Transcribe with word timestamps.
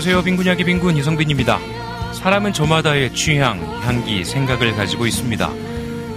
안녕하세요. 0.00 0.24
빈군 0.24 0.46
이야기 0.46 0.64
빈군 0.64 0.96
이성빈입니다. 0.96 1.58
사람은 2.14 2.54
저마다의 2.54 3.14
취향, 3.14 3.60
향기, 3.82 4.24
생각을 4.24 4.74
가지고 4.74 5.06
있습니다. 5.06 5.50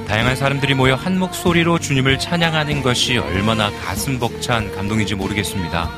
다양한 0.08 0.38
사람들이 0.38 0.74
모여 0.74 0.96
한 0.96 1.20
목소리로 1.20 1.80
주님을 1.80 2.18
찬양하는 2.18 2.82
것이 2.82 3.18
얼마나 3.18 3.70
가슴 3.82 4.20
벅찬 4.20 4.74
감동인지 4.74 5.16
모르겠습니다. 5.16 5.90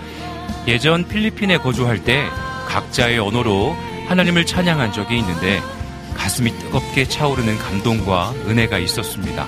예전 0.68 1.08
필리핀에 1.08 1.60
거주할 1.60 2.04
때 2.04 2.26
각자의 2.68 3.20
언어로 3.20 3.78
하나님을 4.08 4.48
찬양한 4.48 4.92
적이 4.92 5.20
있는데 5.20 5.62
가슴이 6.16 6.58
뜨겁게 6.58 7.08
차오르는 7.08 7.60
감동과 7.60 8.34
은혜가 8.48 8.80
있었습니다. 8.80 9.46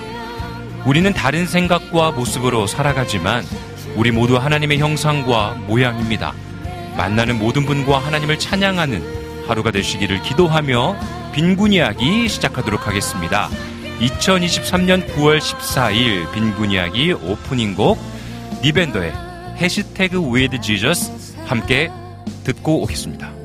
우리는 0.86 1.12
다른 1.12 1.44
생각과 1.44 2.12
모습으로 2.12 2.68
살아가지만 2.68 3.44
우리 3.96 4.12
모두 4.12 4.36
하나님의 4.36 4.78
형상과 4.78 5.54
모양입니다. 5.66 6.34
만나는 6.98 7.38
모든 7.38 7.64
분과 7.64 8.00
하나님을 8.00 8.40
찬양하는 8.40 9.46
하루가 9.46 9.70
되시기를 9.70 10.20
기도하며 10.22 10.96
빈군 11.32 11.72
이야기 11.72 12.28
시작하도록 12.28 12.88
하겠습니다. 12.88 13.48
2023년 14.00 15.06
9월 15.14 15.38
14일 15.38 16.30
빈군 16.32 16.72
이야기 16.72 17.12
오프닝 17.12 17.76
곡 17.76 17.98
니벤더의 18.62 19.12
해시태그 19.58 20.34
with 20.34 20.60
Jesus 20.60 21.36
함께 21.46 21.88
듣고 22.42 22.82
오겠습니다. 22.82 23.37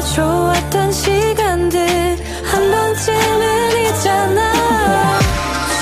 좋았던 0.00 0.92
시간들 0.92 2.16
한 2.44 2.70
번쯤은 2.70 3.86
있잖아. 3.86 5.18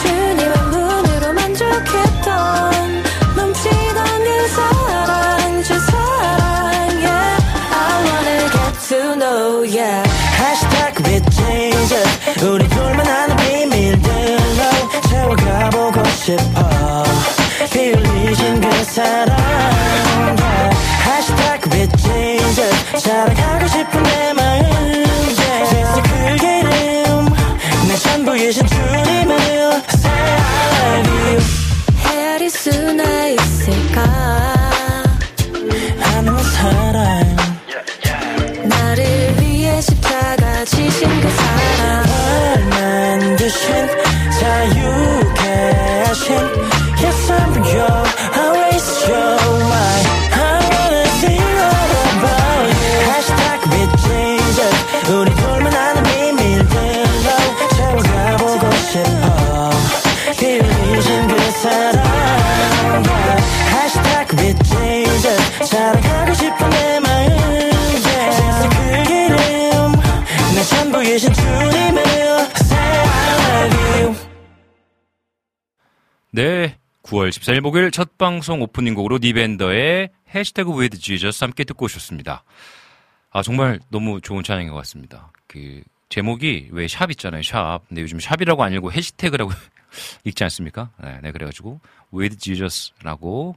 주님의 0.03 0.59
문으로 0.71 1.33
만족했던 1.33 3.03
넘치던 3.37 4.05
그 4.25 4.49
사랑 4.49 5.63
주 5.63 5.79
사랑 5.81 5.97
I 7.73 8.05
wanna 8.05 8.49
get 8.51 8.89
to 8.89 9.15
know 9.17 9.63
with 11.05 11.25
Jesus 11.37 12.43
우리 12.43 12.67
둘만 12.69 13.07
아는 13.07 13.37
비밀들로 13.37 14.63
채워가보고 15.11 16.05
싶어. 16.05 17.05
피 17.71 17.91
흘리신 17.91 18.61
그 18.61 18.85
사랑 18.85 19.36
9월 77.07 77.29
14일 77.31 77.61
목요일 77.61 77.91
첫 77.93 78.19
방송 78.19 78.63
오프닝 78.63 78.95
곡으로 78.95 79.19
니벤더의 79.23 80.11
해시태그 80.35 80.77
with 80.77 80.99
Jesus 80.99 81.43
함께 81.45 81.63
듣고 81.63 81.85
오셨습니다. 81.85 82.43
아, 83.31 83.43
정말 83.43 83.79
너무 83.91 84.21
좋은 84.21 84.43
찬양인 84.43 84.71
것 84.71 84.77
같습니다. 84.79 85.31
그, 85.47 85.83
제목이 86.09 86.69
왜 86.73 86.89
샵 86.89 87.11
있잖아요, 87.13 87.43
샵. 87.43 87.81
근데 87.89 88.03
요즘 88.03 88.19
샵이라고 88.19 88.63
안 88.63 88.73
읽고 88.73 88.91
해시태그라고 88.93 89.53
읽지 90.25 90.43
않습니까? 90.45 90.91
네, 91.01 91.19
네, 91.23 91.31
그래가지고, 91.31 91.81
with 92.13 92.39
Jesus라고 92.39 93.57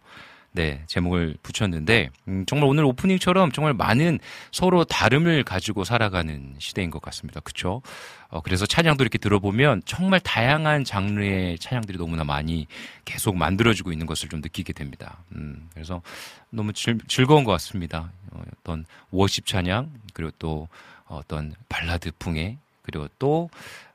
네, 0.52 0.84
제목을 0.88 1.38
붙였는데, 1.44 2.10
음, 2.28 2.46
정말 2.48 2.70
오늘 2.70 2.84
오프닝처럼 2.86 3.52
정말 3.52 3.74
많은 3.74 4.20
서로 4.52 4.84
다름을 4.84 5.44
가지고 5.44 5.84
살아가는 5.84 6.56
시대인 6.58 6.90
것 6.90 7.02
같습니다. 7.02 7.40
그쵸? 7.42 7.82
어, 8.30 8.42
그래서 8.42 8.66
찬양도 8.66 9.04
이렇게 9.04 9.18
들어보면 9.18 9.84
정말 9.86 10.20
다양한 10.20 10.84
장르의 10.84 11.60
찬양들이 11.60 11.98
너무나 11.98 12.24
많이 12.24 12.68
계속 13.06 13.38
만들어지고 13.38 13.92
있는 13.92 14.08
것을 14.08 14.30
좀 14.30 14.42
느끼게 14.42 14.74
됩니다. 14.74 15.18
음, 15.36 15.70
그래서 15.74 16.02
너무 16.50 16.74
즐, 16.74 16.98
즐거운 17.08 17.44
것 17.44 17.52
같습니다. 17.54 18.12
어, 18.32 18.42
어떤 18.60 18.86
워십 19.12 19.46
찬양, 19.46 19.92
그리고 20.14 20.32
또 20.40 20.68
어떤 21.06 21.54
발라드 21.70 22.12
풍의, 22.18 22.58
그리고 22.82 23.08
또 23.20 23.50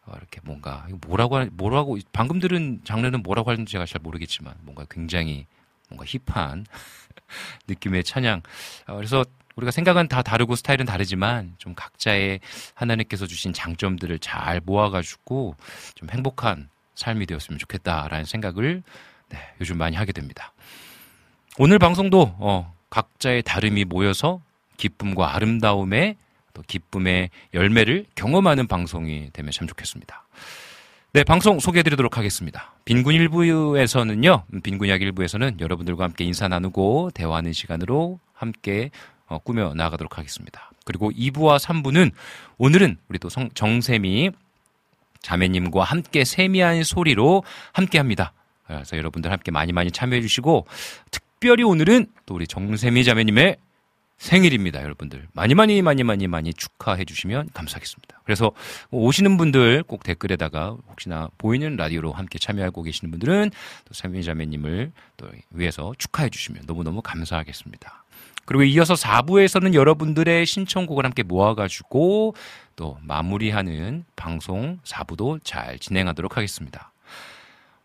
어, 0.06 0.12
이렇게 0.16 0.40
뭔가 0.44 0.86
뭐라고 1.06 1.44
뭐라고 1.52 1.98
방금 2.12 2.38
들은 2.38 2.80
장르는 2.84 3.22
뭐라고 3.22 3.50
하는지 3.50 3.72
제가 3.72 3.86
잘 3.86 4.00
모르겠지만 4.02 4.54
뭔가 4.62 4.84
굉장히 4.90 5.46
뭔가 5.94 6.05
힙한 6.06 6.67
느낌의 7.69 8.05
찬양. 8.05 8.43
어, 8.87 8.96
그래서 8.96 9.25
우리가 9.56 9.70
생각은 9.70 10.08
다 10.08 10.23
다르고 10.23 10.56
스타일은 10.56 10.85
다르지만 10.85 11.55
좀 11.58 11.75
각자의 11.75 12.41
하나님께서 12.75 13.26
주신 13.26 13.52
장점들을 13.52 14.19
잘 14.19 14.61
모아가지고 14.64 15.55
좀 15.94 16.11
행복한 16.11 16.69
삶이 16.96 17.26
되었으면 17.26 17.58
좋겠다라는 17.58 18.25
생각을 18.25 18.82
네, 19.29 19.38
요즘 19.61 19.79
많이 19.79 19.96
하게 19.96 20.12
됩니다. 20.12 20.52
오늘 21.58 21.79
방송도 21.79 22.37
어, 22.38 22.75
각자의 22.91 23.43
다름이 23.43 23.85
모여서 23.85 24.41
기쁨과 24.76 25.35
아름다움의 25.37 26.17
또 26.52 26.62
기쁨의 26.62 27.31
열매를 27.52 28.06
경험하는 28.14 28.67
방송이 28.67 29.31
되면 29.32 29.52
참 29.52 29.67
좋겠습니다. 29.67 30.23
네, 31.14 31.22
방송 31.22 31.61
소개해드리도록 31.61 32.19
하겠습니다. 32.19 32.75
빈군 32.84 33.14
1부에서는요, 33.14 34.62
빈군 34.64 34.88
이야기 34.88 35.08
1부에서는 35.12 35.61
여러분들과 35.61 36.02
함께 36.02 36.25
인사 36.25 36.49
나누고 36.49 37.12
대화하는 37.14 37.52
시간으로 37.52 38.19
함께 38.32 38.90
어, 39.28 39.38
꾸며 39.38 39.75
나가도록 39.76 40.19
하겠습니다. 40.19 40.72
그리고 40.84 41.12
2부와 41.12 41.61
3부는 41.61 42.11
오늘은 42.58 42.96
우리 43.08 43.20
또 43.20 43.28
성, 43.28 43.49
정세미 43.55 44.32
자매님과 45.20 45.84
함께 45.84 46.25
세미한 46.25 46.82
소리로 46.82 47.44
함께 47.72 47.99
합니다. 47.99 48.32
그래서 48.67 48.96
여러분들 48.96 49.31
함께 49.31 49.52
많이 49.52 49.72
많이 49.72 49.93
참여해 49.93 50.20
주시고 50.20 50.67
특별히 51.12 51.62
오늘은 51.62 52.06
또 52.26 52.34
우리 52.34 52.49
정세미 52.49 53.05
자매님의 53.05 53.58
생일입니다, 54.24 54.82
여러분들. 54.82 55.28
많이 55.34 55.54
많이 55.54 55.82
많이 55.82 56.02
많이 56.02 56.26
많이 56.26 56.54
축하해 56.54 57.04
주시면 57.04 57.50
감사하겠습니다. 57.52 58.22
그래서 58.24 58.52
오시는 58.90 59.36
분들 59.36 59.82
꼭 59.82 60.02
댓글에다가 60.02 60.78
혹시나 60.88 61.28
보이는 61.36 61.76
라디오로 61.76 62.10
함께 62.10 62.38
참여하고 62.38 62.82
계시는 62.84 63.10
분들은 63.10 63.50
또 63.84 63.92
세미자매님을 63.92 64.92
또 65.18 65.28
위해서 65.50 65.92
축하해 65.98 66.30
주시면 66.30 66.62
너무너무 66.66 67.02
감사하겠습니다. 67.02 68.04
그리고 68.46 68.64
이어서 68.64 68.94
4부에서는 68.94 69.74
여러분들의 69.74 70.46
신청곡을 70.46 71.04
함께 71.04 71.22
모아가지고 71.22 72.34
또 72.76 72.96
마무리하는 73.02 74.06
방송 74.16 74.78
4부도 74.84 75.40
잘 75.44 75.78
진행하도록 75.78 76.34
하겠습니다. 76.34 76.94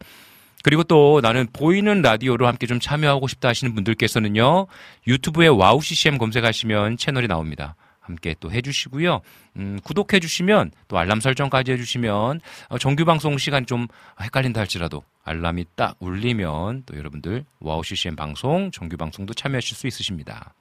그리고 0.63 0.83
또 0.83 1.19
나는 1.21 1.47
보이는 1.53 2.01
라디오로 2.01 2.47
함께 2.47 2.67
좀 2.67 2.79
참여하고 2.79 3.27
싶다 3.27 3.49
하시는 3.49 3.73
분들께서는요. 3.75 4.67
유튜브에 5.07 5.47
와우 5.47 5.81
CCM 5.81 6.17
검색하시면 6.17 6.97
채널이 6.97 7.27
나옵니다. 7.27 7.75
함께 7.99 8.35
또 8.39 8.51
해주시고요. 8.51 9.21
음, 9.57 9.79
구독해주시면 9.83 10.71
또 10.87 10.97
알람 10.97 11.19
설정까지 11.19 11.71
해주시면 11.73 12.41
어, 12.69 12.77
정규 12.77 13.05
방송 13.05 13.37
시간 13.37 13.65
좀 13.65 13.87
헷갈린다 14.21 14.59
할지라도 14.59 15.03
알람이 15.23 15.65
딱 15.75 15.95
울리면 15.99 16.83
또 16.85 16.97
여러분들 16.97 17.45
와우 17.59 17.83
CCM 17.83 18.15
방송 18.15 18.71
정규 18.71 18.97
방송도 18.97 19.33
참여하실 19.33 19.77
수 19.77 19.87
있으십니다. 19.87 20.53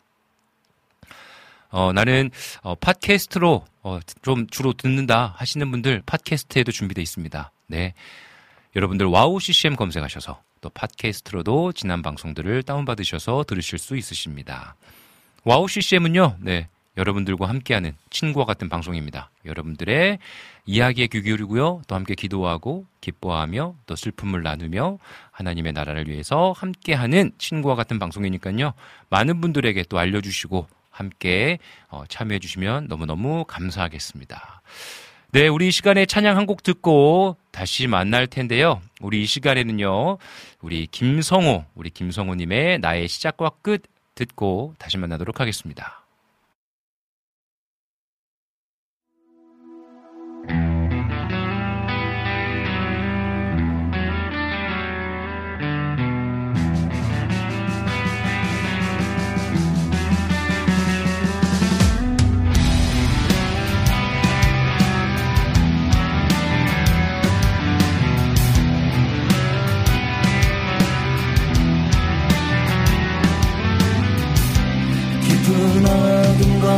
어, 1.70 1.92
나는 1.92 2.30
어, 2.62 2.74
팟캐스트로 2.74 3.64
어, 3.82 4.00
좀 4.22 4.46
주로 4.48 4.72
듣는다 4.72 5.34
하시는 5.36 5.70
분들 5.70 6.02
팟캐스트에도 6.06 6.72
준비되어 6.72 7.02
있습니다. 7.02 7.52
네. 7.66 7.94
여러분들 8.76 9.06
와우 9.06 9.40
CCM 9.40 9.76
검색하셔서 9.76 10.40
또 10.60 10.70
팟캐스트로도 10.70 11.72
지난 11.72 12.02
방송들을 12.02 12.62
다운받으셔서 12.62 13.44
들으실 13.46 13.78
수 13.78 13.96
있으십니다. 13.96 14.76
와우 15.44 15.68
CCM은요, 15.68 16.36
네. 16.40 16.68
여러분들과 16.98 17.48
함께하는 17.48 17.92
친구와 18.10 18.44
같은 18.44 18.68
방송입니다. 18.68 19.30
여러분들의 19.46 20.18
이야기에 20.66 21.06
귀 21.06 21.22
기울이고요. 21.22 21.82
또 21.86 21.94
함께 21.94 22.14
기도하고 22.14 22.84
기뻐하며 23.00 23.76
또 23.86 23.96
슬픔을 23.96 24.42
나누며 24.42 24.98
하나님의 25.30 25.72
나라를 25.72 26.08
위해서 26.08 26.52
함께하는 26.56 27.30
친구와 27.38 27.76
같은 27.76 27.98
방송이니까요. 27.98 28.74
많은 29.08 29.40
분들에게 29.40 29.84
또 29.88 29.98
알려주시고 29.98 30.66
함께 30.90 31.58
어, 31.88 32.02
참여해 32.08 32.40
주시면 32.40 32.88
너무너무 32.88 33.44
감사하겠습니다. 33.46 34.62
네, 35.30 35.46
우리 35.46 35.68
이 35.68 35.70
시간에 35.70 36.04
찬양 36.06 36.36
한 36.36 36.46
곡 36.46 36.62
듣고 36.62 37.36
다시 37.52 37.86
만날 37.86 38.26
텐데요. 38.26 38.80
우리 39.00 39.22
이 39.22 39.26
시간에는요, 39.26 40.18
우리 40.62 40.86
김성호, 40.86 41.64
우리 41.74 41.90
김성호님의 41.90 42.78
나의 42.80 43.06
시작과 43.06 43.50
끝 43.62 43.82
듣고 44.14 44.74
다시 44.78 44.96
만나도록 44.96 45.38
하겠습니다. 45.38 46.07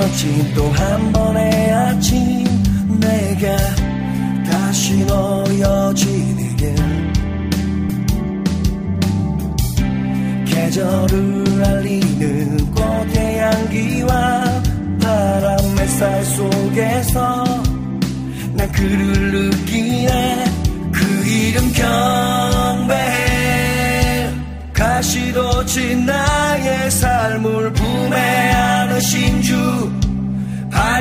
거친 0.01 0.55
또한 0.55 1.13
번의 1.13 1.73
아침 1.73 2.45
내가 2.99 3.55
다시 4.51 5.05
놓여지는 5.05 6.57
길 6.57 6.75
계절을 10.47 11.65
알리는 11.65 12.71
꽃의 12.73 13.39
향기와 13.41 14.63
바람 15.03 15.79
햇살 15.79 16.25
속에서 16.25 17.45
난 18.55 18.73
그를 18.73 19.33
느끼네. 19.33 20.45
그 20.93 21.29
이름 21.29 21.71
경배해 21.73 23.11
가시도 24.73 25.67
진 25.67 26.07
나의 26.07 26.91
삶을 26.91 27.73
품에 27.75 28.51
안으신 28.53 29.20
주 29.20 29.20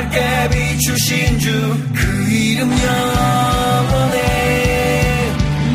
밝게 0.00 0.48
비추신 0.50 1.38
주 1.38 1.50
그 1.94 2.30
이름 2.30 2.70
영원해. 2.70 4.16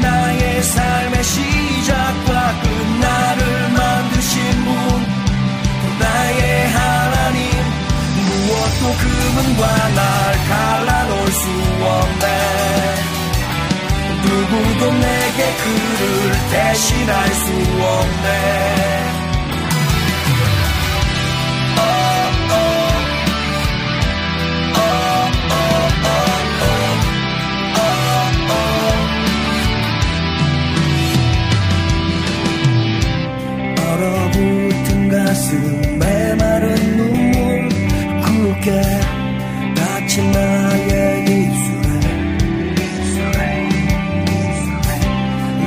나의 0.01 0.63
삶의 0.63 1.23
시작과 1.23 2.61
끝 2.61 2.67
나를 3.01 3.69
만드신 3.69 4.65
분 4.65 4.69
나의 5.99 6.67
하나님. 6.69 7.51
무엇도 8.25 8.83
금은과 8.97 9.89
날 9.89 9.99
갈라놓을 10.49 11.31
수 11.31 11.49
없네. 11.83 12.25
누구도 14.23 14.91
내게 14.91 15.39
그를 15.61 16.31
대신할 16.51 17.29
수 17.29 17.51
없네. 17.83 19.14
가슴에 35.55 36.35
눈물 36.95 37.69
굳게 38.23 38.67
닫힌 39.75 40.31
나의 40.31 41.23
입술에. 41.23 41.89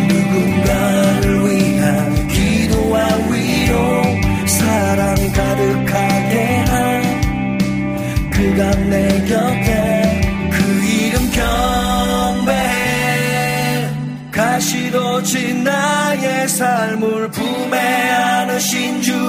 누군가를 0.09 1.25
위한 1.47 2.29
기도와 2.29 2.97
위로 3.31 3.77
사랑 4.47 5.15
가득하게 5.33 6.35
한 6.67 6.73
그가 8.31 8.71
내 8.91 9.25
곁에 9.25 10.21
그 10.51 10.57
이름 10.85 11.31
경배해 12.37 12.67
가시도 14.31 15.23
진 15.23 15.65
나의 15.65 16.49
삶을 16.49 17.31
품에 17.31 17.79
안으신 17.79 19.03
주 19.03 19.28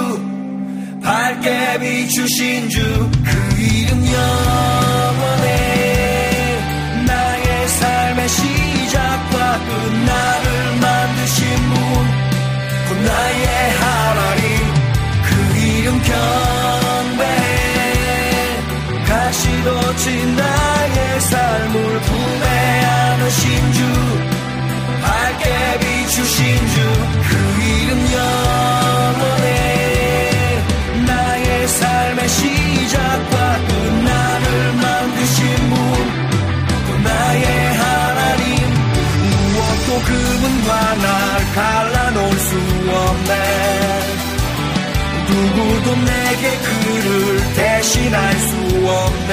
밝게 1.02 1.78
비추신 1.80 2.68
주 2.68 3.10
그 3.24 3.60
이름 3.60 4.04
영원해 4.06 5.69
누구도 45.90 45.96
내게 45.96 46.56
그를 46.58 47.54
대신할 47.54 48.32
수 48.38 48.54
없네. 48.86 49.32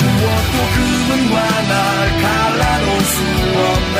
무엇도 0.00 0.56
그분과 0.74 1.36
날 1.62 2.22
갈라놓을 2.22 3.00
수 3.00 3.22
없네. 3.54 3.98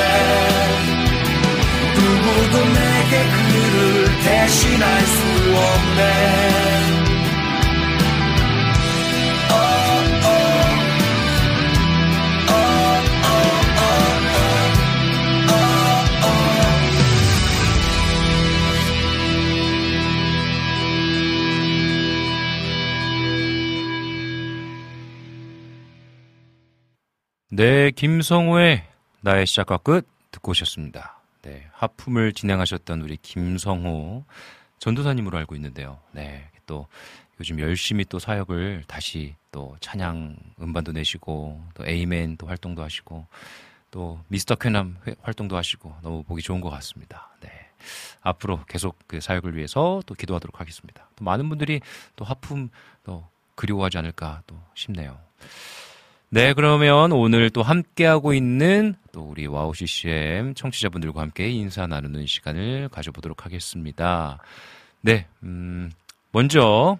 누구도 1.94 2.54
내게 2.64 3.12
그를 3.30 4.20
대신할 4.24 5.00
수 5.06 5.22
없네 5.54 6.97
네, 27.58 27.90
김성호의 27.90 28.84
나의 29.20 29.44
시작과 29.44 29.78
끝 29.78 30.06
듣고 30.30 30.52
오셨습니다. 30.52 31.18
네, 31.42 31.66
하품을 31.72 32.32
진행하셨던 32.32 33.00
우리 33.00 33.16
김성호 33.16 34.24
전도사님으로 34.78 35.36
알고 35.38 35.56
있는데요. 35.56 35.98
네, 36.12 36.48
또 36.66 36.86
요즘 37.40 37.58
열심히 37.58 38.04
또 38.04 38.20
사역을 38.20 38.84
다시 38.86 39.34
또 39.50 39.76
찬양 39.80 40.36
음반도 40.62 40.92
내시고 40.92 41.60
또 41.74 41.84
에이멘 41.84 42.36
또 42.36 42.46
활동도 42.46 42.80
하시고 42.84 43.26
또 43.90 44.20
미스터 44.28 44.54
쾌남 44.54 44.96
회- 45.08 45.16
활동도 45.22 45.56
하시고 45.56 45.92
너무 46.02 46.22
보기 46.22 46.42
좋은 46.42 46.60
것 46.60 46.70
같습니다. 46.70 47.28
네. 47.40 47.50
앞으로 48.20 48.60
계속 48.68 48.96
그 49.08 49.20
사역을 49.20 49.56
위해서 49.56 50.00
또 50.06 50.14
기도하도록 50.14 50.60
하겠습니다. 50.60 51.08
또 51.16 51.24
많은 51.24 51.48
분들이 51.48 51.80
또 52.14 52.24
하품 52.24 52.70
또 53.02 53.26
그리워하지 53.56 53.98
않을까 53.98 54.42
또 54.46 54.54
싶네요. 54.76 55.18
네, 56.30 56.52
그러면 56.52 57.12
오늘 57.12 57.48
또 57.48 57.62
함께하고 57.62 58.34
있는 58.34 58.94
또 59.12 59.22
우리 59.22 59.46
와우 59.46 59.72
CCM 59.74 60.52
청취자분들과 60.54 61.22
함께 61.22 61.48
인사 61.48 61.86
나누는 61.86 62.26
시간을 62.26 62.90
가져보도록 62.90 63.46
하겠습니다. 63.46 64.38
네, 65.00 65.26
음, 65.42 65.90
먼저 66.30 66.98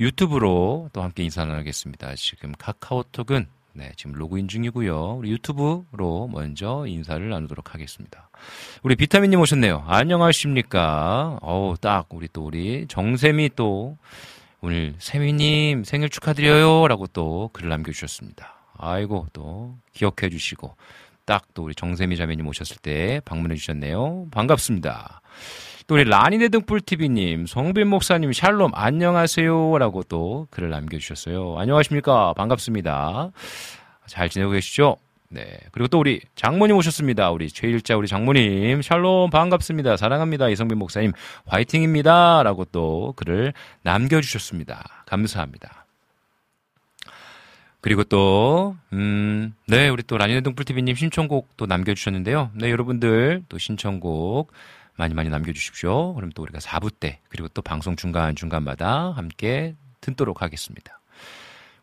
유튜브로 0.00 0.90
또 0.92 1.00
함께 1.00 1.22
인사 1.22 1.44
나누겠습니다. 1.44 2.16
지금 2.16 2.52
카카오톡은 2.58 3.46
네, 3.74 3.92
지금 3.94 4.12
로그인 4.12 4.48
중이고요. 4.48 5.18
우리 5.18 5.30
유튜브로 5.30 6.28
먼저 6.32 6.86
인사를 6.88 7.28
나누도록 7.28 7.72
하겠습니다. 7.72 8.30
우리 8.82 8.96
비타민님 8.96 9.38
오셨네요. 9.38 9.84
안녕하십니까? 9.86 11.38
어우, 11.40 11.76
딱 11.80 12.08
우리 12.10 12.26
또 12.32 12.46
우리 12.46 12.86
정세미 12.88 13.50
또 13.54 13.96
오늘 14.60 14.96
세미님 14.98 15.84
생일 15.84 16.08
축하드려요. 16.08 16.88
라고 16.88 17.06
또 17.06 17.50
글을 17.52 17.68
남겨주셨습니다. 17.68 18.55
아이고, 18.78 19.26
또 19.32 19.76
기억해 19.92 20.30
주시고, 20.30 20.76
딱 21.24 21.42
또 21.54 21.64
우리 21.64 21.74
정세미 21.74 22.16
자매님 22.16 22.46
오셨을 22.46 22.76
때 22.76 23.20
방문해 23.24 23.56
주셨네요. 23.56 24.26
반갑습니다. 24.30 25.20
또 25.86 25.94
우리 25.94 26.04
라니네 26.04 26.48
등불TV님, 26.48 27.46
성빈 27.46 27.88
목사님, 27.88 28.32
샬롬, 28.32 28.72
안녕하세요. 28.74 29.78
라고 29.78 30.02
또 30.02 30.46
글을 30.50 30.70
남겨주셨어요. 30.70 31.56
안녕하십니까. 31.58 32.34
반갑습니다. 32.34 33.30
잘 34.06 34.28
지내고 34.28 34.52
계시죠? 34.52 34.96
네. 35.28 35.58
그리고 35.72 35.88
또 35.88 35.98
우리 35.98 36.20
장모님 36.36 36.76
오셨습니다. 36.76 37.30
우리 37.30 37.48
최일자 37.48 37.96
우리 37.96 38.06
장모님. 38.06 38.82
샬롬 38.82 39.30
반갑습니다. 39.30 39.96
사랑합니다. 39.96 40.48
이성빈 40.50 40.78
목사님 40.78 41.12
화이팅입니다. 41.46 42.42
라고 42.42 42.64
또 42.66 43.14
글을 43.16 43.52
남겨주셨습니다. 43.82 45.04
감사합니다. 45.06 45.85
그리고 47.86 48.02
또, 48.02 48.74
음, 48.92 49.54
네, 49.68 49.88
우리 49.88 50.02
또 50.02 50.18
라니네 50.18 50.40
등불TV님 50.40 50.96
신청곡 50.96 51.56
또 51.56 51.66
남겨주셨는데요. 51.66 52.50
네, 52.54 52.72
여러분들 52.72 53.44
또 53.48 53.58
신청곡 53.58 54.50
많이 54.96 55.14
많이 55.14 55.28
남겨주십시오. 55.28 56.14
그럼 56.14 56.32
또 56.34 56.42
우리가 56.42 56.58
4부 56.58 56.90
때, 56.98 57.20
그리고 57.28 57.46
또 57.46 57.62
방송 57.62 57.94
중간중간마다 57.94 59.12
함께 59.12 59.76
듣도록 60.00 60.42
하겠습니다. 60.42 60.98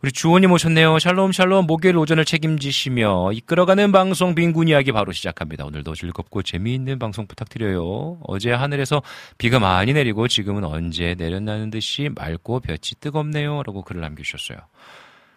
우리 0.01 0.12
주호님 0.12 0.51
오셨네요. 0.51 1.00
샬롬 1.00 1.31
샬롬 1.31 1.67
목요일 1.67 1.95
오전을 1.95 2.25
책임지시며 2.25 3.31
이끌어가는 3.31 3.93
방송 3.93 4.36
빈군 4.36 4.67
이야기 4.67 4.91
바로 4.91 5.13
시작합니다. 5.13 5.63
오늘도 5.63 5.95
즐겁고 5.95 6.41
재미있는 6.41 7.00
방송 7.00 7.27
부탁드려요. 7.27 8.19
어제 8.27 8.51
하늘에서 8.51 9.01
비가 9.38 9.60
많이 9.60 9.93
내리고 9.93 10.27
지금은 10.27 10.65
언제 10.65 11.15
내렸나는 11.17 11.69
듯이 11.69 12.10
맑고 12.13 12.60
볕이 12.60 12.95
뜨겁네요. 13.00 13.63
라고 13.63 13.83
글을 13.83 14.01
남겨주셨어요. 14.01 14.57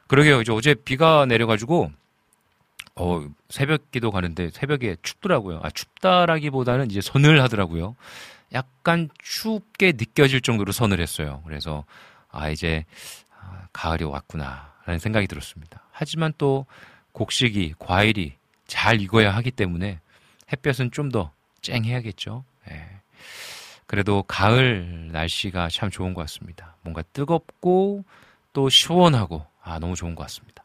그러게요. 0.09 0.41
이제 0.41 0.53
어제 0.53 0.75
비가 0.75 1.27
내려가지고 1.27 1.91
어, 2.97 3.27
새벽 3.51 3.91
기도 3.91 4.11
가는데 4.11 4.51
새벽에 4.51 4.97
춥더라고요. 5.03 5.61
아, 5.63 5.71
춥다라기보다는 5.71 6.91
이제 6.91 7.01
서늘하더라고요. 7.01 7.97
약간 8.53 9.09
춥게 9.23 9.93
느껴질 9.93 10.41
정도로 10.41 10.73
서늘했어요. 10.73 11.43
그래서 11.45 11.85
아, 12.31 12.49
이제 12.49 12.85
아, 13.39 13.67
가을이 13.73 14.05
왔구나라는 14.05 14.99
생각이 14.99 15.27
들었습니다. 15.27 15.83
하지만 15.91 16.33
또 16.39 16.67
곡식이 17.13 17.75
과일이 17.79 18.35
잘 18.67 19.01
익어야 19.01 19.35
하기 19.37 19.51
때문에 19.51 20.01
햇볕은 20.53 20.91
좀 20.93 21.11
더 21.11 21.31
쨍해야겠죠. 21.63 22.45
예. 22.71 22.87
그래도 23.87 24.23
가을 24.25 25.09
날씨가 25.13 25.69
참 25.71 25.91
좋은 25.91 26.15
것 26.15 26.21
같습니다. 26.23 26.77
뭔가 26.83 27.03
뜨겁고 27.13 28.05
또 28.53 28.69
시원하고 28.69 29.45
아 29.67 29.79
너무 29.81 29.97
좋은 29.97 30.15
것 30.15 30.23
같습니다. 30.23 30.65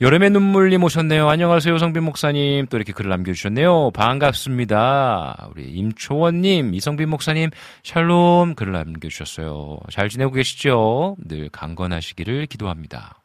여름의 0.00 0.30
눈물님 0.30 0.82
오셨네요. 0.82 1.28
안녕하세요, 1.28 1.78
성빈 1.78 2.02
목사님. 2.02 2.66
또 2.66 2.76
이렇게 2.76 2.92
글을 2.92 3.08
남겨주셨네요. 3.08 3.92
반갑습니다. 3.92 5.50
우리 5.52 5.70
임초원님, 5.70 6.74
이성빈 6.74 7.08
목사님, 7.08 7.50
샬롬 7.84 8.56
글을 8.56 8.72
남겨주셨어요. 8.72 9.78
잘 9.92 10.08
지내고 10.08 10.32
계시죠? 10.32 11.16
늘 11.24 11.48
강건하시기를 11.50 12.46
기도합니다. 12.46 13.20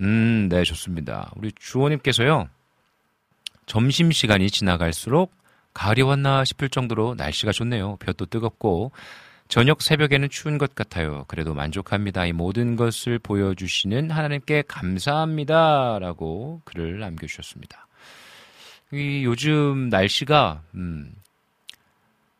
음, 0.00 0.48
네, 0.50 0.64
좋습니다. 0.64 1.30
우리 1.36 1.52
주호님께서요, 1.52 2.48
점심시간이 3.66 4.50
지나갈수록 4.50 5.32
가을이 5.72 6.02
왔나 6.02 6.44
싶을 6.44 6.68
정도로 6.68 7.14
날씨가 7.14 7.52
좋네요. 7.52 7.98
볕도 8.00 8.26
뜨겁고 8.26 8.90
저녁 9.48 9.80
새벽에는 9.82 10.28
추운 10.28 10.58
것 10.58 10.74
같아요. 10.74 11.24
그래도 11.28 11.54
만족합니다. 11.54 12.26
이 12.26 12.32
모든 12.32 12.76
것을 12.76 13.18
보여주시는 13.18 14.10
하나님께 14.10 14.64
감사합니다. 14.66 15.98
라고 16.00 16.60
글을 16.64 16.98
남겨주셨습니다. 16.98 17.86
이 18.92 19.24
요즘 19.24 19.88
날씨가, 19.88 20.62
음, 20.74 21.12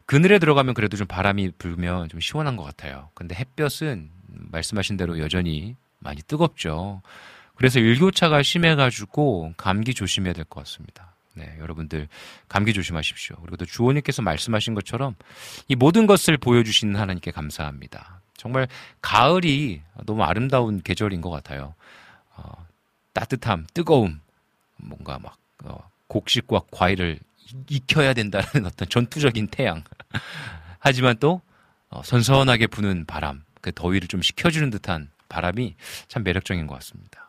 그늘에 0.05 0.39
들어가면 0.39 0.75
그래도 0.75 0.97
좀 0.97 1.07
바람이 1.07 1.53
불면 1.59 2.09
좀 2.09 2.21
시원한 2.21 2.57
것 2.57 2.63
같아요. 2.65 3.11
근데 3.15 3.35
햇볕은 3.35 4.11
말씀하신 4.29 4.97
대로 4.97 5.19
여전히 5.19 5.77
많이 5.99 6.23
뜨겁죠. 6.23 7.03
그래서 7.57 7.81
일교차가 7.81 8.43
심해가지고 8.43 9.55
감기 9.57 9.95
조심해야 9.95 10.35
될 10.35 10.45
것 10.45 10.61
같습니다. 10.65 11.16
네, 11.37 11.55
여러분들 11.61 12.09
감기 12.49 12.73
조심하십시오. 12.73 13.37
그리고 13.37 13.57
또 13.57 13.67
주호님께서 13.67 14.23
말씀하신 14.23 14.75
것처럼 14.75 15.15
이 15.69 15.77
모든 15.77 16.07
것을 16.07 16.39
보여주시는 16.39 16.97
하나님께 16.97 17.31
감사합니다. 17.31 18.23
정말 18.37 18.69
가을이 19.03 19.83
너무 20.07 20.23
아름다운 20.25 20.81
계절인 20.81 21.21
것 21.21 21.31
같아요. 21.31 21.75
어, 22.37 22.67
따뜻함, 23.13 23.67
뜨거움, 23.75 24.21
뭔가 24.77 25.19
막 25.19 25.37
어, 25.65 25.91
곡식과 26.09 26.63
과일을 26.71 27.19
익혀야 27.69 28.15
된다는 28.15 28.47
어떤 28.65 28.89
전투적인 28.89 29.49
태양. 29.49 29.85
하지만 30.81 31.17
또 31.19 31.43
어, 31.91 32.03
선선하게 32.03 32.69
부는 32.69 33.05
바람, 33.05 33.45
그 33.61 33.73
더위를 33.75 34.09
좀 34.09 34.23
식혀주는 34.23 34.71
듯한 34.71 35.11
바람이 35.29 35.75
참 36.09 36.23
매력적인 36.23 36.67
것 36.67 36.75
같습니다. 36.77 37.26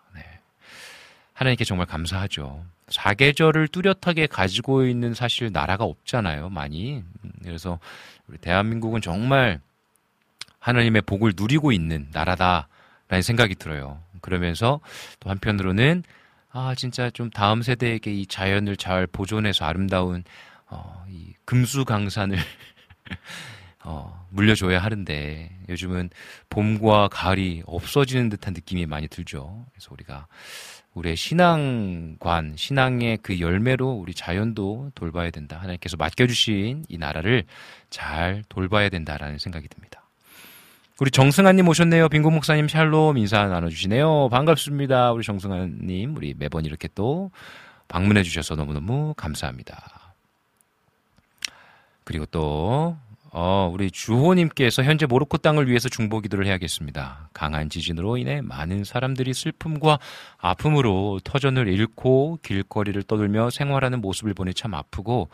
네. 1.37 1.39
하나님께 1.39 1.65
정말 1.65 1.85
감사하죠. 1.85 2.65
사계절을 2.89 3.67
뚜렷하게 3.67 4.25
가지고 4.25 4.85
있는 4.85 5.13
사실 5.13 5.51
나라가 5.51 5.83
없잖아요, 5.83 6.49
많이. 6.49 7.03
그래서 7.43 7.79
우리 8.27 8.39
대한민국은 8.39 9.01
정말 9.01 9.59
하나님의 10.59 11.03
복을 11.03 11.33
누리고 11.37 11.71
있는 11.71 12.07
나라다라는 12.11 13.21
생각이 13.21 13.53
들어요. 13.55 14.01
그러면서 14.21 14.79
또 15.19 15.29
한편으로는 15.29 16.03
아, 16.51 16.73
진짜 16.75 17.11
좀 17.11 17.29
다음 17.29 17.61
세대에게 17.61 18.11
이 18.11 18.25
자연을 18.25 18.75
잘 18.75 19.05
보존해서 19.05 19.65
아름다운 19.65 20.23
어, 20.69 21.05
이 21.07 21.33
금수 21.45 21.85
강산을 21.85 22.37
어, 23.83 24.27
물려줘야 24.31 24.81
하는데 24.81 25.51
요즘은 25.69 26.09
봄과 26.49 27.09
가을이 27.09 27.61
없어지는 27.67 28.29
듯한 28.29 28.53
느낌이 28.53 28.87
많이 28.87 29.07
들죠. 29.07 29.65
그래서 29.71 29.89
우리가 29.91 30.27
우리의 30.97 31.15
신앙관, 31.15 32.55
신앙의 32.55 33.19
그 33.21 33.39
열매로 33.39 33.87
우리 33.87 34.15
자연도 34.15 34.91
돌봐야 34.95 35.29
된다. 35.29 35.57
하나님께서 35.57 35.95
맡겨주신 35.95 36.85
이 36.89 36.97
나라를 36.97 37.43
잘 37.91 38.43
돌봐야 38.49 38.89
된다라는 38.89 39.37
생각이 39.37 39.67
듭니다. 39.67 40.01
우리 40.99 41.11
정승환님 41.11 41.67
오셨네요. 41.67 42.09
빙고 42.09 42.31
목사님 42.31 42.67
샬롬 42.67 43.17
인사 43.19 43.45
나눠주시네요. 43.45 44.29
반갑습니다. 44.29 45.11
우리 45.11 45.23
정승환님, 45.23 46.15
우리 46.17 46.33
매번 46.35 46.65
이렇게 46.65 46.89
또 46.95 47.29
방문해 47.87 48.23
주셔서 48.23 48.55
너무너무 48.55 49.13
감사합니다. 49.15 50.15
그리고 52.03 52.25
또 52.25 52.97
어, 53.39 53.69
우리 53.71 53.91
주호님께서 53.91 54.81
현재 54.81 55.05
모로코 55.05 55.37
땅을 55.37 55.67
위해서 55.67 55.89
중보 55.89 56.21
기도를 56.21 56.47
해야겠습니다. 56.47 57.29
강한 57.33 57.69
지진으로 57.69 58.17
인해 58.17 58.41
많은 58.41 58.83
사람들이 58.83 59.31
슬픔과 59.35 59.99
아픔으로 60.39 61.19
터전을 61.23 61.67
잃고 61.67 62.39
길거리를 62.41 63.03
떠돌며 63.03 63.51
생활하는 63.51 64.01
모습을 64.01 64.33
보니 64.33 64.55
참 64.55 64.73
아프고, 64.73 65.29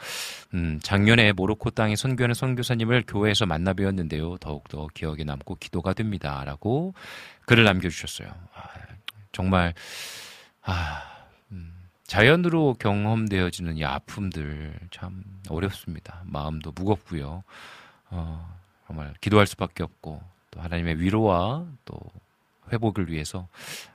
음, 0.53 0.81
작년에 0.83 1.31
모로코 1.31 1.69
땅에 1.69 1.95
선교하는 1.95 2.33
선교사님을 2.33 3.05
교회에서 3.07 3.45
만나 3.45 3.71
뵈었는데요. 3.71 4.35
더욱더 4.39 4.87
기억에 4.93 5.23
남고 5.23 5.55
기도가 5.55 5.93
됩니다. 5.93 6.43
라고 6.43 6.93
글을 7.45 7.63
남겨주셨어요. 7.63 8.27
아, 8.27 8.63
정말, 9.31 9.73
아, 10.61 11.03
음, 11.53 11.71
자연으로 12.05 12.75
경험되어지는 12.81 13.77
이 13.77 13.85
아픔들 13.85 14.77
참 14.91 15.23
어렵습니다. 15.47 16.21
마음도 16.25 16.73
무겁고요. 16.75 17.43
어, 18.13 18.57
정말 18.87 19.13
기도할 19.19 19.47
수밖에 19.47 19.83
없고 19.83 20.21
또 20.51 20.61
하나님의 20.61 20.99
위로와 20.99 21.65
또 21.83 21.99
회복을 22.71 23.09
위해서 23.09 23.47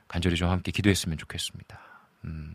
간절히 0.07 0.35
좀 0.35 0.49
함께 0.49 0.71
기도했으면 0.71 1.17
좋겠습니다. 1.17 1.79
음, 2.25 2.53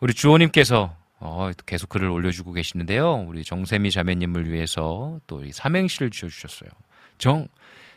우리 0.00 0.12
주호님께서 0.12 0.94
어, 1.20 1.50
계속 1.64 1.88
글을 1.88 2.08
올려주고 2.10 2.52
계시는데요. 2.52 3.24
우리 3.26 3.42
정세미 3.42 3.90
자매님을 3.90 4.52
위해서 4.52 5.18
또이 5.26 5.52
삼행시를 5.52 6.10
지어주셨어요. 6.10 6.68
정, 7.16 7.48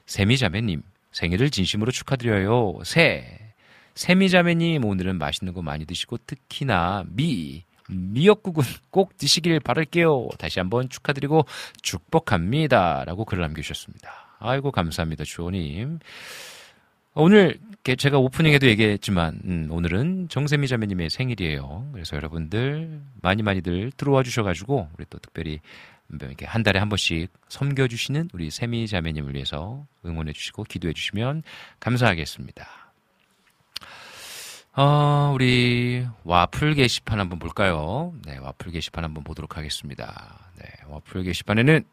세미 0.05 0.37
자매님, 0.37 0.81
생일을 1.11 1.49
진심으로 1.49 1.91
축하드려요. 1.91 2.79
세, 2.85 3.51
세미 3.95 4.29
자매님, 4.29 4.85
오늘은 4.85 5.17
맛있는 5.17 5.53
거 5.53 5.61
많이 5.61 5.85
드시고 5.85 6.19
특히나 6.25 7.03
미, 7.07 7.65
미역국은 7.89 8.63
꼭 8.89 9.17
드시길 9.17 9.59
바랄게요. 9.59 10.29
다시 10.37 10.59
한번 10.59 10.89
축하드리고 10.89 11.45
축복합니다. 11.81 13.03
라고 13.05 13.25
글을 13.25 13.41
남겨주셨습니다. 13.41 14.37
아이고, 14.39 14.71
감사합니다. 14.71 15.23
주호님. 15.23 15.99
오늘 17.19 17.57
제가 17.83 18.19
오프닝에도 18.19 18.67
얘기했지만 18.67 19.39
음, 19.45 19.67
오늘은 19.71 20.29
정세미 20.29 20.67
자매님의 20.67 21.09
생일이에요. 21.09 21.89
그래서 21.91 22.15
여러분들 22.15 23.01
많이 23.23 23.41
많이들 23.41 23.91
들어와 23.97 24.21
주셔가지고 24.21 24.89
우리 24.95 25.05
또 25.09 25.17
특별히 25.17 25.59
이렇게 26.13 26.45
한 26.45 26.61
달에 26.61 26.79
한 26.79 26.89
번씩 26.89 27.31
섬겨주시는 27.49 28.29
우리 28.33 28.51
세미 28.51 28.87
자매님을 28.87 29.33
위해서 29.33 29.85
응원해 30.05 30.31
주시고 30.33 30.65
기도해 30.65 30.93
주시면 30.93 31.41
감사하겠습니다. 31.79 32.86
어, 34.79 35.31
우리 35.33 36.05
와플 36.23 36.75
게시판 36.75 37.19
한번 37.19 37.39
볼까요? 37.39 38.13
네, 38.25 38.37
와플 38.37 38.71
게시판 38.71 39.03
한번 39.03 39.23
보도록 39.23 39.57
하겠습니다. 39.57 40.51
네, 40.55 40.67
와플 40.87 41.23
게시판에는 41.23 41.83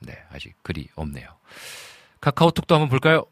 네, 0.00 0.18
아직 0.32 0.60
글이 0.64 0.88
없네요. 0.96 1.28
카카오톡도 2.20 2.74
한번 2.74 2.88
볼까요? 2.88 3.26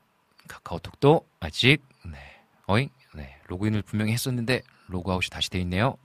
카카오톡도 0.46 1.26
아직 1.40 1.82
네, 2.04 2.18
어잉, 2.66 2.88
네, 3.16 3.36
로그인을 3.48 3.82
분명히 3.82 4.12
했었는데 4.12 4.62
로그아웃이 4.86 5.28
다시 5.28 5.50
돼 5.50 5.58
있네요. 5.62 5.96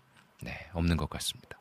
네, 0.42 0.58
없는 0.74 0.98
것 0.98 1.12
같습니다. 1.12 1.60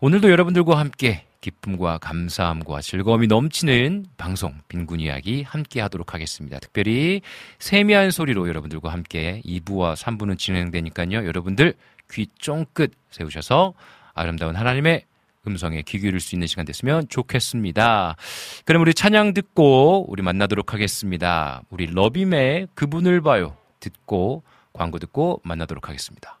오늘도 0.00 0.30
여러분들과 0.30 0.78
함께 0.78 1.24
기쁨과 1.40 1.98
감사함과 1.98 2.80
즐거움이 2.80 3.26
넘치는 3.26 4.06
방송 4.16 4.54
빈군 4.66 4.98
이야기 4.98 5.42
함께 5.42 5.80
하도록 5.82 6.12
하겠습니다. 6.12 6.58
특별히 6.58 7.20
세미한 7.58 8.10
소리로 8.10 8.48
여러분들과 8.48 8.90
함께 8.90 9.40
2부와 9.44 9.94
3부는 9.94 10.38
진행되니까요. 10.38 11.26
여러분들 11.26 11.74
귀 12.10 12.26
쫑긋 12.38 12.92
세우셔서 13.10 13.74
아름다운 14.14 14.56
하나님의 14.56 15.04
음성에 15.46 15.82
귀 15.82 16.00
기울일 16.00 16.20
수 16.20 16.34
있는 16.34 16.48
시간 16.48 16.64
됐으면 16.64 17.08
좋겠습니다. 17.08 18.16
그럼 18.64 18.82
우리 18.82 18.94
찬양 18.94 19.34
듣고 19.34 20.06
우리 20.08 20.22
만나도록 20.22 20.72
하겠습니다. 20.72 21.62
우리 21.70 21.86
러빔의 21.86 22.68
그분을 22.74 23.20
봐요. 23.20 23.56
듣고 23.80 24.42
광고 24.72 24.98
듣고 24.98 25.40
만나도록 25.44 25.88
하겠습니다. 25.88 26.40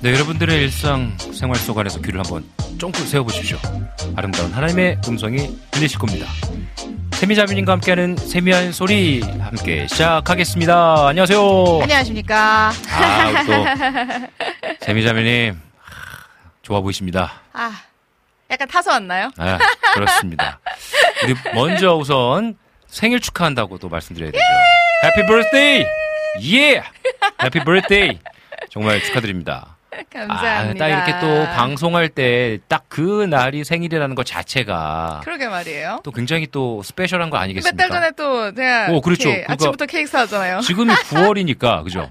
네, 0.00 0.12
여러분들의 0.14 0.62
일상 0.62 1.16
생활 1.32 1.56
속 1.56 1.78
안에서 1.78 2.00
귀를 2.00 2.20
한번 2.20 2.44
쫑긋 2.78 3.06
세워보십시오. 3.08 3.58
아름다운 4.16 4.52
하나님의 4.52 4.98
음성이 5.08 5.56
들리실 5.72 5.98
겁니다. 5.98 6.26
세미자매님과 7.14 7.72
함께하는 7.72 8.16
세미한 8.16 8.72
소리 8.72 9.20
함께 9.22 9.88
시작하겠습니다. 9.88 11.08
안녕하세요. 11.08 11.80
안녕하십니까. 11.82 12.70
아, 12.90 13.44
또 13.44 14.76
세미자매님 14.86 15.60
좋아 16.62 16.80
보이십니다. 16.80 17.32
아, 17.52 17.72
약간 18.50 18.68
타서 18.68 18.92
왔나요? 18.92 19.30
아, 19.36 19.58
그렇습니다. 19.94 20.60
우리 21.24 21.34
먼저 21.54 21.96
우선 21.96 22.56
생일 22.86 23.18
축하한다고 23.20 23.78
또 23.78 23.88
말씀드려야 23.88 24.30
되죠. 24.30 24.44
Happy 25.04 25.26
birthday! 25.26 25.84
예! 26.54 26.82
Happy 27.42 27.64
birthday! 27.64 28.20
정말 28.70 29.02
축하드립니다. 29.02 29.76
감사합니다. 30.12 30.84
아, 30.84 30.88
딱 30.88 31.06
이렇게 31.08 31.20
또 31.20 31.44
방송할 31.54 32.08
때 32.08 32.58
딱 32.68 32.84
그 32.88 33.24
날이 33.24 33.64
생일이라는 33.64 34.14
것 34.16 34.24
자체가 34.26 35.20
그러게 35.22 35.46
말이에요. 35.48 36.00
또 36.02 36.10
굉장히 36.10 36.46
또 36.50 36.82
special한 36.82 37.30
거 37.30 37.44
아니겠습니까? 37.44 37.69
몇 37.69 37.76
달 37.76 37.90
전에 37.90 38.10
또 38.16 38.52
제가 38.54 38.88
오, 38.90 39.00
그렇죠. 39.00 39.28
이렇게 39.28 39.42
그러니까 39.42 39.52
아침부터 39.52 39.86
케이크 39.86 40.08
사왔잖아요. 40.10 40.60
지금이 40.60 40.92
9월이니까 41.10 41.84
그죠? 41.84 42.10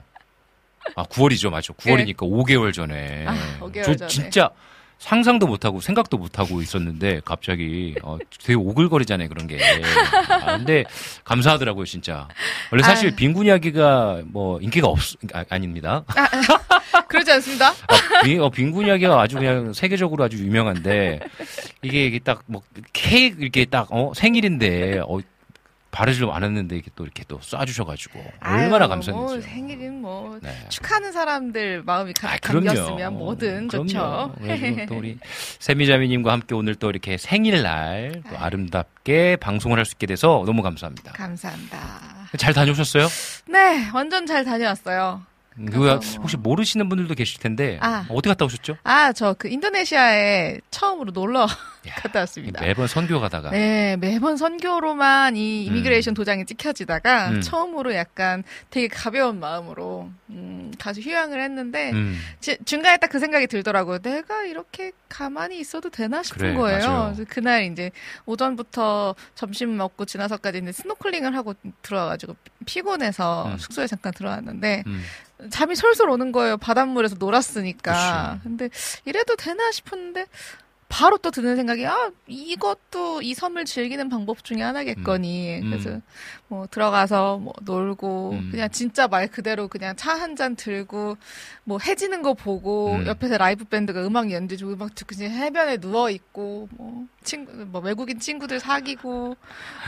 아 0.95 1.03
9월이죠, 1.03 1.49
맞죠? 1.49 1.73
9월이니까 1.73 2.17
5개월 2.19 2.71
전에. 2.73 2.93
네. 2.95 3.25
아, 3.27 3.35
5개월 3.59 3.83
저 3.83 3.95
전에. 3.95 4.07
진짜 4.07 4.49
상상도 4.99 5.45
못하고 5.45 5.79
생각도 5.81 6.17
못하고 6.17 6.61
있었는데 6.61 7.21
갑자기 7.25 7.95
어, 8.01 8.17
되게 8.43 8.53
오글거리잖아요 8.55 9.27
그런 9.29 9.47
게. 9.47 9.59
아, 10.29 10.57
근데 10.57 10.85
감사하더라고요 11.25 11.85
진짜. 11.85 12.27
원래 12.71 12.83
사실 12.83 13.09
아유. 13.09 13.15
빈군 13.15 13.47
이야기가 13.47 14.21
뭐 14.25 14.59
인기가 14.61 14.87
없 14.87 14.99
아, 15.33 15.43
아닙니다. 15.49 16.03
그러지 17.07 17.31
않습니다. 17.33 17.69
아, 17.69 18.21
빈, 18.23 18.41
어, 18.41 18.49
빈군 18.49 18.87
이야기가 18.87 19.19
아주 19.21 19.37
그냥 19.37 19.73
세계적으로 19.73 20.23
아주 20.23 20.37
유명한데 20.37 21.19
이게 21.81 22.05
이게 22.05 22.19
딱 22.19 22.41
뭐 22.47 22.61
케이크 22.93 23.41
이렇게 23.41 23.65
딱 23.65 23.87
어, 23.91 24.11
생일인데 24.15 24.99
어, 25.07 25.19
바르지도 25.89 26.31
않았는데 26.31 26.75
이렇게 26.75 26.91
또 26.95 27.05
이렇게 27.05 27.23
또 27.27 27.39
쏴주셔가지고 27.39 28.19
얼마나 28.41 28.83
아유, 28.85 28.89
감사했는지. 28.89 29.33
뭐 29.33 29.41
생일은 29.41 30.01
뭐 30.01 30.37
네. 30.43 30.53
축하하는 30.69 31.11
사람들 31.11 31.81
마음이 31.83 32.13
가, 32.13 32.33
아. 32.33 32.37
담겼으면 32.37 33.13
뭐든 33.17 33.67
그럼요. 33.69 33.87
좋죠. 33.87 34.35
또 34.89 34.95
우리 34.97 35.17
세미자매님과 35.59 36.31
함께 36.31 36.53
오늘 36.53 36.75
또 36.75 36.89
이렇게 36.91 37.17
생일날 37.17 38.21
또 38.29 38.37
아름답게 38.37 39.37
방송을 39.37 39.77
할 39.79 39.85
수 39.85 39.93
있게 39.95 40.05
돼서 40.05 40.43
너무 40.45 40.61
감사합니다. 40.61 41.13
감사합니다. 41.13 41.77
잘 42.37 42.53
다녀오셨어요? 42.53 43.07
네, 43.47 43.89
완전 43.93 44.25
잘 44.27 44.43
다녀왔어요. 44.45 45.21
그 45.71 45.89
혹시 46.19 46.37
모르시는 46.37 46.87
분들도 46.89 47.15
계실 47.15 47.39
텐데 47.39 47.79
아. 47.81 48.05
어디 48.09 48.29
갔다 48.29 48.45
오셨죠? 48.45 48.77
아, 48.83 49.11
저 49.13 49.33
그 49.37 49.47
인도네시아에 49.49 50.59
처음으로 50.71 51.11
놀러 51.11 51.41
야, 51.87 51.93
갔다 51.95 52.19
왔습니다. 52.21 52.61
매번 52.61 52.87
선교 52.87 53.19
가다가 53.19 53.49
네, 53.51 53.95
매번 53.97 54.35
선교로만 54.37 55.35
이 55.37 55.65
이미그레이션 55.65 56.13
도장이 56.13 56.45
찍혀지다가 56.45 57.29
음. 57.29 57.41
처음으로 57.41 57.93
약간 57.95 58.43
되게 58.69 58.87
가벼운 58.87 59.39
마음으로 59.39 60.09
음, 60.29 60.71
가서 60.77 60.99
휴양을 61.01 61.41
했는데 61.41 61.91
음, 61.91 62.19
지- 62.39 62.57
중간에 62.65 62.97
딱 62.97 63.07
그 63.07 63.19
생각이 63.19 63.47
들더라고요. 63.47 63.99
내가 63.99 64.43
이렇게 64.43 64.91
가만히 65.07 65.59
있어도 65.61 65.89
되나 65.89 66.21
싶은 66.23 66.37
그래, 66.39 66.53
거예요. 66.53 67.15
그날 67.29 67.63
이제 67.71 67.89
오전부터 68.25 69.15
점심 69.33 69.77
먹고 69.77 70.03
지나서까지 70.05 70.57
이제 70.59 70.71
스노클링을 70.73 71.35
하고 71.35 71.53
들어와가지고 71.81 72.35
피곤해서 72.65 73.47
음. 73.53 73.57
숙소에 73.57 73.87
잠깐 73.87 74.11
들어왔는데 74.13 74.83
음. 74.87 75.03
잠이 75.49 75.75
솔솔 75.75 76.09
오는 76.09 76.31
거예요. 76.31 76.57
바닷물에서 76.57 77.15
놀았으니까. 77.19 78.39
그치. 78.41 78.43
근데 78.43 78.69
이래도 79.05 79.35
되나 79.35 79.71
싶었는데 79.71 80.25
바로 80.89 81.17
또 81.17 81.31
드는 81.31 81.57
생각이 81.57 81.85
아 81.85 82.11
이것도 82.27 83.21
이 83.21 83.33
섬을 83.33 83.65
즐기는 83.65 84.07
방법 84.09 84.43
중에 84.43 84.61
하나겠거니. 84.61 85.59
음. 85.61 85.69
그래서 85.69 85.99
뭐 86.47 86.65
들어가서 86.67 87.39
뭐 87.39 87.53
놀고 87.61 88.31
음. 88.31 88.47
그냥 88.51 88.69
진짜 88.71 89.07
말 89.07 89.27
그대로 89.27 89.67
그냥 89.67 89.95
차 89.97 90.13
한 90.17 90.35
잔 90.37 90.55
들고 90.55 91.17
뭐 91.65 91.77
해지는 91.79 92.21
거 92.21 92.33
보고 92.33 92.93
음. 92.93 93.05
옆에서 93.05 93.37
라이브 93.37 93.65
밴드가 93.65 94.05
음악 94.07 94.31
연주해 94.31 94.55
주고 94.55 94.73
음악 94.73 94.95
듣고 94.95 95.15
그냥 95.17 95.31
해변에 95.33 95.77
누워 95.77 96.09
있고 96.09 96.69
뭐 96.71 97.05
친구 97.23 97.51
뭐 97.65 97.81
외국인 97.81 98.19
친구들 98.19 98.59
사귀고 98.61 99.35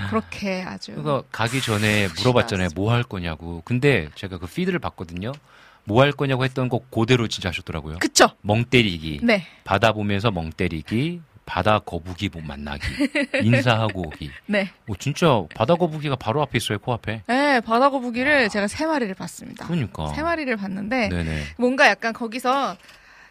그렇게 0.09 0.63
아주 0.63 0.93
그거 0.95 1.23
가기 1.31 1.61
전에 1.61 2.07
물어봤잖아요. 2.17 2.69
뭐 2.75 2.91
할 2.91 3.03
거냐고. 3.03 3.61
근데 3.63 4.09
제가 4.15 4.37
그 4.37 4.47
피드를 4.47 4.79
봤거든요. 4.79 5.31
뭐 5.89 6.03
할 6.03 6.11
거냐고 6.11 6.45
했던 6.45 6.69
거 6.69 6.79
그대로 6.91 7.27
진짜 7.27 7.49
하셨더라고요. 7.49 7.97
그쵸? 7.99 8.27
멍 8.41 8.63
때리기, 8.63 9.21
네. 9.23 9.45
바다 9.63 9.91
보면서 9.91 10.29
멍 10.31 10.51
때리기, 10.51 11.21
바다 11.45 11.79
거북이 11.79 12.29
못 12.29 12.41
만나기, 12.43 12.81
인사하고 13.43 14.01
오기. 14.07 14.29
네. 14.45 14.69
오, 14.87 14.95
진짜 14.95 15.43
바다 15.55 15.73
거북이가 15.75 16.15
바로 16.15 16.41
앞에 16.43 16.57
있어요, 16.57 16.77
코앞에. 16.79 17.23
네, 17.27 17.59
바다 17.61 17.89
거북이를 17.89 18.49
제가 18.49 18.67
세 18.67 18.85
마리를 18.85 19.13
봤습니다. 19.15 19.65
그러니까. 19.65 20.07
세 20.13 20.21
마리를 20.21 20.55
봤는데 20.55 21.09
네네. 21.09 21.43
뭔가 21.57 21.87
약간 21.87 22.13
거기서 22.13 22.77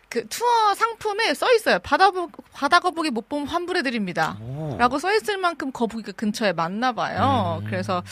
그 0.09 0.27
투어 0.27 0.75
상품에 0.75 1.35
써 1.35 1.53
있어요. 1.55 1.79
바다 1.81 2.11
거- 2.11 2.29
바다 2.53 2.81
거북이 2.81 3.11
못 3.11 3.29
보면 3.29 3.47
환불해 3.47 3.83
드립니다. 3.83 4.37
오. 4.41 4.75
라고 4.79 4.99
써 4.99 5.15
있을 5.15 5.37
만큼 5.37 5.71
거북이가 5.71 6.13
근처에 6.13 6.53
많나 6.55 6.93
봐요. 6.93 7.61
음. 7.63 7.67
그래서 7.67 8.03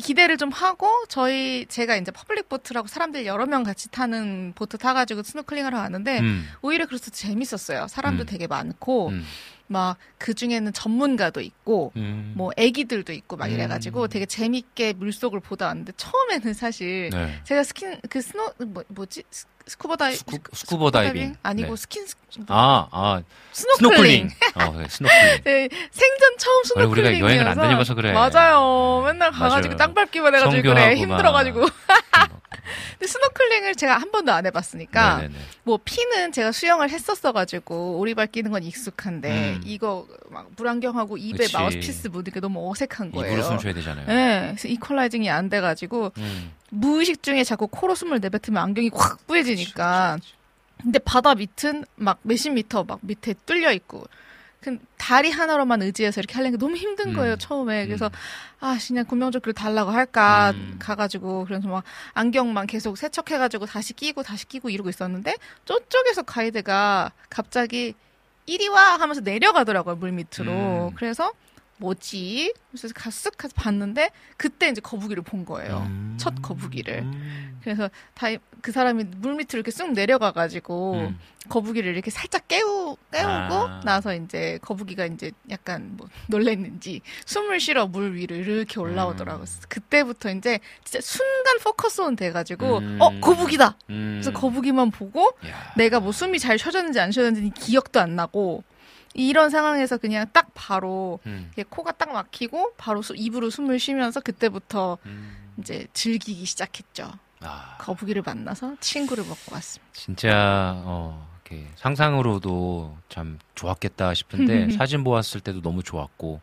기대를 0.00 0.36
좀 0.36 0.50
하고 0.50 0.88
저희 1.08 1.66
제가 1.66 1.96
이제 1.96 2.10
public 2.10 2.48
보트라고 2.48 2.88
사람들 2.88 3.26
여러 3.26 3.46
명 3.46 3.62
같이 3.62 3.90
타는 3.90 4.52
보트 4.54 4.78
타가지고 4.78 5.22
스노클링하러 5.22 5.76
왔는데 5.78 6.20
음, 6.20 6.48
오히려 6.62 6.86
그래서 6.86 7.10
재밌었어요. 7.10 7.88
사람도 7.88 8.24
음. 8.24 8.26
되게 8.26 8.46
많고 8.46 9.08
음, 9.08 9.24
막 9.66 10.00
그 10.00 10.34
중에는 10.34 10.72
전문가도 10.72 11.40
있고 11.40 11.92
음. 11.96 12.34
뭐 12.36 12.50
애기들도 12.56 13.12
있고 13.12 13.36
막 13.36 13.46
음. 13.46 13.52
이래가지고 13.52 14.08
되게 14.08 14.26
재밌게 14.26 14.92
물속을 14.94 15.40
보다 15.40 15.66
왔는데 15.66 15.92
처음에는 15.96 16.54
사실 16.54 17.10
네. 17.10 17.40
제가 17.44 17.64
스킨 17.64 17.98
그 18.08 18.20
스노 18.20 18.52
뭐 18.66 18.84
뭐지 18.88 19.24
스- 19.66 19.72
스쿠버 19.72 19.96
다이 19.96 20.14
스쿠, 20.16 20.38
스쿠버 20.52 20.90
다이빙. 20.90 21.36
아니고 21.42 21.70
네. 21.70 21.76
스킨 21.76 22.06
스- 22.06 22.16
뭐, 22.38 22.46
아, 22.48 22.88
아, 22.90 23.22
스노클링. 23.52 24.28
스노클링. 24.30 24.30
어, 24.54 24.78
네, 24.78 24.88
스노클링. 24.88 25.42
네, 25.44 25.68
생전 25.90 26.38
처음 26.38 26.62
원래 26.76 26.86
우리가 26.86 27.18
여행을 27.18 27.48
안 27.48 27.56
다녀봐서 27.56 27.94
그래. 27.94 28.12
맞아요. 28.12 29.02
맨날 29.06 29.30
가가지고 29.30 29.74
맞아요. 29.74 29.76
땅 29.76 29.94
밟기만 29.94 30.34
해가지고 30.34 30.62
그래 30.62 30.94
힘들어가지고. 30.96 31.66
막. 32.62 32.92
근데 32.98 33.06
스노클링을 33.06 33.74
제가 33.74 33.98
한 33.98 34.10
번도 34.10 34.32
안 34.32 34.46
해봤으니까 34.46 35.16
네네네. 35.16 35.34
뭐 35.64 35.78
피는 35.84 36.32
제가 36.32 36.52
수영을 36.52 36.90
했었어가지고 36.90 37.98
오리발 37.98 38.28
끼는 38.28 38.50
건 38.50 38.62
익숙한데 38.62 39.54
음. 39.56 39.60
이거 39.64 40.06
막 40.30 40.50
물안경하고 40.56 41.16
입에 41.16 41.38
그치. 41.38 41.56
마우스피스 41.56 42.08
무는 42.08 42.32
게 42.32 42.40
너무 42.40 42.70
어색한 42.70 43.10
거예요. 43.12 43.32
입으로 43.32 43.42
숨 43.42 43.58
쉬어야 43.58 43.74
되잖아요. 43.74 44.06
네, 44.06 44.48
그래서 44.52 44.68
equalizing이 44.68 45.28
안 45.30 45.48
돼가지고 45.48 46.12
음. 46.16 46.52
무의식 46.70 47.22
중에 47.22 47.44
자꾸 47.44 47.66
코로 47.66 47.94
숨을 47.94 48.20
내뱉으면 48.20 48.62
안경이 48.62 48.90
확 48.94 49.26
뿌얘지니까. 49.26 50.18
근데 50.80 50.98
바다 50.98 51.34
밑은 51.34 51.84
막 51.96 52.18
몇십 52.22 52.54
미터 52.54 52.84
막 52.84 52.98
밑에 53.02 53.34
뚫려 53.46 53.72
있고. 53.72 54.06
그 54.62 54.78
다리 54.96 55.30
하나로만 55.30 55.82
의지해서 55.82 56.20
이렇게 56.20 56.34
하려는 56.34 56.56
게 56.56 56.64
너무 56.64 56.76
힘든 56.76 57.10
음. 57.10 57.14
거예요, 57.14 57.36
처음에. 57.36 57.86
그래서, 57.86 58.06
음. 58.06 58.10
아, 58.60 58.78
그냥 58.86 59.04
구명조끼를 59.04 59.54
달라고 59.54 59.90
할까, 59.90 60.52
음. 60.54 60.76
가가지고, 60.78 61.44
그래서 61.46 61.66
막, 61.66 61.82
안경만 62.14 62.68
계속 62.68 62.96
세척해가지고 62.96 63.66
다시 63.66 63.92
끼고, 63.92 64.22
다시 64.22 64.46
끼고 64.46 64.70
이러고 64.70 64.88
있었는데, 64.88 65.36
저쪽에서 65.64 66.22
가이드가 66.22 67.10
갑자기, 67.28 67.94
이리 68.46 68.68
와! 68.68 68.96
하면서 69.00 69.20
내려가더라고요, 69.20 69.96
물 69.96 70.12
밑으로. 70.12 70.90
음. 70.90 70.94
그래서, 70.94 71.32
뭐지? 71.86 72.54
그래서 72.70 72.88
가쓱 72.88 73.36
가서 73.36 73.52
봤는데, 73.56 74.10
그때 74.36 74.68
이제 74.68 74.80
거북이를 74.80 75.22
본 75.24 75.44
거예요. 75.44 75.78
음. 75.88 76.16
첫 76.18 76.40
거북이를. 76.40 77.00
음. 77.00 77.58
그래서 77.62 77.90
다그 78.14 78.70
사람이 78.72 79.04
물 79.18 79.32
밑으로 79.34 79.54
이렇게 79.58 79.70
쑥 79.70 79.92
내려가 79.92 80.32
가지고 80.32 80.94
음. 80.94 81.18
거북이를 81.48 81.92
이렇게 81.92 82.10
살짝 82.10 82.46
깨우 82.48 82.96
깨우고 83.12 83.24
아. 83.28 83.80
나서 83.84 84.14
이제 84.14 84.58
거북이가 84.62 85.06
이제 85.06 85.32
약간 85.50 85.96
뭐 85.96 86.08
놀랬는지 86.28 87.02
숨을 87.26 87.58
쉬러 87.60 87.86
물 87.86 88.14
위로 88.14 88.36
이렇게 88.36 88.78
올라오더라고요. 88.80 89.44
음. 89.44 89.62
그때부터 89.68 90.30
이제 90.30 90.60
진짜 90.84 91.00
순간 91.00 91.58
포커스 91.62 92.00
온 92.00 92.16
돼 92.16 92.30
가지고 92.30 92.78
음. 92.78 92.98
어 93.00 93.18
거북이다. 93.20 93.76
음. 93.90 94.20
그래서 94.22 94.32
거북이만 94.38 94.90
보고 94.92 95.32
야. 95.46 95.72
내가 95.76 95.98
뭐 96.00 96.12
숨이 96.12 96.38
잘 96.38 96.58
쉬어졌는지 96.58 97.00
안 97.00 97.10
쉬어졌는지 97.10 97.50
기억도 97.58 98.00
안 98.00 98.14
나고 98.16 98.62
이런 99.14 99.50
상황에서 99.50 99.96
그냥 99.98 100.26
딱 100.32 100.48
바로 100.54 101.20
음. 101.26 101.50
코가 101.68 101.92
딱 101.92 102.12
막히고 102.12 102.74
바로 102.76 103.02
수- 103.02 103.14
입으로 103.16 103.50
숨을 103.50 103.78
쉬면서 103.78 104.20
그때부터 104.20 104.98
음. 105.06 105.36
이제 105.58 105.86
즐기기 105.92 106.44
시작했죠. 106.44 107.10
아, 107.40 107.76
거북이를 107.78 108.22
만나서 108.24 108.76
친구를 108.80 109.24
먹고 109.24 109.52
왔습니다. 109.54 109.92
진짜 109.92 110.74
어, 110.84 111.28
이렇게 111.44 111.68
상상으로도 111.76 112.96
참 113.08 113.38
좋았겠다 113.56 114.14
싶은데 114.14 114.70
사진 114.78 115.02
보았을 115.04 115.40
때도 115.40 115.60
너무 115.60 115.82
좋았고 115.82 116.40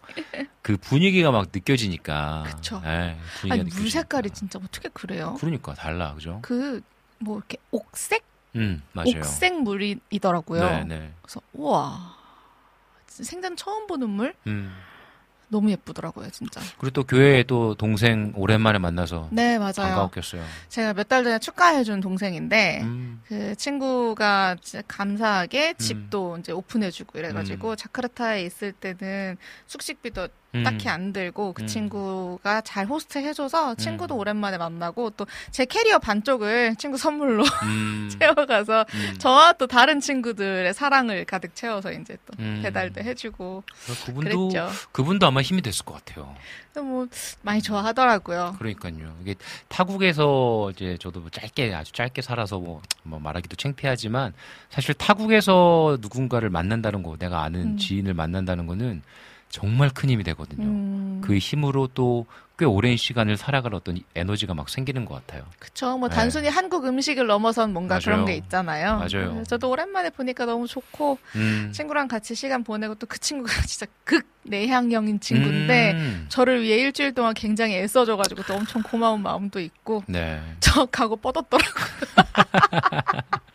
그 0.62 0.78
분위기가 0.78 1.32
막 1.32 1.48
느껴지니까. 1.54 2.44
분위기가 3.42 3.54
아니 3.54 3.64
물. 3.64 3.90
색깔이 3.90 4.30
진짜 4.32 4.60
어떻게 4.64 4.90
그래요? 4.90 5.36
그러니까 5.40 5.74
달라, 5.74 6.14
그죠? 6.14 6.40
그 6.42 6.82
뭐 7.22 7.36
이렇게 7.38 7.58
옥색 7.72 8.24
음, 8.56 8.82
맞아요. 8.94 9.10
옥색 9.18 9.62
물이더라고요. 9.64 10.62
네, 10.64 10.84
네. 10.86 11.12
그래서 11.22 11.42
우와 11.52 12.16
생전 13.24 13.56
처음 13.56 13.88
보는 13.88 14.10
물 14.10 14.34
음. 14.48 14.74
너무 15.52 15.72
예쁘더라고요 15.72 16.30
진짜. 16.30 16.62
그리고 16.78 16.92
또 16.92 17.04
교회에 17.04 17.42
또 17.42 17.74
동생 17.74 18.32
오랜만에 18.36 18.78
만나서 18.78 19.30
네 19.32 19.58
맞아요. 19.58 19.74
반가웠겠어요. 19.76 20.44
제가 20.68 20.94
몇 20.94 21.08
달 21.10 21.24
전에 21.24 21.40
축가해준 21.40 22.02
동생인데 22.02 22.82
음. 22.84 23.22
그 23.28 23.56
친구가 23.56 24.58
진짜 24.62 24.84
감사하게 24.88 25.70
음. 25.70 25.78
집도 25.80 26.38
이제 26.38 26.52
오픈해주고 26.52 27.18
이래가지고 27.18 27.76
자카르타에 27.76 28.44
있을 28.44 28.74
때는 28.74 29.38
숙식비도 29.66 30.28
음. 30.56 30.64
딱히 30.64 30.90
안 30.90 31.14
들고 31.14 31.54
그 31.54 31.64
음. 31.64 31.68
친구가 31.68 32.62
잘 32.62 32.86
호스트 32.88 33.20
해줘서 33.20 33.76
친구도 33.76 34.16
음. 34.16 34.20
오랜만에 34.20 34.58
만나고 34.58 35.12
또 35.12 35.26
제 35.52 35.66
캐리어 35.66 36.00
반쪽을 36.00 36.76
친구 36.78 36.98
선물로 36.98 37.44
음. 37.64 38.10
채워가서 38.20 38.86
음. 38.94 39.16
저와 39.18 39.54
또 39.54 39.68
다른 39.68 40.00
친구들의 40.00 40.74
사랑을 40.74 41.26
가득 41.26 41.56
채워서 41.56 41.92
이제 41.92 42.18
또 42.26 42.34
음. 42.40 42.60
배달도 42.64 43.02
해주고 43.02 43.64
그분도 44.06 44.50
그랬죠. 44.50 44.70
그분도 44.92 45.28
아마 45.28 45.42
힘이 45.42 45.62
됐을 45.62 45.86
것 45.86 45.94
같아요. 46.04 46.36
뭐 46.82 47.08
많이 47.42 47.62
좋아하더라고요. 47.62 48.56
그러니까요. 48.58 49.14
이게 49.22 49.36
타국에서 49.68 50.72
이제 50.74 50.98
저도 51.00 51.20
뭐 51.20 51.30
짧게 51.30 51.74
아주 51.74 51.92
짧게 51.92 52.22
살아서 52.22 52.58
뭐, 52.60 52.82
뭐 53.04 53.20
말하기도 53.20 53.56
창피하지만 53.58 54.34
사실 54.70 54.94
타국에서 54.94 55.98
누군가를 56.00 56.50
만난다는 56.50 57.04
거, 57.04 57.18
내가 57.18 57.42
아는 57.44 57.62
음. 57.62 57.78
지인을 57.78 58.14
만난다는 58.14 58.66
거는 58.66 59.02
정말 59.50 59.90
큰 59.90 60.10
힘이 60.10 60.24
되거든요. 60.24 60.66
음, 60.68 61.22
그 61.24 61.38
힘으로 61.38 61.88
또 61.88 62.26
꽤 62.60 62.66
오랜 62.66 62.98
시간을 62.98 63.38
살아갈 63.38 63.74
어떤 63.74 63.98
에너지가 64.16 64.54
막 64.54 64.68
생기는 64.68 65.06
것 65.06 65.16
같아요. 65.16 65.46
그쵸. 65.60 65.98
뭐 65.98 66.10
네. 66.10 66.16
단순히 66.16 66.50
한국 66.50 66.86
음식을 66.86 67.26
넘어선 67.26 67.72
뭔가 67.72 67.96
맞아요. 67.96 68.02
그런 68.04 68.26
게 68.26 68.36
있잖아요. 68.36 68.98
맞아요. 68.98 69.08
그래서 69.32 69.44
저도 69.46 69.70
오랜만에 69.70 70.10
보니까 70.10 70.46
너무 70.46 70.68
좋고 70.68 71.18
음. 71.38 71.72
친구랑 71.74 72.10
같이 72.10 72.36
시간 72.36 72.66
보내고 72.66 72.96
또 72.96 73.08
그 73.08 73.18
친구가 73.18 73.50
진짜 73.66 73.86
극 74.04 74.28
내향형인 74.44 75.22
친구인데 75.22 75.94
음. 75.94 76.26
저를 76.28 76.62
위해 76.62 76.80
일주일 76.80 77.14
동안 77.14 77.34
굉장히 77.34 77.76
애써줘가지고 77.76 78.44
또 78.44 78.56
엄청 78.56 78.84
고마운 78.84 79.24
마음도 79.24 79.62
있고 79.62 80.04
네. 80.08 80.42
저 80.60 80.86
가고 80.86 81.16
뻗었더라고요. 81.16 81.86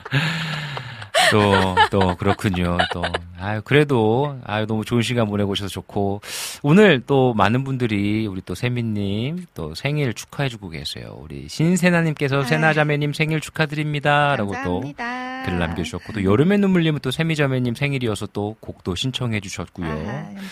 또, 1.30 1.74
또, 1.90 2.16
그렇군요. 2.16 2.78
또, 2.92 3.02
아유, 3.38 3.60
그래도, 3.64 4.38
아유, 4.44 4.66
너무 4.66 4.84
좋은 4.84 5.02
시간 5.02 5.26
보내고 5.28 5.52
오셔서 5.52 5.68
좋고, 5.68 6.20
오늘 6.62 7.02
또 7.06 7.34
많은 7.34 7.64
분들이, 7.64 8.26
우리 8.26 8.40
또 8.44 8.54
세미님, 8.54 9.46
또 9.54 9.74
생일 9.74 10.14
축하해주고 10.14 10.70
계세요. 10.70 11.16
우리 11.20 11.48
신세나님께서. 11.48 12.44
세나자매님 12.44 13.12
생일 13.12 13.40
축하드립니다. 13.40 14.36
라고 14.36 14.52
또 14.64 14.80
감사합니다. 14.80 15.44
글을 15.44 15.58
남겨주셨고, 15.58 16.12
또 16.12 16.24
여름의 16.24 16.58
눈물님은 16.58 17.00
또 17.00 17.10
세미자매님 17.10 17.74
생일이어서 17.74 18.26
또 18.32 18.56
곡도 18.60 18.94
신청해주셨고요. 18.94 19.88
감사합니다. 19.88 20.42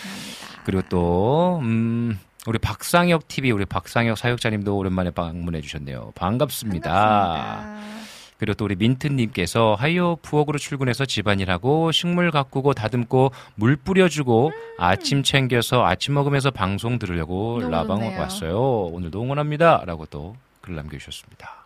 그리고 0.65 0.83
또, 0.89 1.59
음, 1.61 2.19
우리 2.45 2.59
박상혁 2.59 3.27
TV, 3.27 3.51
우리 3.51 3.65
박상혁 3.65 4.17
사역자님도 4.17 4.75
오랜만에 4.75 5.11
방문해 5.11 5.61
주셨네요. 5.61 6.11
반갑습니다. 6.15 6.91
반갑습니다. 6.91 8.02
그리고 8.43 8.55
또 8.55 8.65
우리 8.65 8.75
민트님께서 8.75 9.75
하이요 9.79 10.17
부엌으로 10.21 10.59
출근해서 10.59 11.05
집안일하고 11.05 11.93
식물 11.93 12.29
가꾸고 12.29 12.73
다듬고 12.73 13.31
물 13.55 13.77
뿌려주고 13.77 14.51
아침 14.77 15.23
챙겨서 15.23 15.85
아침 15.85 16.13
먹으면서 16.13 16.51
방송 16.51 16.99
들으려고 16.99 17.59
음. 17.59 17.71
라방 17.71 17.99
좋네요. 17.99 18.19
왔어요. 18.19 18.59
오늘도 18.91 19.21
응원합니다. 19.23 19.83
라고 19.85 20.05
또 20.05 20.35
글 20.63 20.75
남겨주셨습니다. 20.75 21.65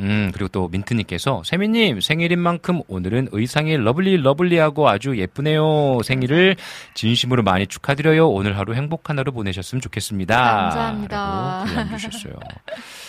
음, 0.00 0.32
그리고 0.34 0.48
또 0.48 0.66
민트님께서 0.68 1.42
세미님 1.44 2.00
생일인 2.00 2.40
만큼 2.40 2.80
오늘은 2.88 3.28
의상이 3.30 3.76
lovely 3.76 4.16
lovely하고 4.22 4.88
아주 4.88 5.16
예쁘네요. 5.16 6.00
생일을 6.02 6.56
진심으로 6.94 7.44
많이 7.44 7.68
축하드려요. 7.68 8.28
오늘 8.28 8.58
하루 8.58 8.74
행복한 8.74 9.18
하루 9.18 9.30
보내셨으면 9.30 9.80
좋겠습니다. 9.80 10.36
감사합니다. 10.36 11.16
라고 11.16 11.66
글 11.66 11.74
남겨주셨어요. 11.76 12.32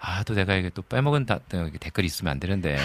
아, 0.00 0.22
또 0.24 0.34
내가 0.34 0.54
이게 0.54 0.70
또 0.70 0.82
빼먹은 0.82 1.26
다, 1.26 1.38
또 1.48 1.70
댓글이 1.70 2.06
있으면 2.06 2.32
안 2.32 2.40
되는데. 2.40 2.76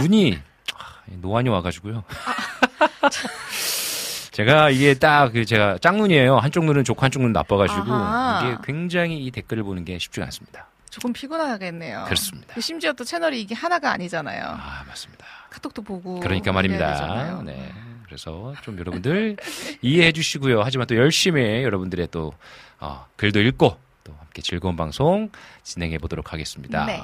눈이, 0.00 0.38
아, 0.74 1.02
노안이 1.06 1.48
와가지고요. 1.48 2.04
제가 4.32 4.70
이게 4.70 4.94
딱, 4.94 5.32
그 5.32 5.44
제가 5.44 5.78
짝눈이에요. 5.78 6.38
한쪽 6.38 6.64
눈은 6.64 6.84
좋고 6.84 7.02
한쪽 7.02 7.20
눈은 7.20 7.32
나빠가지고. 7.32 7.92
아하. 7.92 8.46
이게 8.48 8.56
굉장히 8.64 9.24
이 9.24 9.30
댓글을 9.30 9.62
보는 9.62 9.84
게 9.84 9.98
쉽지가 9.98 10.24
않습니다. 10.26 10.66
조금 10.90 11.12
피곤하겠네요. 11.12 12.04
그렇습니다. 12.04 12.60
심지어 12.60 12.92
또 12.92 13.04
채널이 13.04 13.40
이게 13.40 13.54
하나가 13.54 13.92
아니잖아요. 13.92 14.44
아, 14.44 14.84
맞습니다. 14.86 15.24
카톡도 15.50 15.82
보고. 15.82 16.20
그러니까 16.20 16.52
말입니다. 16.52 17.42
네. 17.44 17.72
그래서 18.04 18.52
좀 18.62 18.78
여러분들 18.78 19.36
이해해 19.80 20.12
주시고요. 20.12 20.62
하지만 20.62 20.86
또 20.86 20.96
열심히 20.96 21.62
여러분들의 21.62 22.08
또, 22.10 22.32
어, 22.78 23.06
글도 23.16 23.40
읽고 23.40 23.68
또 23.68 23.78
함께 24.32 24.40
즐거운 24.40 24.76
방송 24.76 25.30
진행해 25.62 25.98
보도록 25.98 26.32
하겠습니다. 26.32 26.86
네. 26.86 27.02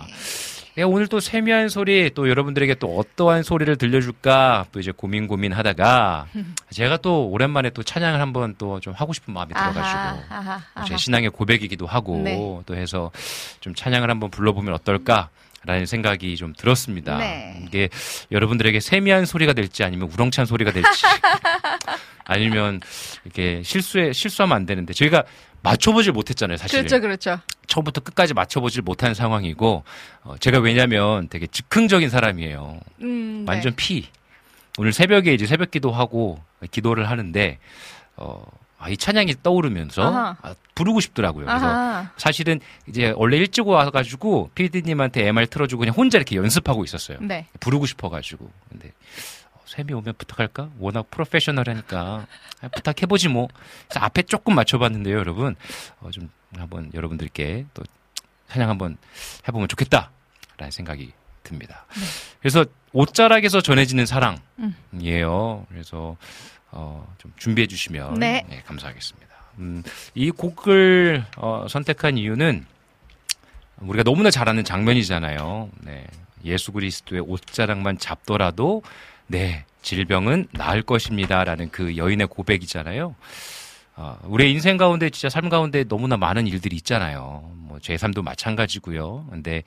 네, 0.76 0.82
오늘 0.82 1.08
또 1.08 1.20
세미한 1.20 1.68
소리 1.68 2.10
또 2.14 2.28
여러분들에게 2.30 2.76
또 2.76 2.96
어떠한 2.98 3.42
소리를 3.42 3.76
들려줄까 3.76 4.66
또 4.72 4.80
이제 4.80 4.92
고민 4.96 5.26
고민 5.26 5.52
하다가 5.52 6.26
제가 6.70 6.96
또 6.98 7.28
오랜만에 7.28 7.70
또 7.70 7.82
찬양을 7.82 8.20
한번 8.20 8.54
또 8.56 8.78
좀 8.80 8.94
하고 8.94 9.12
싶은 9.12 9.34
마음이 9.34 9.52
들어가지고 9.52 9.82
아하, 10.30 10.62
아하. 10.74 10.84
제 10.86 10.96
신앙의 10.96 11.30
고백이기도 11.30 11.84
하고 11.86 12.16
네. 12.22 12.36
또 12.64 12.74
해서 12.76 13.10
좀 13.60 13.74
찬양을 13.74 14.08
한번 14.08 14.30
불러보면 14.30 14.72
어떨까? 14.72 15.28
라는 15.64 15.84
생각이 15.86 16.36
좀 16.36 16.54
들었습니다. 16.56 17.18
네. 17.18 17.60
이게 17.66 17.88
여러분들에게 18.30 18.78
세미한 18.78 19.26
소리가 19.26 19.52
될지 19.52 19.82
아니면 19.82 20.08
우렁찬 20.14 20.46
소리가 20.46 20.70
될지 20.70 20.88
아니면 22.24 22.80
이렇게 23.24 23.62
실수에 23.64 24.12
실수하면 24.12 24.54
안 24.56 24.66
되는데 24.66 24.92
저희가 24.94 25.24
맞춰보질 25.62 26.12
못했잖아요, 26.12 26.56
사실. 26.56 26.78
그렇죠, 26.80 27.00
그렇죠. 27.00 27.40
처음부터 27.66 28.00
끝까지 28.00 28.34
맞춰보질 28.34 28.82
못한 28.82 29.14
상황이고 29.14 29.84
어, 30.22 30.36
제가 30.38 30.58
왜냐면 30.60 31.28
되게 31.28 31.46
즉흥적인 31.46 32.08
사람이에요. 32.10 32.80
음, 33.02 33.44
네. 33.46 33.52
완전 33.52 33.74
피. 33.76 34.08
오늘 34.78 34.92
새벽에 34.92 35.34
이제 35.34 35.46
새벽 35.46 35.70
기도하고 35.70 36.40
기도를 36.70 37.10
하는데 37.10 37.58
어, 38.16 38.44
아, 38.78 38.88
이 38.88 38.96
찬양이 38.96 39.34
떠오르면서 39.42 40.02
아하. 40.02 40.36
아, 40.40 40.54
부르고 40.74 41.00
싶더라고요. 41.00 41.46
그래서 41.46 41.66
아하. 41.66 42.10
사실은 42.16 42.60
이제 42.86 43.12
원래 43.16 43.36
일찍 43.36 43.66
와가지고 43.66 44.50
PD님한테 44.54 45.26
MR 45.26 45.48
틀어주고 45.48 45.80
그냥 45.80 45.94
혼자 45.96 46.16
이렇게 46.16 46.36
연습하고 46.36 46.84
있었어요. 46.84 47.18
네. 47.20 47.46
부르고 47.58 47.86
싶어가지고. 47.86 48.48
근데 48.70 48.88
어, 48.88 48.92
샘이 49.68 49.92
오면 49.92 50.14
부탁할까? 50.16 50.70
워낙 50.78 51.10
프로페셔널하니까 51.10 52.26
아, 52.62 52.68
부탁해보지 52.68 53.28
뭐. 53.28 53.48
그래서 53.86 54.00
앞에 54.04 54.22
조금 54.22 54.54
맞춰봤는데요, 54.54 55.18
여러분. 55.18 55.56
어, 56.00 56.10
좀 56.10 56.30
한번 56.56 56.90
여러분들께 56.94 57.66
또 57.74 57.82
찬양 58.48 58.70
한번 58.70 58.96
해보면 59.46 59.68
좋겠다라는 59.68 60.70
생각이 60.70 61.12
듭니다. 61.42 61.84
그래서 62.40 62.64
옷자락에서 62.92 63.60
전해지는 63.60 64.06
사랑이에요. 64.06 65.66
그래서 65.68 66.16
어, 66.70 67.14
좀 67.18 67.32
준비해 67.36 67.66
주시면 67.66 68.14
네. 68.14 68.62
감사하겠습니다. 68.66 69.28
음, 69.58 69.82
이 70.14 70.30
곡을 70.30 71.24
어, 71.36 71.66
선택한 71.68 72.16
이유는 72.16 72.64
우리가 73.80 74.02
너무나 74.02 74.30
잘 74.30 74.48
아는 74.48 74.64
장면이잖아요. 74.64 75.70
네. 75.82 76.06
예수 76.44 76.72
그리스도의 76.72 77.20
옷자락만 77.22 77.98
잡더라도 77.98 78.82
네, 79.28 79.64
질병은 79.82 80.48
나을 80.52 80.82
것입니다 80.82 81.44
라는 81.44 81.70
그 81.70 81.96
여인의 81.96 82.26
고백이잖아요. 82.26 83.14
어, 83.96 84.18
우리의 84.24 84.52
인생 84.52 84.76
가운데 84.76 85.10
진짜 85.10 85.28
삶 85.28 85.48
가운데 85.48 85.84
너무나 85.84 86.16
많은 86.16 86.46
일들이 86.46 86.76
있잖아요. 86.76 87.50
뭐 87.54 87.78
제 87.80 87.96
삶도 87.96 88.22
마찬가지고요. 88.22 89.26
근데 89.30 89.62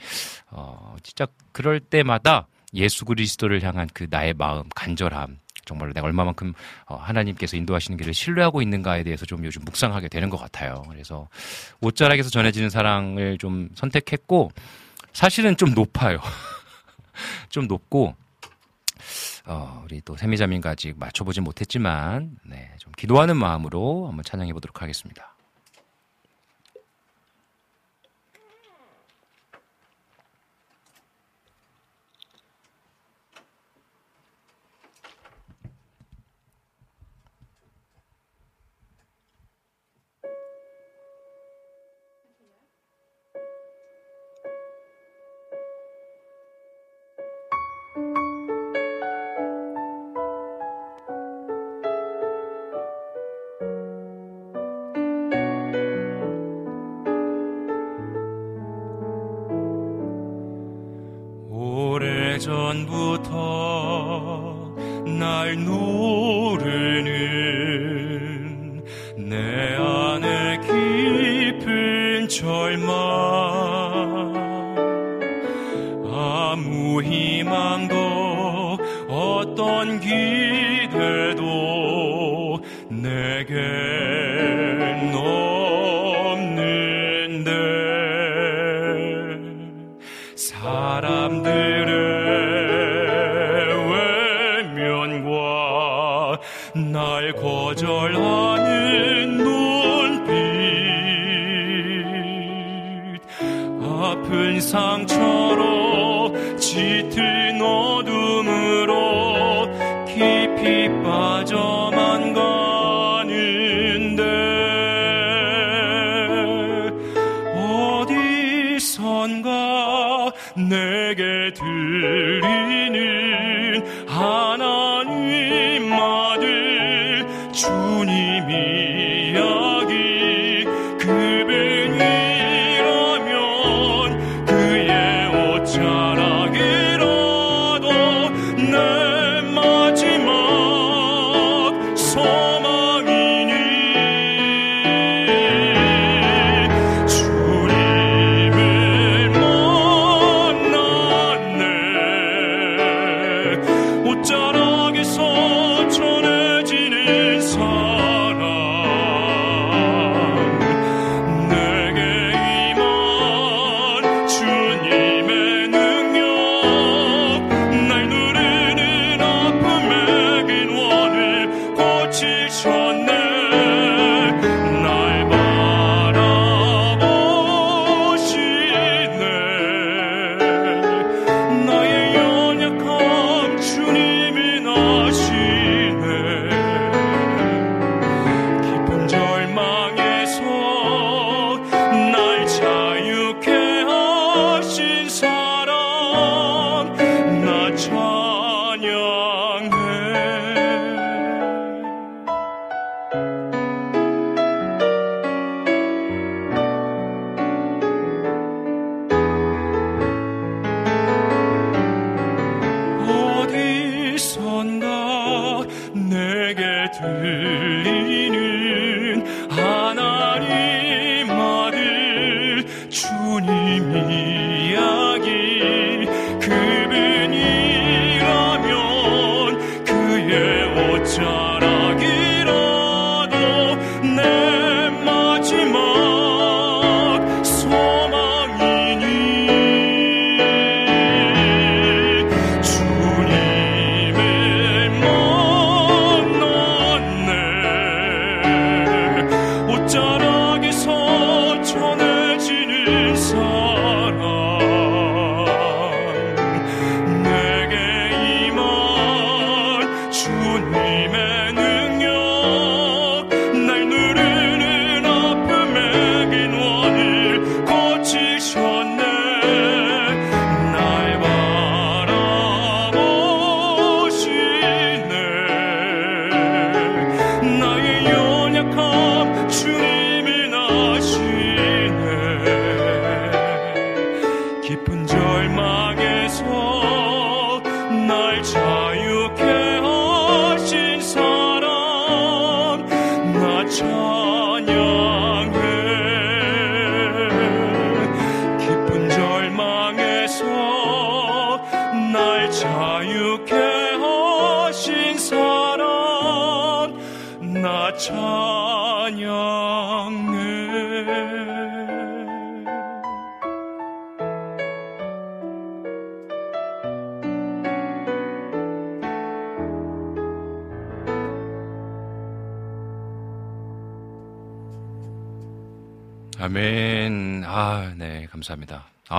어, 0.50 0.96
진짜 1.04 1.28
그럴 1.52 1.80
때마다 1.80 2.48
예수 2.74 3.06
그리스도를 3.06 3.64
향한 3.64 3.88
그 3.94 4.08
나의 4.10 4.34
마음, 4.34 4.64
간절함, 4.76 5.40
정말로 5.66 5.94
내가 5.94 6.08
얼마만큼 6.08 6.54
어, 6.86 6.96
하나님께서 6.96 7.58
인도하시는 7.58 7.98
길을 7.98 8.14
신뢰하고 8.14 8.62
있는가에 8.62 9.04
대해서 9.04 9.26
좀 9.26 9.44
요즘 9.46 9.64
묵상하게 9.66 10.08
되는 10.08 10.30
것 10.30 10.38
같아요. 10.38 10.84
그래서 10.90 11.28
옷자락에서 11.82 12.30
전해지는 12.30 12.70
사랑을 12.70 13.38
좀 13.38 13.70
선택했고 13.76 14.52
사실은 15.14 15.58
좀 15.58 15.74
높아요. 15.74 16.20
좀 17.50 17.68
높고 17.68 18.16
어, 19.52 19.82
우리 19.84 20.00
또 20.00 20.16
세미자민과 20.16 20.70
아직 20.70 20.98
맞춰보진 20.98 21.44
못했지만 21.44 22.38
네, 22.46 22.72
좀 22.78 22.94
기도하는 22.98 23.36
마음으로 23.36 24.08
한번 24.08 24.24
찬양해 24.24 24.54
보도록 24.54 24.82
하겠습니다. 24.82 25.31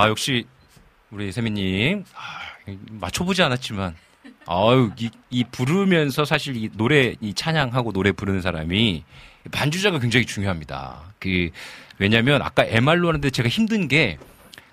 아, 0.02 0.08
역시 0.08 0.46
우리 1.10 1.30
세미님 1.32 2.04
아, 2.14 2.72
맞춰보지 2.90 3.42
않았지만, 3.42 3.94
아유, 4.46 4.90
이, 4.98 5.10
이 5.30 5.44
부르면서 5.44 6.24
사실 6.24 6.56
이 6.56 6.70
노래, 6.74 7.14
이 7.20 7.34
찬양하고 7.34 7.92
노래 7.92 8.12
부르는 8.12 8.40
사람이 8.40 9.04
반주자가 9.50 9.98
굉장히 9.98 10.26
중요합니다. 10.26 11.14
그, 11.18 11.50
왜냐면 11.98 12.42
아까 12.42 12.64
MR로 12.64 13.08
하는데 13.08 13.30
제가 13.30 13.48
힘든 13.48 13.88
게 13.88 14.18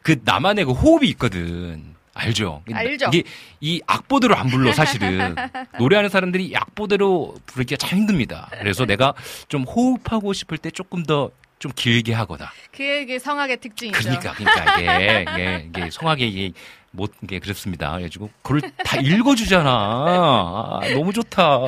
그 0.01 0.19
나만의 0.23 0.65
그 0.65 0.71
호흡이 0.71 1.07
있거든. 1.09 1.95
알죠? 2.13 2.63
알죠. 2.71 3.07
이게 3.13 3.23
이 3.61 3.81
악보대로 3.85 4.35
안 4.35 4.47
불러, 4.47 4.73
사실은. 4.73 5.35
노래하는 5.77 6.09
사람들이 6.09 6.47
이 6.47 6.55
악보대로 6.55 7.35
부르기가 7.45 7.77
참 7.77 7.99
힘듭니다. 7.99 8.49
그래서 8.59 8.85
내가 8.85 9.13
좀 9.47 9.63
호흡하고 9.63 10.33
싶을 10.33 10.57
때 10.57 10.69
조금 10.71 11.03
더 11.03 11.31
좀 11.59 11.71
길게 11.75 12.13
하거나. 12.13 12.49
그게 12.71 13.19
성악의 13.19 13.57
특징이죠. 13.57 13.99
그러니까, 13.99 14.33
그러니까 14.33 14.79
이게, 14.79 15.25
이게, 15.29 15.69
이게 15.69 15.89
성악에 15.91 16.25
이게 16.25 16.53
못, 16.91 17.13
이게 17.21 17.39
그렇습니다. 17.39 17.91
그래가지고 17.91 18.29
그걸 18.41 18.61
다 18.83 18.97
읽어주잖아. 18.97 19.69
아, 19.69 20.79
너무 20.93 21.11
좋다. 21.13 21.59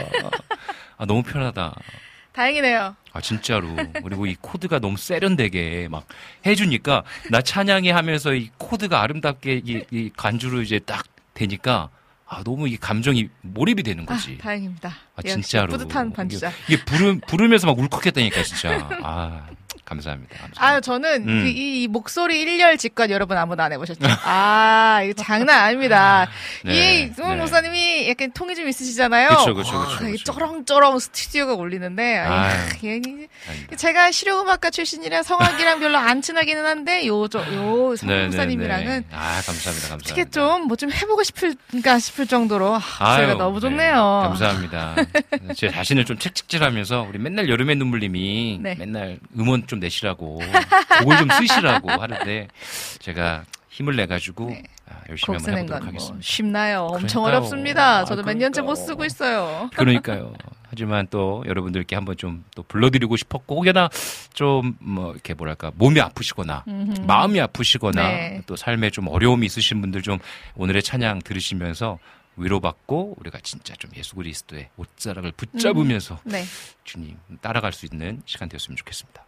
아, 0.97 1.05
너무 1.05 1.21
편하다. 1.23 1.75
다행이네요. 2.31 2.95
아, 3.11 3.21
진짜로. 3.21 3.67
그리고 4.01 4.25
이 4.25 4.35
코드가 4.39 4.79
너무 4.79 4.95
세련되게 4.97 5.89
막 5.91 6.07
해주니까 6.45 7.03
나 7.29 7.41
찬양해 7.41 7.91
하면서 7.91 8.33
이 8.33 8.49
코드가 8.57 9.01
아름답게 9.01 9.61
이, 9.65 9.83
이 9.91 10.09
간주로 10.15 10.61
이제 10.61 10.79
딱 10.79 11.05
되니까 11.33 11.89
아, 12.25 12.41
너무 12.45 12.69
이 12.69 12.77
감정이 12.77 13.27
몰입이 13.41 13.83
되는 13.83 14.05
거지. 14.05 14.37
아, 14.39 14.43
다행입니다. 14.43 14.89
아, 15.17 15.21
진짜로. 15.21 15.73
뿌듯한 15.73 16.13
반주자. 16.13 16.49
이게, 16.65 16.75
이게 16.75 16.85
부르, 16.85 17.19
부르면서 17.27 17.67
막 17.67 17.77
울컥했다니까, 17.77 18.43
진짜. 18.43 18.87
아, 19.03 19.45
감사합니다. 19.95 20.29
감사합니다. 20.33 20.65
아유, 20.65 20.81
저는 20.81 21.27
음. 21.27 21.43
그 21.43 21.49
이, 21.49 21.83
이 21.83 21.87
목소리 21.87 22.39
일렬 22.41 22.77
직관 22.77 23.09
여러분 23.11 23.37
아무도 23.37 23.61
안 23.61 23.73
해보셨죠? 23.73 23.99
아, 24.23 25.01
이거 25.03 25.13
장난 25.21 25.59
아닙니다. 25.63 26.29
네, 26.63 27.03
이 27.03 27.11
네. 27.11 27.35
목사님이 27.35 28.09
약간 28.09 28.31
통이 28.31 28.55
좀 28.55 28.67
있으시잖아요. 28.69 29.29
그쵸, 29.29 29.53
그쵸, 29.53 29.75
와, 29.77 29.85
그쵸, 29.87 30.07
이 30.07 30.11
그쵸. 30.13 30.31
쩌렁쩌렁 30.33 30.99
스튜디오가 30.99 31.53
울리는데, 31.55 32.17
아유. 32.19 32.31
아유, 32.31 32.69
이- 32.83 33.27
아닙니다. 33.49 33.75
제가 33.75 34.11
실용음악가 34.11 34.69
출신이라 34.69 35.23
성악이랑 35.23 35.79
별로 35.81 35.97
안 35.97 36.21
친하기는 36.21 36.65
한데, 36.65 37.05
요, 37.07 37.27
저, 37.27 37.39
요, 37.53 37.95
성훈 37.95 37.97
네, 38.07 38.15
네, 38.21 38.23
목사님이랑은 38.27 38.85
네. 38.85 39.05
아, 39.11 39.41
감사합니다. 39.45 39.89
감사합니다. 39.89 39.95
어떻게 39.95 40.25
좀, 40.29 40.67
뭐 40.67 40.77
좀 40.77 40.91
해보고 40.91 41.23
싶을까 41.23 41.99
싶을 41.99 42.27
정도로, 42.27 42.75
아, 42.75 42.81
아유, 42.99 43.27
목소리가 43.27 43.33
너무 43.43 43.55
네, 43.57 43.61
좋네요. 43.61 43.93
감사합니다. 44.29 44.95
제 45.55 45.69
자신을 45.69 46.05
좀 46.05 46.17
책찍질 46.17 46.63
하면서 46.63 47.05
우리 47.07 47.19
맨날 47.19 47.49
여름의 47.49 47.75
눈물님이 47.75 48.59
네. 48.61 48.75
맨날 48.79 49.19
음원 49.37 49.67
좀 49.67 49.80
내시라고 49.81 50.39
곡을 51.03 51.17
좀 51.17 51.29
쓰시라고 51.29 51.91
하는데 51.91 52.47
제가 52.99 53.43
힘을 53.69 53.95
내 53.95 54.05
가지고 54.05 54.47
네. 54.49 54.63
아, 54.89 54.99
열심히 55.09 55.37
곡 55.37 55.47
한번 55.47 55.57
해보도록 55.59 55.79
건뭐 55.79 55.87
하겠습니다. 55.87 56.19
쉽나요? 56.21 56.81
엄청 56.91 57.23
그러니까요. 57.23 57.37
어렵습니다. 57.39 58.05
저도 58.05 58.21
아, 58.21 58.25
몇 58.25 58.37
년째 58.37 58.61
못. 58.61 58.75
쓰고 58.75 59.05
있어요. 59.05 59.69
그러니까요. 59.75 60.33
하지만 60.69 61.07
또 61.09 61.43
여러분들께 61.47 61.95
한번 61.95 62.15
좀 62.17 62.43
또 62.55 62.63
불러드리고 62.63 63.15
싶었고 63.17 63.57
혹여나 63.59 63.89
좀 64.33 64.75
뭐 64.79 65.11
이렇게 65.13 65.33
뭐랄까 65.33 65.71
몸이 65.75 65.99
아프시거나 66.01 66.63
음흠. 66.67 67.01
마음이 67.07 67.39
아프시거나 67.39 68.01
네. 68.07 68.41
또 68.45 68.55
삶에 68.57 68.89
좀 68.89 69.07
어려움이 69.07 69.45
있으신 69.45 69.79
분들 69.81 70.01
좀 70.01 70.19
오늘의 70.55 70.83
찬양 70.83 71.19
들으시면서 71.19 71.97
위로받고 72.37 73.15
우리가 73.19 73.39
진짜 73.43 73.73
좀 73.75 73.91
예수 73.95 74.15
그리스도의 74.15 74.69
옷자락을 74.77 75.31
붙잡으면서 75.33 76.19
네. 76.23 76.43
주님 76.83 77.17
따라갈 77.41 77.71
수 77.73 77.85
있는 77.85 78.21
시간 78.25 78.49
되었으면 78.49 78.75
좋겠습니다. 78.77 79.23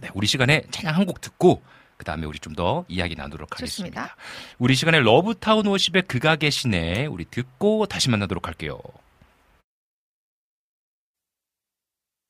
네, 0.00 0.08
우리 0.14 0.26
시간에 0.26 0.62
찬양 0.70 0.94
한 0.96 1.06
곡 1.06 1.20
듣고 1.20 1.62
그 1.96 2.04
다음에 2.04 2.26
우리 2.26 2.38
좀 2.38 2.54
더 2.54 2.84
이야기 2.88 3.14
나누도록 3.14 3.52
하겠습니다. 3.52 4.00
좋습니다. 4.06 4.16
우리 4.58 4.74
시간에 4.74 5.00
러브타운 5.00 5.66
워십의 5.66 6.02
그가 6.02 6.36
계시네 6.36 7.06
우리 7.06 7.24
듣고 7.26 7.86
다시 7.86 8.08
만나도록 8.10 8.46
할게요. 8.46 8.78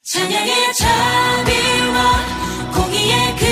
찬양의 0.03 0.73
자비와 0.75 2.73
공의의 2.75 3.37
그 3.37 3.45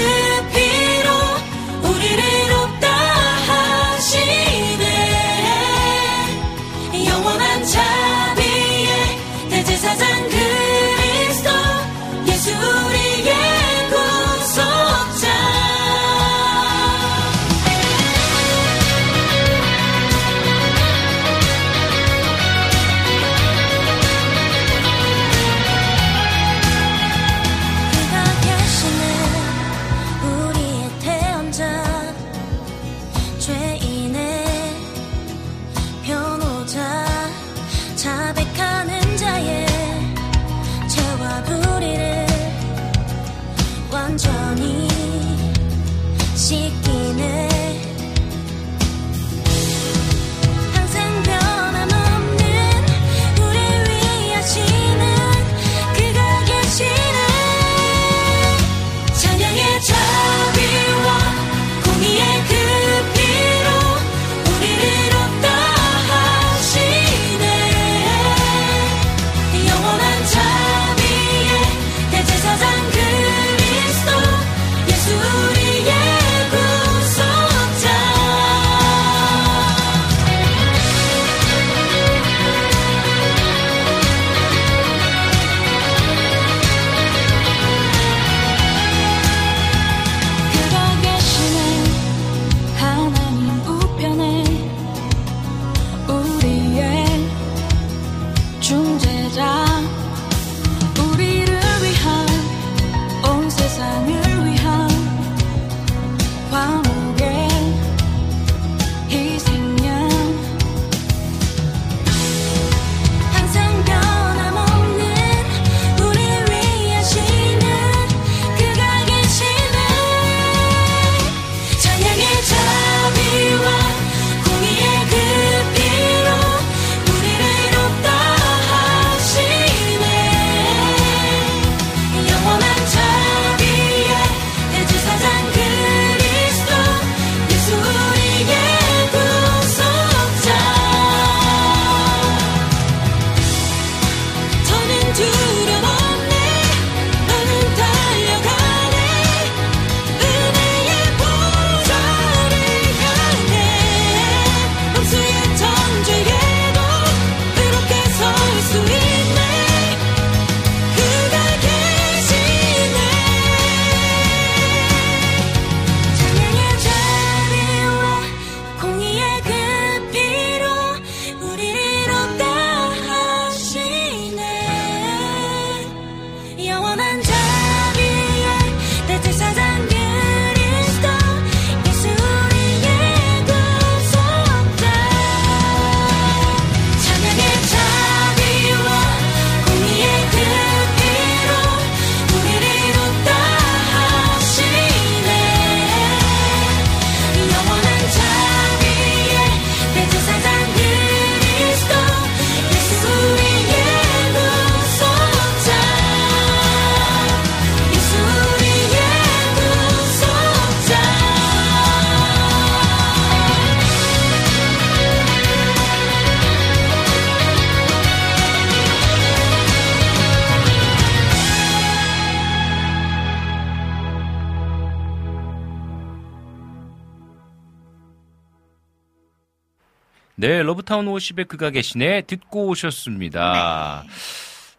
네, 230.88 230.94
러브타운 230.94 231.06
50의 231.06 231.46
그가 231.46 231.70
계시네 231.70 232.22
듣고 232.22 232.68
오셨습니다. 232.68 234.04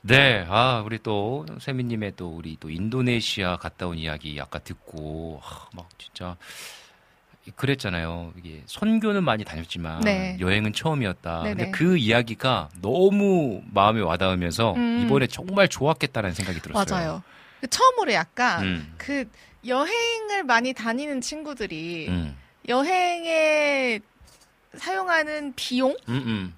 네, 0.02 0.46
아, 0.50 0.82
우리 0.84 0.98
또, 1.04 1.46
세미님의 1.60 2.14
또, 2.16 2.30
우리 2.30 2.58
또 2.60 2.70
인도네시아 2.70 3.58
갔다 3.58 3.86
온 3.88 3.98
이야기 3.98 4.40
아까 4.42 4.58
듣고, 4.60 5.40
아, 5.44 5.68
막 5.76 5.88
진짜, 6.00 6.36
그랬잖아요. 7.56 8.34
이게 8.38 8.64
선교는 8.66 9.24
많이 9.24 9.44
다녔지만, 9.44 10.02
네. 10.02 10.38
여행은 10.40 10.74
처음이었다. 10.74 11.44
네네. 11.44 11.56
근데 11.56 11.72
그 11.72 11.98
이야기가 11.98 12.70
너무 12.82 13.62
마음에 13.72 14.02
와닿으면서, 14.02 14.74
음. 14.74 15.02
이번에 15.04 15.28
정말 15.28 15.68
좋았겠다라는 15.68 16.34
생각이 16.34 16.60
들었어요. 16.62 16.86
맞아요. 16.90 17.24
그 17.62 17.68
처음으로 17.68 18.14
약간 18.14 18.64
음, 18.64 18.94
그 18.98 19.30
여행을 19.68 20.46
많이 20.46 20.72
다니는 20.72 21.20
친구들이 21.20 22.08
음, 22.08 22.38
여행에 22.70 24.00
사용하는 24.76 25.54
비용 25.56 25.96
음, 26.08 26.14
음. 26.26 26.54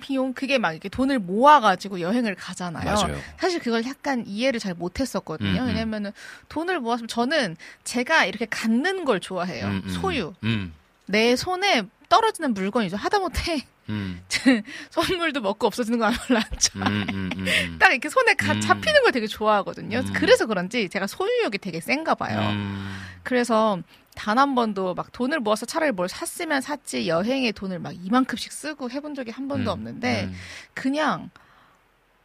비용 0.00 0.32
그게 0.32 0.58
막 0.58 0.72
이렇게 0.72 0.88
돈을 0.88 1.18
모아가지고 1.18 2.00
여행을 2.00 2.34
가잖아요. 2.34 2.84
맞아요. 2.84 3.20
사실 3.38 3.60
그걸 3.60 3.84
약간 3.84 4.24
이해를 4.26 4.58
잘 4.58 4.74
못했었거든요. 4.74 5.50
음, 5.50 5.58
음. 5.58 5.66
왜냐면은 5.66 6.12
돈을 6.48 6.80
모았으면 6.80 7.08
저는 7.08 7.56
제가 7.84 8.24
이렇게 8.24 8.46
갖는 8.46 9.04
걸 9.04 9.20
좋아해요. 9.20 9.66
음, 9.66 9.82
음, 9.84 9.90
소유. 9.90 10.34
음, 10.44 10.72
내 11.06 11.36
손에 11.36 11.82
떨어지는 12.08 12.54
물건이죠. 12.54 12.96
하다못해 12.96 13.66
음, 13.88 14.22
선물도 14.90 15.40
먹고 15.40 15.66
없어지는 15.66 15.98
거 15.98 16.10
별로 16.26 16.38
안 16.38 16.58
좋아. 16.58 16.86
음. 16.86 17.30
딱 17.78 17.90
이렇게 17.90 18.08
손에 18.08 18.34
가, 18.34 18.52
음. 18.52 18.60
잡히는 18.60 19.02
걸 19.02 19.12
되게 19.12 19.26
좋아하거든요. 19.26 19.98
음. 19.98 20.12
그래서 20.14 20.46
그런지 20.46 20.88
제가 20.88 21.06
소유욕이 21.06 21.58
되게 21.58 21.80
센가 21.80 22.14
봐요. 22.14 22.38
음. 22.50 22.96
그래서 23.22 23.78
단 24.14 24.38
한 24.38 24.54
번도 24.54 24.94
막 24.94 25.12
돈을 25.12 25.40
모아서 25.40 25.66
차라리 25.66 25.92
뭘 25.92 26.08
샀으면 26.08 26.60
샀지 26.60 27.08
여행에 27.08 27.52
돈을 27.52 27.78
막 27.78 27.92
이만큼씩 27.94 28.52
쓰고 28.52 28.90
해본 28.90 29.14
적이 29.14 29.30
한 29.30 29.48
번도 29.48 29.70
음, 29.70 29.72
없는데 29.72 30.24
음. 30.24 30.34
그냥 30.74 31.30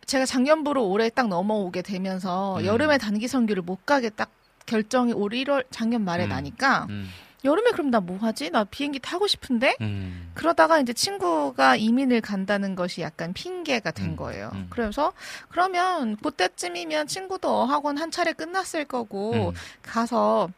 제가 0.05 0.25
작년부로 0.25 0.87
올해 0.87 1.09
딱 1.09 1.27
넘어오게 1.27 1.81
되면서 1.81 2.59
음. 2.59 2.65
여름에 2.65 2.97
단기 2.97 3.27
선교를 3.27 3.63
못 3.63 3.85
가게 3.85 4.09
딱 4.09 4.31
결정이 4.65 5.13
올 5.13 5.31
1월 5.31 5.65
작년 5.69 6.03
말에 6.03 6.25
음. 6.25 6.29
나니까 6.29 6.87
음, 6.89 7.09
여름에 7.45 7.71
그럼 7.71 7.89
나 7.91 7.99
뭐 7.99 8.17
하지? 8.17 8.49
나 8.49 8.63
비행기 8.63 8.99
타고 8.99 9.27
싶은데 9.27 9.75
음. 9.81 10.31
그러다가 10.33 10.79
이제 10.79 10.93
친구가 10.93 11.75
이민을 11.77 12.21
간다는 12.21 12.75
것이 12.75 13.01
약간 13.01 13.33
핑계가 13.33 13.91
된 13.91 14.11
음, 14.11 14.15
거예요. 14.15 14.51
음. 14.53 14.67
그래서 14.69 15.13
그러면 15.49 16.15
그때쯤이면 16.17 17.07
친구도 17.07 17.49
어학원 17.49 17.97
한 17.97 18.11
차례 18.11 18.33
끝났을 18.33 18.85
거고 18.85 19.49
음. 19.49 19.51
가서 19.81 20.49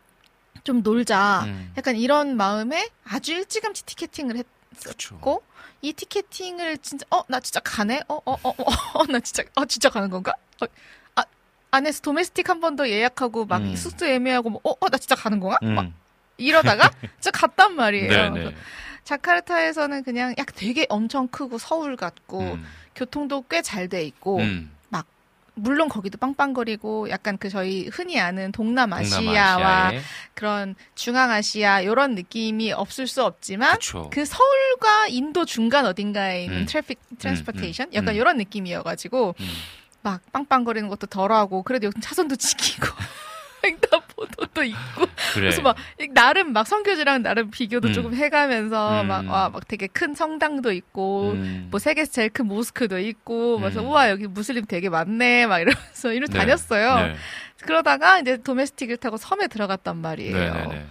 좀 0.69 0.81
놀자. 0.83 1.45
음. 1.45 1.73
약간 1.77 1.95
이런 1.95 2.37
마음에 2.37 2.87
아주 3.03 3.33
일찌감치 3.33 3.85
티켓팅을 3.85 4.43
그렇죠. 4.83 5.15
했고 5.15 5.41
이 5.81 5.93
티켓팅을 5.93 6.77
진짜 6.77 7.07
어 7.09 7.23
나 7.27 7.39
진짜 7.39 7.59
가네 7.59 8.01
어 8.07 8.21
어 8.23 8.37
어 8.43 8.53
어 8.93 9.05
나 9.09 9.19
진짜 9.19 9.41
어 9.55 9.65
진짜 9.65 9.89
가는 9.89 10.11
건가 10.11 10.31
어, 10.61 10.65
아 11.15 11.23
안에서 11.71 12.01
도메스틱 12.01 12.47
한 12.49 12.59
번 12.61 12.75
더 12.75 12.87
예약하고 12.87 13.45
막 13.45 13.61
음. 13.63 13.75
숙소 13.75 14.05
애매하고 14.05 14.51
뭐, 14.51 14.61
어어 14.63 14.89
나 14.91 14.99
진짜 14.99 15.15
가는 15.15 15.39
건가 15.39 15.57
막 15.63 15.85
음. 15.85 15.93
이러다가 16.37 16.91
진짜 17.19 17.31
갔단 17.31 17.75
말이에요 17.75 18.29
네, 18.29 18.43
네. 18.43 18.55
자카르타에서는 19.05 20.03
그냥 20.03 20.35
약 20.37 20.53
되게 20.55 20.85
엄청 20.89 21.27
크고 21.27 21.57
서울 21.57 21.95
같고 21.95 22.41
음. 22.41 22.65
교통도 22.93 23.45
꽤 23.49 23.63
잘 23.63 23.89
돼 23.89 24.03
있고 24.03 24.37
음. 24.37 24.69
물론 25.59 25.89
거기도 25.89 26.17
빵빵거리고 26.17 27.09
약간 27.09 27.37
그 27.37 27.49
저희 27.49 27.87
흔히 27.87 28.19
아는 28.19 28.51
동남아시아와 28.51 29.27
동남아시아에 29.29 30.01
그런 30.33 30.75
중앙아시아 30.95 31.81
이런 31.81 32.15
느낌이 32.15 32.71
없을 32.71 33.07
수 33.07 33.23
없지만 33.23 33.71
그렇죠. 33.71 34.09
그 34.11 34.25
서울과 34.25 35.07
인도 35.09 35.45
중간 35.45 35.85
어딘가에 35.85 36.45
있는 36.45 36.59
음. 36.59 36.65
traffic 36.65 36.99
transportation 37.19 37.87
음. 37.87 37.93
약간 37.93 38.15
음. 38.15 38.19
이런 38.19 38.37
느낌이어가지고 38.37 39.35
음. 39.39 39.47
막 40.01 40.21
빵빵거리는 40.31 40.87
것도 40.89 41.07
덜하고 41.07 41.63
그래도 41.63 41.91
차선도 42.01 42.35
지키고 42.37 42.87
횡단보도도 43.63 44.63
있고 44.63 45.05
그래. 45.33 45.49
그래서 45.49 45.61
막 45.61 45.75
나름 46.13 46.53
막 46.53 46.67
선교지랑 46.67 47.23
나름 47.23 47.51
비교도 47.51 47.89
음. 47.89 47.93
조금 47.93 48.13
해가면서 48.15 49.01
음. 49.01 49.07
막 49.07 49.30
와 49.30 49.45
막 49.45 49.67
되게 49.67 49.87
큰 49.87 50.13
성당도 50.13 50.71
있고 50.71 51.31
음. 51.31 51.67
뭐 51.71 51.79
세계에서 51.79 52.11
제일 52.11 52.29
큰 52.29 52.47
모스크도 52.47 52.99
있고 52.99 53.59
그래서 53.59 53.81
음. 53.81 53.87
우와 53.87 54.09
여기 54.09 54.27
무슬림 54.27 54.65
되게 54.65 54.89
많네 54.89 55.47
막 55.47 55.59
이러면서 55.59 56.13
이러 56.13 56.27
네. 56.27 56.37
다녔어요. 56.37 56.95
네. 57.07 57.15
그러다가 57.61 58.19
이제 58.19 58.37
도메스틱을 58.37 58.97
타고 58.97 59.17
섬에 59.17 59.47
들어갔단 59.47 59.97
말이에요. 59.97 60.37
네, 60.37 60.51
네, 60.51 60.67
네. 60.67 60.85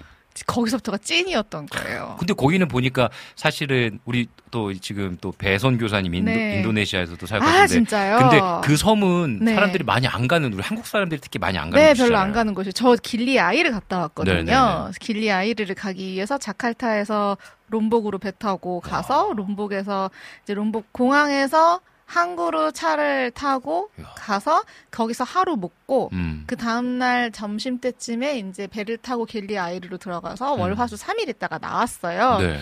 거기서부터가 0.46 0.98
찐이었던 0.98 1.66
거예요. 1.66 2.16
근데 2.18 2.34
거기는 2.34 2.66
보니까 2.68 3.10
사실은 3.36 3.98
우리 4.04 4.26
또 4.50 4.72
지금 4.74 5.16
또 5.20 5.32
배선 5.36 5.78
교사님 5.78 6.14
인도, 6.14 6.30
네. 6.30 6.56
인도네시아에서도 6.56 7.26
살고 7.26 7.44
아 7.44 7.62
계신데 7.62 7.68
진짜요? 7.68 8.18
근데 8.18 8.40
그 8.62 8.76
섬은 8.76 9.40
네. 9.42 9.54
사람들이 9.54 9.84
많이 9.84 10.06
안 10.06 10.26
가는 10.28 10.52
우리 10.52 10.62
한국 10.62 10.86
사람들이 10.86 11.20
특히 11.20 11.38
많이 11.38 11.58
안 11.58 11.70
가는 11.70 11.84
네, 11.84 11.90
곳이잖아요. 11.90 12.10
별로 12.10 12.18
안 12.20 12.32
가는 12.32 12.54
곳이. 12.54 12.72
저 12.72 12.96
길리 13.02 13.38
아이를 13.38 13.72
갔다 13.72 13.98
왔거든요. 13.98 14.34
네, 14.36 14.42
네, 14.42 14.52
네. 14.52 14.90
길리 15.00 15.30
아이를 15.30 15.74
가기 15.74 16.12
위해서 16.12 16.38
자카르타에서 16.38 17.36
롬복으로 17.68 18.18
배 18.18 18.32
타고 18.38 18.80
가서 18.80 19.32
롬복에서 19.36 20.10
이제 20.44 20.54
롬복 20.54 20.92
공항에서 20.92 21.80
항구로 22.08 22.72
차를 22.72 23.30
타고. 23.32 23.90
가서 24.16 24.64
거기서 24.90 25.24
하루 25.24 25.56
묵고 25.56 26.08
음. 26.14 26.44
그 26.46 26.56
다음날 26.56 27.30
점심 27.30 27.78
때쯤에 27.78 28.38
이제 28.38 28.66
배를 28.66 28.96
타고 28.96 29.26
길리 29.26 29.58
아이르로 29.58 29.98
들어가서 29.98 30.54
음. 30.54 30.60
월화수 30.60 30.96
3일 30.96 31.28
있다가 31.28 31.58
나왔어요. 31.58 32.38
네. 32.38 32.60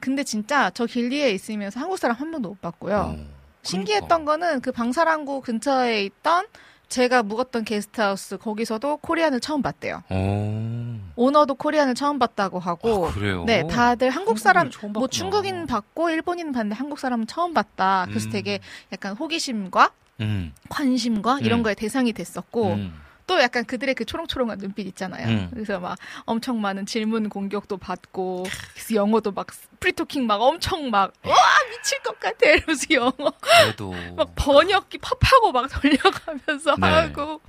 근데 0.00 0.22
진짜 0.22 0.70
저 0.70 0.86
길리에 0.86 1.30
있으면서 1.30 1.80
한국 1.80 1.98
사람 1.98 2.16
한 2.16 2.30
번도 2.30 2.50
못 2.50 2.60
봤고요. 2.60 3.16
어. 3.18 3.38
신기했던 3.62 4.24
거는 4.24 4.60
그 4.60 4.70
방사랑구 4.70 5.40
근처에 5.40 6.04
있던 6.04 6.46
제가 6.88 7.22
묵었던 7.22 7.64
게스트하우스 7.64 8.38
거기서도 8.38 8.98
코리안을 8.98 9.40
처음 9.40 9.60
봤대요. 9.60 10.02
어. 10.08 11.00
오너도 11.16 11.54
코리안을 11.54 11.94
처음 11.94 12.18
봤다고 12.18 12.58
하고 12.58 13.08
아, 13.08 13.12
그래요. 13.12 13.44
네, 13.44 13.66
다들 13.66 14.10
한국 14.10 14.38
사람, 14.38 14.70
처음 14.70 14.92
뭐. 14.92 15.06
중국인 15.06 15.66
봤고 15.66 16.10
일본인 16.10 16.52
봤는데 16.52 16.74
한국 16.74 16.98
사람은 16.98 17.26
처음 17.26 17.52
봤다. 17.52 18.06
그래서 18.08 18.28
음. 18.28 18.32
되게 18.32 18.60
약간 18.92 19.14
호기심과 19.14 19.90
음. 20.20 20.52
관심과 20.68 21.40
이런 21.40 21.60
음. 21.60 21.62
거에 21.62 21.74
대상이 21.74 22.12
됐었고 22.12 22.72
음. 22.72 22.94
또 23.28 23.40
약간 23.40 23.64
그들의 23.64 23.94
그 23.94 24.04
초롱초롱한 24.04 24.58
눈빛 24.58 24.86
있잖아요. 24.88 25.28
음. 25.28 25.50
그래서 25.52 25.78
막 25.78 25.96
엄청 26.24 26.60
많은 26.60 26.86
질문 26.86 27.28
공격도 27.28 27.76
받고 27.76 28.44
그래서 28.74 28.94
영어도 28.96 29.30
막 29.30 29.46
free 29.78 29.95
talking 29.95 30.26
막 30.26 30.40
엄청 30.42 30.90
막 30.90 31.12
와 31.24 31.36
미칠 31.70 32.00
것 32.02 32.18
같아 32.18 32.48
이러면서 32.48 32.86
영어 32.92 33.12
그래도 33.40 33.94
막 34.16 34.30
번역기 34.34 34.98
파파고 34.98 35.52
막 35.52 35.68
돌려가면서 35.68 36.74
네. 36.80 36.88
하고 36.88 37.40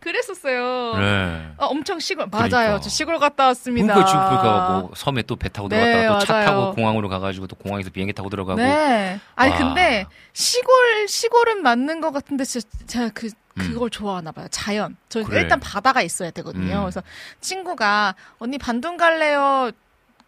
그랬었어요. 0.00 0.94
네. 0.98 1.48
아, 1.58 1.66
엄청 1.66 1.98
시골 2.00 2.28
그러니까. 2.28 2.56
맞아요. 2.58 2.80
저 2.80 2.88
시골 2.90 3.18
갔다 3.18 3.46
왔습니다. 3.46 3.94
그러니까 3.94 4.10
지금 4.10 4.20
그러니까 4.26 4.68
뭐 4.80 4.90
섬에 4.96 5.22
또 5.22 5.36
배 5.36 5.48
타고 5.48 5.68
네, 5.68 5.76
들어갔다가 5.80 6.18
또 6.18 6.24
차. 6.26 6.44
타고 6.44 6.74
공항으로 6.74 7.08
가가지고 7.08 7.46
또 7.46 7.56
공항에서 7.56 7.90
비행기 7.90 8.12
타고 8.12 8.28
들어가고 8.28 8.60
네. 8.60 9.18
아니 9.36 9.52
와. 9.52 9.58
근데 9.58 10.04
시골 10.32 11.06
시골은 11.08 11.62
맞는 11.62 12.00
것 12.00 12.12
같은데 12.12 12.44
진짜 12.44 12.68
제가 12.86 13.10
그 13.14 13.26
음. 13.26 13.30
그걸 13.54 13.90
좋아하나 13.90 14.32
봐요. 14.32 14.46
자연. 14.50 14.96
저 15.08 15.22
그래. 15.22 15.40
일단 15.40 15.60
바다가 15.60 16.02
있어야 16.02 16.30
되거든요. 16.30 16.76
음. 16.76 16.80
그래서 16.82 17.02
친구가 17.40 18.14
언니 18.38 18.58
반둥 18.58 18.96
갈래요. 18.96 19.70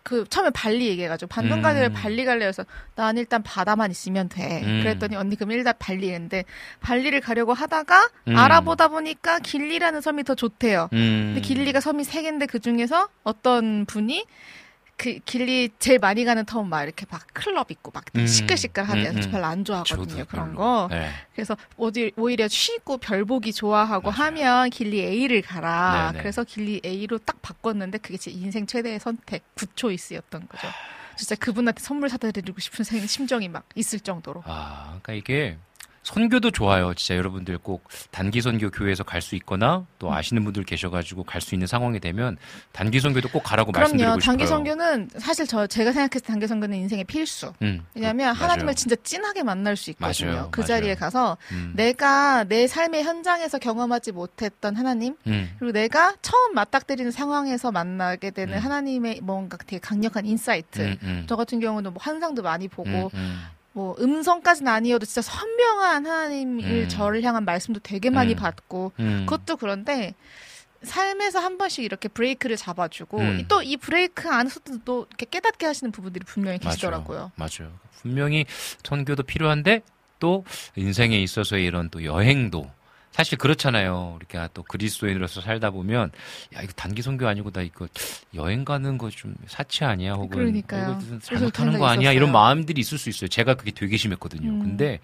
그 0.04 0.26
처음에 0.28 0.50
발리 0.50 0.86
얘기해가지고 0.88 1.30
반둥 1.30 1.58
음. 1.58 1.62
갈래요, 1.62 1.90
발리 1.90 2.26
갈래요. 2.26 2.50
그래서 2.52 2.66
난 2.94 3.16
일단 3.16 3.42
바다만 3.42 3.90
있으면 3.90 4.28
돼. 4.28 4.62
음. 4.62 4.82
그랬더니 4.82 5.16
언니 5.16 5.34
그럼 5.34 5.52
일단 5.52 5.72
발리 5.78 6.10
했는데 6.12 6.44
발리를 6.80 7.18
가려고 7.22 7.54
하다가 7.54 8.10
음. 8.28 8.36
알아보다 8.36 8.88
보니까 8.88 9.38
길리라는 9.38 10.02
섬이 10.02 10.24
더 10.24 10.34
좋대요. 10.34 10.90
음. 10.92 11.32
근데 11.34 11.40
길리가 11.40 11.80
섬이 11.80 12.04
세 12.04 12.20
개인데 12.20 12.44
그 12.44 12.60
중에서 12.60 13.08
어떤 13.22 13.86
분이 13.86 14.26
그 14.96 15.18
길리 15.24 15.70
제일 15.78 15.98
많이 15.98 16.24
가는 16.24 16.44
타운 16.44 16.68
막 16.68 16.82
이렇게 16.84 17.04
막 17.10 17.26
클럽 17.32 17.70
있고 17.70 17.90
막 17.92 18.04
음. 18.16 18.26
시끌시끌하대요. 18.26 19.10
음, 19.10 19.16
음. 19.16 19.20
저 19.22 19.30
별로 19.30 19.44
안 19.46 19.64
좋아하거든요 19.64 20.24
그런. 20.26 20.54
거. 20.54 20.86
네. 20.90 21.10
그래서 21.34 21.56
어디 21.76 22.12
오히려 22.16 22.46
쉬고 22.48 22.98
별 22.98 23.24
보기 23.24 23.52
좋아하고 23.52 24.10
맞아요. 24.10 24.22
하면 24.28 24.70
길리 24.70 25.00
에어를 25.00 25.42
가라. 25.42 26.10
네네. 26.12 26.22
그래서 26.22 26.44
길리 26.44 26.80
에어로 26.84 27.18
딱 27.18 27.42
바꿨는데 27.42 27.98
그게 27.98 28.16
제 28.16 28.30
인생 28.30 28.66
최대의 28.66 29.00
선택 29.00 29.42
good 29.56 29.76
choice였던 29.76 30.48
거죠. 30.48 30.68
진짜 31.16 31.34
그분한테 31.36 31.80
선물 31.80 32.08
사다 32.08 32.30
드리고 32.32 32.60
싶은 32.60 32.84
생- 32.84 33.06
심정이 33.06 33.48
막 33.48 33.64
있을 33.74 34.00
정도로. 34.00 34.42
아, 34.46 34.98
그러니까 35.02 35.12
이게 35.12 35.58
선교도 36.04 36.50
좋아요. 36.50 36.92
진짜 36.94 37.16
여러분들 37.16 37.56
꼭 37.58 37.88
단기 38.10 38.40
선교 38.42 38.70
교회에서 38.70 39.02
갈 39.04 39.22
수 39.24 39.34
있거나 39.36 39.86
또 39.98 40.12
아시는 40.12 40.44
분들 40.44 40.64
계셔가지고 40.64 41.24
갈 41.24 41.40
수 41.40 41.54
있는 41.54 41.66
상황이 41.66 41.98
되면 41.98 42.36
단기 42.72 43.00
선교도 43.00 43.30
꼭 43.30 43.40
가라고 43.42 43.72
말씀드리고 43.72 44.04
그럼요. 44.04 44.20
싶어요. 44.20 44.32
단기 44.36 44.46
선교는 44.46 45.08
사실 45.18 45.46
저 45.46 45.66
제가 45.66 45.92
생각했을 45.92 46.20
때 46.20 46.26
단기 46.26 46.46
선교는 46.46 46.76
인생의 46.76 47.04
필수. 47.04 47.52
음, 47.62 47.82
왜냐하면 47.94 48.26
맞아요. 48.28 48.42
하나님을 48.42 48.74
진짜 48.74 48.96
찐하게 49.02 49.42
만날 49.44 49.76
수 49.76 49.90
있거든요. 49.90 50.30
맞아요. 50.30 50.48
그 50.50 50.60
맞아요. 50.60 50.66
자리에 50.68 50.94
가서 50.94 51.38
음, 51.52 51.72
내가 51.74 52.44
내 52.44 52.66
삶의 52.66 53.02
현장에서 53.02 53.58
경험하지 53.58 54.12
못했던 54.12 54.76
하나님 54.76 55.16
음, 55.26 55.50
그리고 55.58 55.72
내가 55.72 56.14
처음 56.20 56.54
맞닥뜨리는 56.54 57.10
상황에서 57.10 57.72
만나게 57.72 58.30
되는 58.30 58.54
음. 58.54 58.58
하나님의 58.62 59.20
뭔가 59.22 59.56
되게 59.56 59.78
강력한 59.78 60.26
insight. 60.26 60.82
음, 60.82 60.96
음, 61.02 61.24
저 61.26 61.36
같은 61.36 61.60
경우는 61.60 61.94
뭐 61.94 62.02
환상도 62.02 62.42
많이 62.42 62.68
보고 62.68 62.90
음, 62.90 63.08
음. 63.14 63.42
뭐 63.74 63.96
음성까지는 63.98 64.70
아니어도 64.70 65.04
진짜 65.04 65.20
선명한 65.20 66.06
하나님을 66.06 66.64
음. 66.64 66.88
저를 66.88 67.22
향한 67.24 67.44
말씀도 67.44 67.80
되게 67.80 68.08
많이 68.08 68.34
음. 68.34 68.36
받고 68.36 68.92
음. 69.00 69.26
그것도 69.28 69.56
그런데 69.56 70.14
삶에서 70.84 71.40
한 71.40 71.58
번씩 71.58 71.84
이렇게 71.84 72.08
브레이크를 72.08 72.56
잡아주고 72.56 73.18
음. 73.18 73.44
또이 73.48 73.76
브레이크 73.78 74.28
안에서도 74.28 74.78
또 74.84 75.06
이렇게 75.08 75.26
깨닫게 75.26 75.66
하시는 75.66 75.90
부분들이 75.90 76.24
분명히 76.24 76.58
계시더라고요. 76.58 77.32
맞아요. 77.34 77.50
맞아요. 77.60 77.78
분명히 78.00 78.46
선교도 78.84 79.24
필요한데 79.24 79.82
또 80.20 80.44
인생에 80.76 81.20
있어서의 81.20 81.64
이런 81.64 81.90
또 81.90 82.04
여행도 82.04 82.70
사실 83.14 83.38
그렇잖아요. 83.38 84.16
이렇게 84.18 84.48
또 84.54 84.64
그리스도인으로서 84.64 85.40
살다 85.40 85.70
보면 85.70 86.10
야 86.56 86.62
이거 86.62 86.72
단기 86.72 87.00
선교 87.00 87.28
아니고 87.28 87.52
나 87.52 87.62
이거 87.62 87.86
여행 88.34 88.64
가는 88.64 88.98
거 88.98 89.08
좀 89.10 89.36
사치 89.46 89.84
아니야? 89.84 90.14
혹은 90.14 90.30
그러니까요. 90.36 90.98
그래서 90.98 91.20
잘못하는 91.20 91.78
거 91.78 91.86
아니야? 91.86 92.10
이런 92.10 92.30
있었어요. 92.30 92.32
마음들이 92.32 92.80
있을 92.80 92.98
수 92.98 93.08
있어요. 93.08 93.28
제가 93.28 93.54
그게 93.54 93.70
되게 93.70 93.96
심했거든요. 93.96 94.50
음. 94.50 94.58
근데 94.62 94.98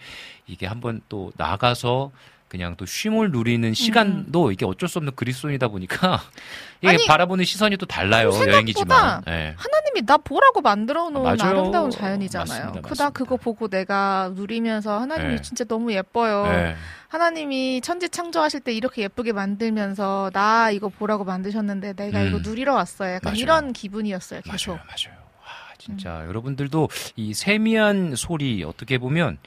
이게 0.49 0.67
한번 0.67 1.01
또 1.09 1.31
나가서 1.37 2.11
그냥 2.51 2.75
또 2.77 2.85
쉼을 2.85 3.31
누리는 3.31 3.73
시간도 3.75 4.51
이게 4.51 4.65
어쩔 4.67 4.89
수 4.89 4.99
없는 4.99 5.15
그리스도인이다 5.15 5.69
보니까 5.69 6.21
이게 6.83 6.89
음. 6.93 6.97
아니, 6.97 7.07
바라보는 7.07 7.45
시선이 7.45 7.77
또 7.77 7.87
달라요. 7.87 8.33
생각보다 8.33 8.53
여행이지만. 8.53 9.23
예. 9.29 9.55
하나님이 9.57 10.05
나 10.05 10.17
보라고 10.17 10.61
만들어 10.61 11.11
놓은 11.11 11.23
맞아요. 11.23 11.59
아름다운 11.61 11.91
자연이잖아요. 11.91 12.49
맞습니다, 12.49 12.73
그나 12.73 12.89
맞습니다. 12.89 13.11
그거 13.11 13.37
보고 13.37 13.69
내가 13.69 14.33
누리면서 14.35 14.99
하나님이 14.99 15.37
네. 15.37 15.43
진짜 15.43 15.63
너무 15.65 15.93
예뻐요. 15.93 16.45
예. 16.49 16.75
하나님이 17.07 17.83
천지 17.83 18.09
창조하실 18.09 18.61
때 18.61 18.73
이렇게 18.73 19.03
예쁘게 19.03 19.33
만들면서 19.33 20.31
나 20.35 20.73
이거 20.73 20.89
보라고 20.89 21.23
만드셨는데 21.23 21.93
내가 21.93 22.21
음. 22.23 22.29
이거 22.29 22.39
누리러 22.39 22.75
왔어요. 22.75 23.15
약간 23.15 23.33
맞아요. 23.33 23.43
이런 23.43 23.73
기분이었어요. 23.73 24.41
계속. 24.43 24.73
맞아요, 24.73 24.85
맞아요. 24.89 25.21
와, 25.41 25.75
진짜 25.79 26.25
여러분들도 26.27 26.89
이 27.15 27.33
세미한 27.33 28.17
소리 28.17 28.65
어떻게 28.65 28.99
보면 28.99 29.39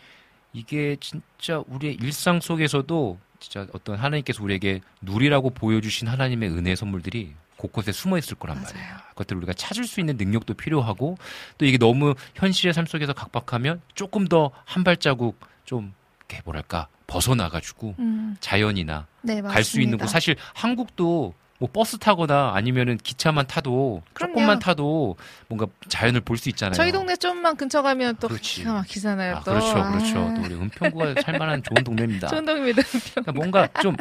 이게 0.53 0.95
진짜 0.99 1.63
우리의 1.67 1.95
일상 1.95 2.39
속에서도 2.39 3.19
진짜 3.39 3.67
어떤 3.73 3.95
하나님께서 3.97 4.43
우리에게 4.43 4.81
누리라고 5.01 5.49
보여주신 5.49 6.07
하나님의 6.07 6.49
은혜 6.49 6.75
선물들이 6.75 7.33
곳곳에 7.57 7.91
숨어 7.91 8.17
있을 8.17 8.35
거란 8.37 8.57
맞아요. 8.57 8.73
말이에요. 8.73 8.95
그것들을 9.09 9.37
우리가 9.39 9.53
찾을 9.53 9.85
수 9.85 9.99
있는 9.99 10.17
능력도 10.17 10.53
필요하고 10.53 11.17
또 11.57 11.65
이게 11.65 11.77
너무 11.77 12.13
현실의 12.35 12.73
삶 12.73 12.85
속에서 12.85 13.13
각박하면 13.13 13.81
조금 13.95 14.27
더 14.27 14.51
한 14.65 14.83
발자국 14.83 15.39
좀 15.65 15.93
이렇게 16.19 16.41
뭐랄까 16.45 16.87
벗어나가지고 17.07 17.95
음, 17.99 18.35
자연이나 18.39 19.07
네, 19.21 19.35
맞습니다. 19.35 19.53
갈수 19.53 19.81
있는 19.81 19.97
곳 19.97 20.07
사실 20.07 20.35
한국도 20.53 21.33
뭐 21.59 21.69
버스 21.71 21.97
타거나 21.97 22.51
아니면은 22.55 22.97
기차만 22.97 23.47
타도 23.47 24.01
그럼요. 24.13 24.33
조금만 24.33 24.59
타도 24.59 25.15
뭔가 25.47 25.67
자연을 25.87 26.19
볼 26.21 26.37
수 26.37 26.49
있잖아요. 26.49 26.73
저희 26.73 26.91
동네 26.91 27.15
좀만 27.15 27.55
근처 27.55 27.81
가면 27.81 28.17
또 28.19 28.27
그렇지. 28.27 28.55
기가 28.61 28.73
막히잖아요. 28.73 29.35
아, 29.37 29.39
또. 29.45 29.51
그렇죠, 29.51 29.77
아, 29.77 29.91
그렇죠. 29.91 30.13
또 30.35 30.41
우리 30.41 30.55
은평구가 30.55 31.15
살만한 31.23 31.63
좋은 31.63 31.83
동네입니다. 31.85 32.27
좋은 32.27 32.43
동네입니다. 32.43 32.81
그러니까 33.11 33.31
뭔가 33.31 33.67
좀 33.81 33.95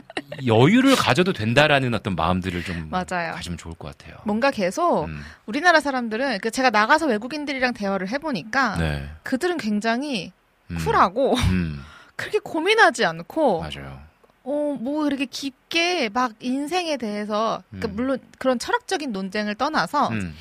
여유를 0.45 0.97
가져도 0.97 1.33
된다라는 1.33 1.95
어떤 1.95 2.17
마음들을 2.17 2.65
좀 2.65 2.89
맞아요. 2.91 3.35
가지면 3.35 3.59
좋을 3.59 3.75
것 3.77 3.97
같아요. 3.97 4.17
뭔가 4.25 4.51
계속 4.51 5.05
음, 5.05 5.23
우리나라 5.47 5.79
사람들은 5.81 6.39
그 6.41 6.51
제가 6.51 6.71
나가서 6.71 7.07
외국인들이랑 7.07 7.75
대화를 7.75 8.09
해보니까 8.09 8.77
네. 8.79 9.09
그들은 9.23 9.59
굉장히 9.59 10.33
음, 10.71 10.79
쿨하고 10.79 11.37
음, 11.37 11.85
그렇게 12.17 12.39
고민하지 12.41 13.05
않고 13.05 13.61
맞아요. 13.61 14.01
어, 14.45 14.77
뭐 14.81 15.07
이렇게 15.07 15.25
깊게 15.27 16.11
막 16.13 16.33
인생에 16.41 16.97
대해서 16.97 17.63
그러니까 17.71 17.89
음. 17.89 17.97
물론 17.97 18.19
그런 18.39 18.59
철학적인 18.59 19.13
논쟁을 19.13 19.55
떠나서 19.55 20.09
음, 20.09 20.35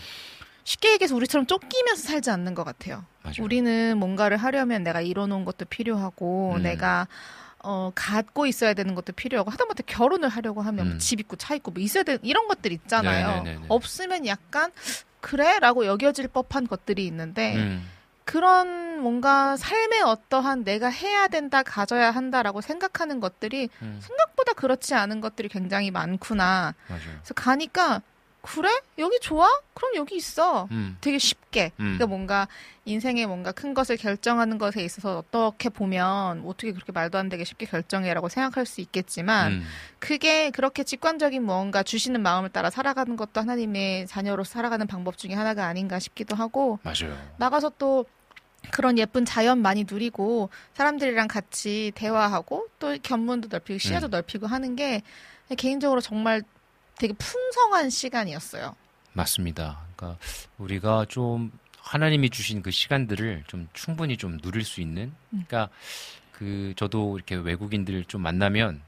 쉽게 0.63 0.93
얘기해서 0.93 1.15
우리처럼 1.15 1.45
쫓기면서 1.45 2.01
살지 2.03 2.29
않는 2.31 2.55
것 2.55 2.63
같아요. 2.63 3.05
맞아요. 3.23 3.35
우리는 3.41 3.97
뭔가를 3.97 4.37
하려면 4.37 4.83
내가 4.83 5.01
이뤄놓은 5.01 5.45
것도 5.45 5.65
필요하고 5.65 6.55
음. 6.57 6.63
내가 6.63 7.07
어 7.63 7.91
갖고 7.93 8.47
있어야 8.47 8.73
되는 8.73 8.95
것도 8.95 9.13
필요하고 9.13 9.51
하다못해 9.51 9.83
결혼을 9.85 10.29
하려고 10.29 10.61
하면 10.61 10.85
뭐 10.85 10.95
음. 10.95 10.99
집 10.99 11.19
있고 11.19 11.35
차 11.35 11.53
있고 11.53 11.69
뭐 11.69 11.81
있어야 11.83 12.03
되는 12.03 12.19
이런 12.23 12.47
것들 12.47 12.71
있잖아요. 12.71 13.43
네네네네. 13.43 13.65
없으면 13.69 14.25
약간 14.25 14.71
그래 15.19 15.59
라고 15.59 15.85
여겨질 15.85 16.27
법한 16.29 16.65
것들이 16.65 17.05
있는데 17.05 17.55
음, 17.57 17.87
그런 18.23 19.01
뭔가 19.01 19.57
삶의 19.57 20.01
어떠한 20.01 20.63
내가 20.63 20.89
해야 20.89 21.27
된다 21.27 21.63
가져야 21.63 22.11
한다라고 22.11 22.61
생각하는 22.61 23.19
것들이 23.19 23.69
음, 23.81 23.99
생각보다 24.01 24.53
그렇지 24.53 24.93
않은 24.93 25.21
것들이 25.21 25.49
굉장히 25.49 25.91
많구나. 25.91 26.75
맞아요. 26.87 27.01
그래서 27.03 27.33
가니까 27.33 28.01
그래 28.41 28.69
여기 28.97 29.19
좋아? 29.19 29.47
그럼 29.73 29.95
여기 29.95 30.15
있어. 30.15 30.67
음, 30.71 30.97
되게 30.99 31.19
쉽게. 31.19 31.71
음. 31.79 31.97
그러니까 31.97 32.07
뭔가 32.07 32.47
인생의 32.85 33.27
뭔가 33.27 33.51
큰 33.51 33.73
것을 33.73 33.97
결정하는 33.97 34.57
것에 34.57 34.83
있어서 34.83 35.19
어떻게 35.19 35.69
보면 35.69 36.43
어떻게 36.45 36.71
그렇게 36.71 36.91
말도 36.91 37.17
안 37.17 37.29
되게 37.29 37.43
쉽게 37.43 37.67
결정해라고 37.67 38.29
생각할 38.29 38.65
수 38.65 38.81
있겠지만 38.81 39.51
음, 39.53 39.65
그게 39.99 40.49
그렇게 40.49 40.83
직관적인 40.83 41.43
뭔가 41.43 41.83
주시는 41.83 42.21
마음을 42.21 42.49
따라 42.49 42.71
살아가는 42.71 43.15
것도 43.15 43.41
하나님의 43.41 44.07
자녀로 44.07 44.43
살아가는 44.43 44.87
방법 44.87 45.17
중에 45.17 45.33
하나가 45.33 45.67
아닌가 45.67 45.99
싶기도 45.99 46.35
하고 46.35 46.79
맞아요. 46.83 47.15
나가서 47.37 47.73
또 47.77 48.05
그런 48.71 48.97
예쁜 48.97 49.25
자연 49.25 49.61
많이 49.61 49.85
누리고 49.89 50.49
사람들이랑 50.73 51.27
같이 51.27 51.91
대화하고 51.95 52.67
또 52.79 52.97
견문도 53.01 53.49
넓히고 53.51 53.77
시야도 53.79 54.07
음. 54.07 54.11
넓히고 54.11 54.47
하는 54.47 54.75
게 54.75 55.01
개인적으로 55.57 56.01
정말 56.01 56.41
되게 57.01 57.13
풍성한 57.13 57.89
시간이었어요. 57.89 58.75
맞습니다. 59.13 59.79
그러니까 59.95 60.19
우리가 60.59 61.05
좀 61.09 61.51
하나님이 61.79 62.29
주신 62.29 62.61
그 62.61 62.69
시간들을 62.69 63.45
좀 63.47 63.67
충분히 63.73 64.17
좀 64.17 64.37
누릴 64.39 64.63
수 64.63 64.81
있는. 64.81 65.11
그러니까 65.31 65.69
그 66.31 66.73
저도 66.77 67.17
이렇게 67.17 67.33
외국인들 67.33 68.05
좀 68.05 68.21
만나면 68.21 68.81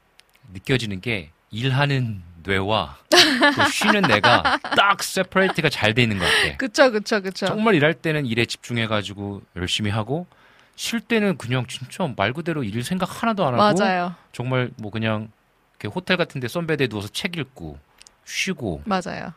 느껴지는 0.52 1.00
게 1.00 1.30
일하는 1.50 2.22
뇌와 2.44 2.98
또 3.10 3.64
쉬는 3.70 4.02
뇌가 4.02 4.60
딱 4.76 5.02
세퍼레이트가 5.02 5.68
잘 5.68 5.92
돼 5.92 6.02
있는 6.04 6.20
것 6.20 6.24
같아. 6.24 6.56
그쵸, 6.56 6.92
그쵸, 6.92 7.20
그쵸. 7.20 7.46
정말 7.46 7.74
일할 7.74 7.94
때는 7.94 8.26
일에 8.26 8.44
집중해가지고 8.44 9.42
열심히 9.56 9.90
하고 9.90 10.28
쉴 10.76 11.00
때는 11.00 11.36
그냥 11.36 11.66
진짜 11.66 12.08
말 12.16 12.32
그대로 12.32 12.62
일 12.62 12.84
생각 12.84 13.22
하나도 13.22 13.44
안 13.44 13.54
하고 13.54 13.76
맞아요. 13.76 14.14
정말 14.32 14.70
뭐 14.76 14.92
그냥 14.92 15.32
호텔 15.92 16.16
같은 16.16 16.40
데 16.40 16.46
선베드에 16.46 16.86
누워서 16.86 17.08
책 17.08 17.36
읽고 17.36 17.78
쉬고 18.24 18.82
맞아요. 18.84 19.32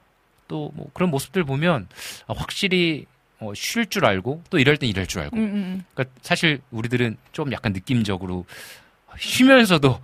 또 0.48 0.72
뭐 0.74 0.90
그런 0.94 1.10
모습들 1.10 1.44
보면 1.44 1.88
아, 2.28 2.34
확실히 2.36 3.06
어, 3.40 3.54
쉴 3.54 3.86
줄 3.88 4.06
알고 4.06 4.44
또 4.50 4.58
일할 4.60 4.78
땐 4.78 4.90
일할 4.90 5.06
줄 5.08 5.22
알고. 5.22 5.36
음, 5.38 5.42
음. 5.44 5.84
그러니까 5.94 6.16
사실 6.22 6.60
우리들은 6.72 7.18
좀 7.34 7.52
약간 7.52 7.74
느낌적으로 7.74 8.46
쉬면서도 9.20 10.00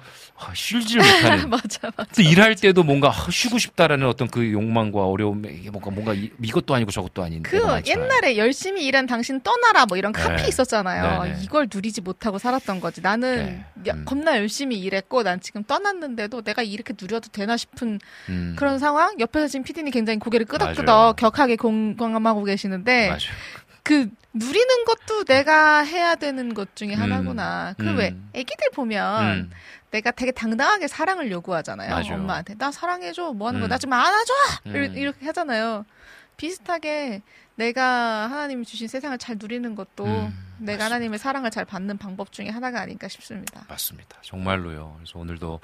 아, 0.45 0.51
쉬질 0.53 0.97
못하는. 0.99 1.47
맞아, 1.49 1.91
맞아. 1.95 2.11
또 2.15 2.21
일할 2.21 2.55
때도 2.55 2.83
뭔가 2.83 3.09
아, 3.09 3.27
쉬고 3.31 3.57
싶다라는 3.57 4.07
어떤 4.07 4.27
그 4.27 4.51
욕망과 4.51 5.05
어려움 5.05 5.45
이게 5.45 5.69
뭔가 5.69 5.89
뭔가 5.91 6.13
이, 6.13 6.31
이것도 6.41 6.73
아니고 6.73 6.91
저것도 6.91 7.23
아닌 7.23 7.43
그. 7.43 7.61
옛날에 7.85 8.35
열심히 8.37 8.83
일한 8.85 9.05
당신 9.05 9.39
떠나라 9.41 9.85
뭐 9.85 9.97
이런 9.97 10.11
네. 10.11 10.21
카피 10.21 10.47
있었잖아요. 10.47 11.23
네, 11.23 11.33
네. 11.33 11.39
이걸 11.43 11.67
누리지 11.73 12.01
못하고 12.01 12.39
살았던 12.39 12.81
거지. 12.81 13.01
나는 13.01 13.65
네. 13.75 13.89
야, 13.91 13.93
음. 13.93 14.05
겁나 14.05 14.37
열심히 14.37 14.79
일했고 14.79 15.23
난 15.23 15.39
지금 15.39 15.63
떠났는데도 15.63 16.41
내가 16.41 16.61
이렇게 16.61 16.93
누려도 16.99 17.29
되나 17.31 17.55
싶은 17.55 17.99
음, 18.29 18.55
그런 18.57 18.79
상황. 18.79 19.17
옆에서 19.19 19.47
지금 19.47 19.63
피디님 19.63 19.91
굉장히 19.91 20.19
고개를 20.19 20.45
맞아요. 20.49 20.73
끄덕끄덕 20.73 21.15
격하게 21.15 21.55
공감하고 21.55 22.43
계시는데 22.43 23.07
맞아요. 23.07 23.19
그 23.83 24.09
누리는 24.33 24.85
것도 24.85 25.25
내가 25.25 25.79
해야 25.83 26.15
되는 26.15 26.53
것 26.53 26.75
중에 26.75 26.95
음. 26.95 27.01
하나구나. 27.01 27.75
그 27.77 27.83
음. 27.87 27.97
왜 27.97 28.15
애기들 28.33 28.69
보면 28.73 29.25
음, 29.25 29.51
내가 29.91 30.11
되게 30.11 30.31
당당하게 30.31 30.87
사랑을 30.87 31.29
요구하잖아요. 31.31 31.89
맞아요. 31.91 32.13
엄마한테 32.15 32.55
나 32.55 32.71
사랑해줘. 32.71 33.33
뭐 33.33 33.49
하는 33.49 33.59
거야? 33.59 33.67
음. 33.67 33.69
나좀 33.69 33.93
안아줘. 33.93 34.33
음. 34.67 34.93
이렇게, 34.97 35.25
하잖아요. 35.25 35.85
비슷하게 36.37 37.21
내가 37.55 38.27
하나님이 38.31 38.65
주신 38.65 38.87
세상을 38.87 39.15
잘 39.19 39.35
누리는 39.39 39.75
것도 39.75 40.05
음, 40.05 40.11
내가 40.57 40.77
맞습니다. 40.77 40.85
하나님의 40.85 41.19
사랑을 41.19 41.51
잘 41.51 41.65
받는 41.65 41.97
방법 41.99 42.31
중에 42.31 42.49
하나가 42.49 42.81
아닌가 42.81 43.07
싶습니다. 43.07 43.65
맞습니다. 43.69 44.17
정말로요. 44.23 44.95
그래서 44.97 45.19
오늘도 45.19 45.59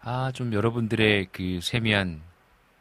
아 0.00 0.30
좀 0.34 0.52
여러분들의 0.52 1.28
그 1.32 1.58
세미한 1.62 2.20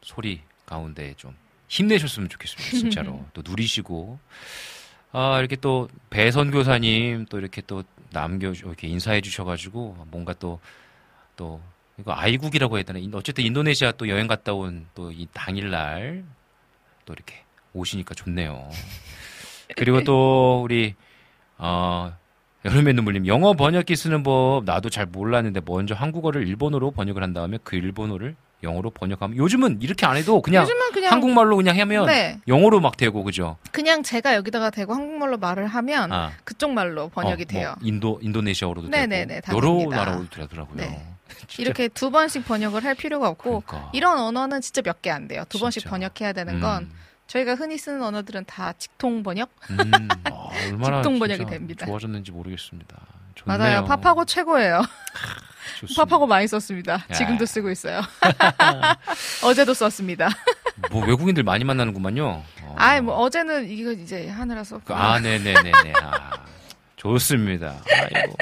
소리 0.03 0.41
가운데 0.67 1.13
좀 1.17 1.35
힘내셨으면 1.69 2.29
좋겠습니다. 2.29 2.69
진짜로 2.77 3.25
또 3.33 3.41
누리시고 3.43 4.19
아, 5.13 5.39
이렇게 5.39 5.55
또 5.55 5.87
배선 6.09 6.51
교사님 6.51 7.25
또 7.29 7.37
이렇게 7.39 7.61
또 7.65 7.83
남겨 8.11 8.49
이렇게 8.51 8.87
인사해 8.87 9.21
주셔가지고 9.21 10.05
뭔가 10.11 10.33
또 10.33 10.59
또 11.35 11.59
이거 11.99 12.13
아이국이라고 12.13 12.77
해야 12.77 12.83
되나? 12.83 12.99
인- 12.99 13.13
어쨌든 13.15 13.43
인도네시아 13.43 13.93
또 13.93 14.07
여행 14.07 14.27
갔다 14.27 14.53
온 14.53 14.85
또 14.93 15.09
이 15.11 15.27
당일날 15.33 16.23
또 17.05 17.13
이렇게 17.13 17.43
오시니까 17.73 18.13
좋네요. 18.13 18.69
그리고 19.75 20.03
또 20.03 20.61
우리 20.63 20.93
어 21.57 22.15
여름의 22.65 22.93
눈물님 22.93 23.25
영어 23.25 23.53
번역기 23.53 23.95
쓰는 23.95 24.21
법 24.21 24.63
나도 24.65 24.91
잘 24.91 25.07
몰랐는데 25.07 25.61
먼저 25.65 25.95
한국어를 25.95 26.47
일본어로 26.47 26.91
번역을 26.91 27.23
한 27.23 27.33
다음에 27.33 27.57
그 27.63 27.75
일본어를 27.77 28.35
영어로 28.63 28.89
번역하면 28.91 29.37
요즘은 29.37 29.81
이렇게 29.81 30.05
안 30.05 30.15
해도 30.15 30.41
그냥 30.41 30.65
그냥 30.93 31.11
한국말로 31.11 31.55
그냥 31.57 31.77
하면 31.79 32.05
네. 32.07 32.39
영어로 32.47 32.79
막 32.79 32.97
되고 32.97 33.23
그죠? 33.23 33.57
그냥 33.71 34.01
제가 34.03 34.35
여기다가 34.35 34.69
대고 34.69 34.93
한국말로 34.93 35.37
말을 35.37 35.67
하면 35.67 36.11
아. 36.11 36.31
그쪽 36.43 36.71
말로 36.71 37.09
번역이 37.09 37.43
어, 37.43 37.45
돼요. 37.45 37.75
뭐 37.79 37.87
인도 37.87 38.19
인도네시아어로도 38.21 38.87
네네네, 38.87 39.41
다 39.41 39.51
되고 39.51 39.57
여러 39.57 39.77
됩니다. 39.79 39.97
나라로 39.97 40.29
되더라고요. 40.29 40.77
네. 40.77 41.05
이렇게 41.59 41.87
두 41.89 42.09
번씩 42.09 42.45
번역을 42.45 42.83
할 42.83 42.95
필요가 42.95 43.27
없고 43.27 43.61
그러니까. 43.65 43.89
이런 43.93 44.17
언어는 44.19 44.61
진짜 44.61 44.81
몇 44.81 45.01
개 45.01 45.09
안 45.11 45.27
돼요. 45.27 45.43
두 45.49 45.59
번씩 45.59 45.81
진짜. 45.83 45.89
번역해야 45.91 46.33
되는 46.33 46.59
건 46.61 46.83
음, 46.83 46.91
저희가 47.27 47.55
흔히 47.55 47.77
쓰는 47.77 48.01
언어들은 48.01 48.45
다 48.45 48.73
직통 48.77 49.23
번역? 49.23 49.49
음, 49.71 50.07
아, 50.25 50.49
얼마나 50.71 51.01
직통 51.01 51.19
번역이 51.19 51.45
됩니다. 51.45 51.85
좋아졌는지 51.85 52.31
모르겠습니다. 52.31 52.95
좋네요. 53.35 53.57
맞아요. 53.57 53.85
팝하고 53.85 54.25
최고예요. 54.25 54.83
좋습니다. 55.79 56.05
팝하고 56.05 56.27
많이 56.27 56.47
썼습니다. 56.47 56.93
야. 56.93 57.13
지금도 57.13 57.45
쓰고 57.45 57.69
있어요. 57.71 58.01
어제도 59.43 59.73
썼습니다. 59.73 60.29
뭐 60.91 61.05
외국인들 61.05 61.43
많이 61.43 61.63
만나는구만요. 61.63 62.43
어. 62.63 62.75
아이 62.77 63.01
뭐 63.01 63.15
어제는 63.15 63.69
이거 63.69 63.91
이제 63.91 64.27
하느라 64.29 64.63
썼고. 64.63 64.93
아, 64.93 65.19
네네네네. 65.19 65.93
아, 66.01 66.31
좋습니다. 66.95 67.81
아이고. 67.91 68.35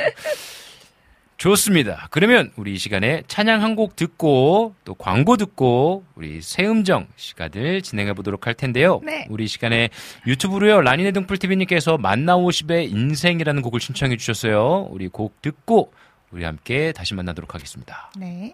좋습니다. 1.38 2.08
그러면 2.12 2.52
우리 2.56 2.74
이 2.74 2.78
시간에 2.78 3.24
찬양 3.28 3.64
한 3.64 3.72
곡 3.76 3.96
듣고 3.96 4.76
또 4.86 4.94
광고 4.94 5.38
듣고 5.38 6.04
우리 6.14 6.40
새음정 6.42 7.08
시간을 7.16 7.82
진행해 7.82 8.14
보도록 8.14 8.46
할 8.46 8.54
텐데요. 8.54 9.00
네. 9.04 9.26
우리 9.30 9.46
이 9.46 9.48
시간에 9.48 9.90
유튜브로요. 10.28 10.82
라니네 10.82 11.12
등불 11.14 11.38
TV님께서 11.40 11.98
만나 11.98 12.36
50의 12.38 12.92
인생이라는 12.92 13.62
곡을 13.64 13.80
신청해 13.80 14.18
주셨어요. 14.18 14.88
우리 14.92 15.08
곡 15.08 15.42
듣고 15.42 15.94
우리 16.32 16.44
함께 16.44 16.92
다시 16.94 17.14
만나도록 17.14 17.54
하겠습니다. 17.56 18.12
네. 18.18 18.54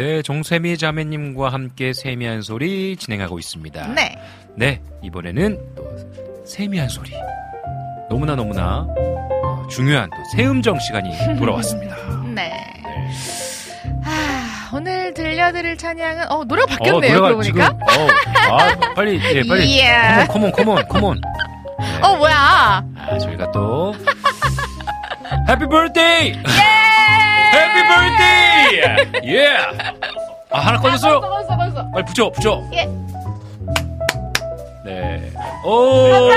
네, 0.00 0.22
종세미 0.22 0.78
자매님과 0.78 1.50
함께 1.50 1.92
세미한 1.92 2.40
소리 2.40 2.96
진행하고 2.96 3.38
있습니다. 3.38 3.88
네. 3.88 4.16
네, 4.54 4.80
이번에는 5.02 5.58
또 5.76 5.84
세미한 6.46 6.88
소리. 6.88 7.10
너무나 8.08 8.34
너무나 8.34 8.86
어, 9.44 9.66
중요한 9.68 10.08
또 10.08 10.16
새음정 10.34 10.78
시간이 10.78 11.10
돌아왔습니다. 11.38 11.94
네. 12.34 12.50
아, 14.06 14.70
오늘 14.72 15.12
들려드릴 15.12 15.76
찬양은 15.76 16.32
어 16.32 16.44
노래가 16.44 16.66
바뀌었네요. 16.78 17.18
어, 17.18 17.20
그러고 17.20 17.36
보니까. 17.36 17.68
어, 17.68 18.56
아, 18.58 18.74
빨리, 18.94 19.20
예, 19.34 19.42
빨리. 19.46 19.68
예. 19.84 20.24
컴온, 20.30 20.50
컴온, 20.52 20.76
컴온, 20.76 20.88
컴온. 20.88 21.20
어 22.02 22.16
뭐야? 22.16 22.34
아, 22.96 23.18
저희가 23.18 23.52
또 23.52 23.94
해피 25.46 25.66
birthday! 25.68 26.42
해피 27.52 27.82
birthday! 27.88 29.34
예! 29.36 29.56
아, 30.50 30.58
하나 30.60 30.78
꺼졌어요? 30.78 31.20
벌써 31.20 31.56
벌써. 31.56 31.90
빨리 31.90 32.04
붙여, 32.04 32.30
붙여. 32.30 32.62
예. 32.72 32.88
네. 34.84 35.30
오! 35.64 36.30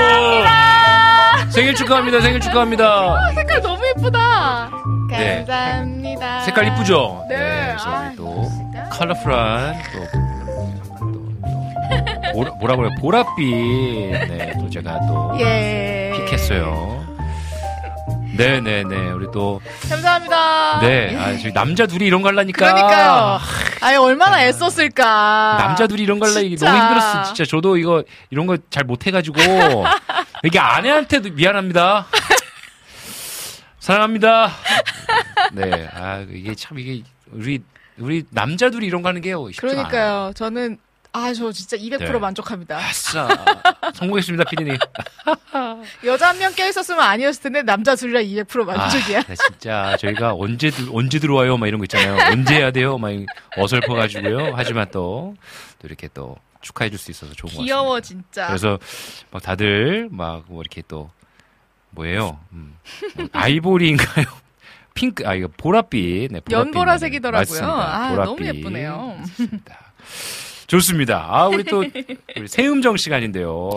생일 1.50 1.74
축하합니다, 1.74 2.20
생일 2.20 2.40
축하합니다. 2.40 3.30
색깔 3.34 3.62
너무 3.62 3.80
예쁘다. 3.96 4.70
네. 5.10 5.36
감사합니다. 5.46 6.40
색깔 6.40 6.66
이쁘죠? 6.68 7.24
네. 7.28 7.36
그래서 7.36 7.90
아, 7.90 8.08
우리 8.08 8.16
또. 8.16 8.48
컬러풀한 8.90 9.74
또, 9.92 9.98
또, 10.12 11.14
또 12.32 12.32
보라, 12.32 12.50
뭐라 12.58 12.76
그래요? 12.76 12.90
보랏빛. 13.00 14.28
네, 14.28 14.52
또 14.58 14.68
제가 14.70 15.00
또 15.06 15.36
예. 15.40 16.12
픽했어요. 16.16 17.04
네네네. 18.36 19.10
우리 19.12 19.26
또, 19.32 19.60
감사합니다. 19.88 20.80
네. 20.80 21.16
아, 21.16 21.36
저희 21.38 21.52
남자 21.52 21.86
둘이 21.86 22.06
이런 22.06 22.22
거 22.22 22.28
하려니까. 22.28 22.72
그러니까요. 22.74 23.40
아유 23.80 24.00
얼마나 24.00 24.42
애썼을까. 24.44 25.56
남자 25.58 25.86
둘이 25.86 26.02
이런 26.02 26.18
거 26.18 26.26
하려 26.28 26.40
이게. 26.40 26.56
너무 26.56 26.76
힘들었어. 26.76 27.22
진짜 27.24 27.44
저도 27.44 27.76
이거, 27.76 28.02
이런 28.30 28.46
거 28.46 28.56
잘 28.70 28.84
못해가지고. 28.84 29.40
이게 30.42 30.58
아내한테도 30.58 31.30
미안합니다. 31.32 32.06
사랑합니다. 33.78 34.50
네. 35.52 35.88
아, 35.94 36.24
이게 36.30 36.54
참, 36.54 36.78
이게, 36.78 37.02
우리, 37.32 37.60
우리 37.98 38.24
남자 38.30 38.70
둘이 38.70 38.86
이런 38.86 39.02
거 39.02 39.08
하는 39.10 39.20
게요. 39.20 39.46
쉽지가 39.50 39.70
않아요. 39.72 39.88
그러니까요. 39.88 40.32
저는 40.34 40.78
아 41.16 41.32
저 41.32 41.52
진짜 41.52 41.76
200% 41.76 41.98
네. 42.12 42.18
만족합니다. 42.18 42.76
아싸. 42.76 43.28
성공했습니다, 43.94 44.44
피디님. 44.50 44.76
여자 46.04 46.28
한 46.28 46.38
명 46.38 46.52
껴있었으면 46.54 47.00
아니었을 47.00 47.40
텐데 47.42 47.62
남자 47.62 47.94
둘이랑 47.94 48.24
200% 48.24 48.64
만족이야. 48.64 49.20
아, 49.20 49.22
나 49.22 49.34
진짜 49.36 49.96
저희가 49.98 50.34
언제 50.34 50.70
들- 50.70 50.88
언제 50.92 51.20
들어와요, 51.20 51.56
막 51.56 51.68
이런 51.68 51.78
거 51.78 51.84
있잖아요. 51.84 52.32
언제 52.32 52.56
해야 52.56 52.72
돼요, 52.72 52.98
막 52.98 53.12
어설퍼가지고요. 53.56 54.54
하지만 54.56 54.88
또, 54.90 55.36
또 55.78 55.86
이렇게 55.86 56.08
또 56.12 56.36
축하해 56.62 56.90
줄 56.90 56.98
수 56.98 57.12
있어서 57.12 57.32
좋은 57.34 57.50
것 57.50 57.58
같습니다. 57.58 57.64
귀여워 57.64 58.00
진짜. 58.00 58.46
그래서 58.48 58.78
막 59.30 59.40
다들 59.42 60.08
막 60.10 60.42
뭐 60.48 60.62
이렇게 60.62 60.82
또 60.88 61.10
뭐예요? 61.90 62.40
음, 62.52 62.76
뭐 63.14 63.28
아이보리인가요? 63.32 64.26
핑크 64.94 65.24
아 65.28 65.34
이거 65.34 65.46
보랏빛, 65.48 66.32
네, 66.32 66.40
보랏빛. 66.40 66.52
연보라색이더라고요. 66.52 67.40
맞습니다. 67.40 68.04
아, 68.04 68.10
보랏빛. 68.10 68.24
너무 68.24 68.46
예쁘네요. 68.46 69.16
좋습니다. 69.28 69.78
좋습니다. 70.74 71.24
아 71.30 71.46
우리 71.46 71.62
또 71.62 71.84
우리 72.36 72.48
새음정 72.48 72.96
시간인데요. 72.96 73.70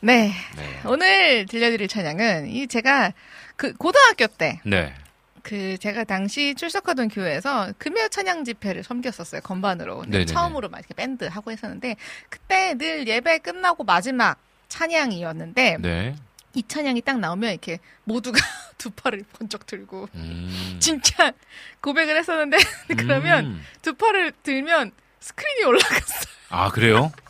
네. 0.00 0.32
네. 0.56 0.80
오늘 0.86 1.44
들려드릴 1.44 1.88
찬양은 1.88 2.48
이 2.48 2.66
제가 2.66 3.12
그 3.56 3.74
고등학교 3.74 4.26
때 4.28 4.60
네. 4.64 4.94
그 5.42 5.76
제가 5.78 6.04
당시 6.04 6.54
출석하던 6.54 7.08
교회에서 7.08 7.72
금요 7.76 8.08
찬양 8.08 8.44
집회를 8.44 8.82
섬겼었어요 8.82 9.42
건반으로. 9.42 10.06
처음으로 10.26 10.70
막 10.70 10.78
이렇게 10.78 10.94
밴드 10.94 11.24
하고 11.24 11.52
했었는데 11.52 11.96
그때 12.30 12.74
늘 12.78 13.06
예배 13.06 13.40
끝나고 13.40 13.84
마지막 13.84 14.38
찬양이었는데 14.68 15.78
네. 15.80 16.14
이 16.54 16.62
찬양이 16.66 17.02
딱 17.02 17.18
나오면 17.18 17.50
이렇게 17.50 17.78
모두가 18.04 18.38
두 18.78 18.90
팔을 18.90 19.22
번쩍 19.38 19.66
들고 19.66 20.08
음. 20.14 20.76
진짜 20.80 21.32
고백을 21.82 22.16
했었는데 22.16 22.56
그러면 22.96 23.44
음. 23.44 23.64
두 23.82 23.92
팔을 23.94 24.32
들면 24.42 24.92
스크린이 25.20 25.64
올라갔어요. 25.64 26.37
아 26.50 26.70
그래요? 26.70 27.12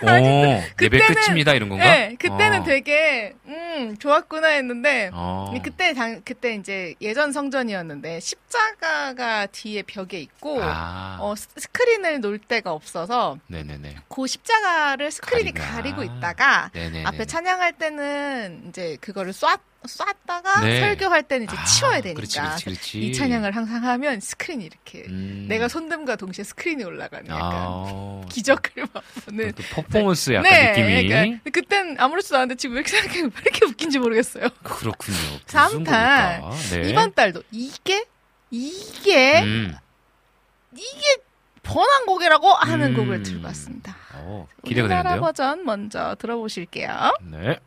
그, 0.00 0.06
오, 0.06 0.62
예배 0.80 0.98
그때는- 0.98 1.14
끝입니다 1.26 1.52
이런 1.52 1.68
건가? 1.68 1.84
네, 1.84 2.16
그때는 2.18 2.60
어. 2.62 2.64
되게 2.64 3.34
음 3.46 3.96
좋았구나 3.98 4.48
했는데 4.48 5.10
어. 5.12 5.52
그때 5.62 5.92
당 5.92 6.22
그때 6.24 6.54
이제 6.54 6.94
예전 7.02 7.32
성전이었는데 7.32 8.18
십자가가 8.20 9.46
뒤에 9.46 9.82
벽에 9.82 10.18
있고 10.20 10.60
아, 10.62 11.18
어 11.20 11.34
스- 11.36 11.48
스크린을 11.56 12.20
놓을 12.20 12.38
데가 12.38 12.72
없어서 12.72 13.36
네네네. 13.48 13.96
그 14.08 14.26
십자가를 14.26 15.10
스크린이. 15.10 15.52
가리고 15.52 16.02
있다가 16.02 16.70
네네. 16.72 17.04
앞에 17.04 17.26
찬양할 17.26 17.74
때는 17.74 18.64
이제 18.68 18.96
그거를 19.02 19.32
쏴 19.32 19.58
쐈다가 19.86 20.60
네. 20.60 20.80
설교할 20.80 21.22
때는 21.22 21.46
이제 21.46 21.56
아, 21.56 21.64
치워야 21.64 22.00
되니까 22.00 22.16
그렇지, 22.16 22.38
그렇지, 22.40 22.64
그렇지. 22.64 23.00
이 23.00 23.12
찬양을 23.12 23.54
항상 23.54 23.84
하면 23.84 24.20
스크린이 24.20 24.64
이렇게 24.64 25.04
음. 25.06 25.46
내가 25.48 25.66
손듦과 25.68 26.18
동시에 26.18 26.44
스크린이 26.44 26.84
올라가는 26.84 27.26
약간 27.28 27.52
아, 27.52 28.20
기적을 28.28 28.86
맛보는 28.92 29.52
또 29.52 29.62
퍼포먼스 29.70 30.32
약간 30.32 30.52
느낌이 30.52 31.08
그러니까 31.08 31.50
그땐 31.50 31.96
아무렇지도 31.98 32.36
않은데 32.36 32.56
지금 32.56 32.74
왜 32.74 32.80
이렇게 32.80 32.96
생각해 32.96 33.22
왜 33.22 33.30
이렇게 33.42 33.66
웃긴지 33.66 33.98
모르겠어요. 34.00 34.48
그렇군요. 34.62 35.16
삼탄 35.46 36.40
곡일까? 36.40 36.50
네. 36.70 36.90
이번 36.90 37.14
달도 37.14 37.42
이게 37.52 38.04
이게 38.50 39.40
음. 39.42 39.74
이게 40.74 41.16
번안 41.62 42.06
곡이라고 42.06 42.48
하는 42.52 42.92
음. 42.92 42.96
곡을 42.96 43.22
들고 43.22 43.46
왔습니다. 43.46 43.96
어, 44.14 44.46
기대가 44.64 44.86
우리나라 44.86 45.02
되는데요. 45.10 45.20
버전 45.20 45.64
먼저 45.64 46.16
들어보실게요. 46.18 47.16
네. 47.22 47.58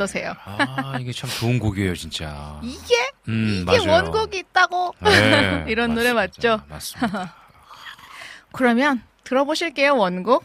어떠세요? 0.00 0.32
아, 0.44 0.96
이게 0.98 1.12
참 1.12 1.28
좋은 1.28 1.58
곡이에요, 1.58 1.94
진짜. 1.94 2.58
이게 2.62 2.94
음, 3.28 3.64
이게 3.68 3.86
맞아요. 3.86 4.04
원곡이 4.04 4.38
있다고 4.38 4.94
네, 5.00 5.66
이런 5.68 5.94
노래 5.94 6.14
맞습니다. 6.14 6.56
맞죠? 6.56 6.64
맞습니다. 6.70 7.34
그러면 8.52 9.02
들어보실게요 9.24 9.96
원곡. 9.96 10.44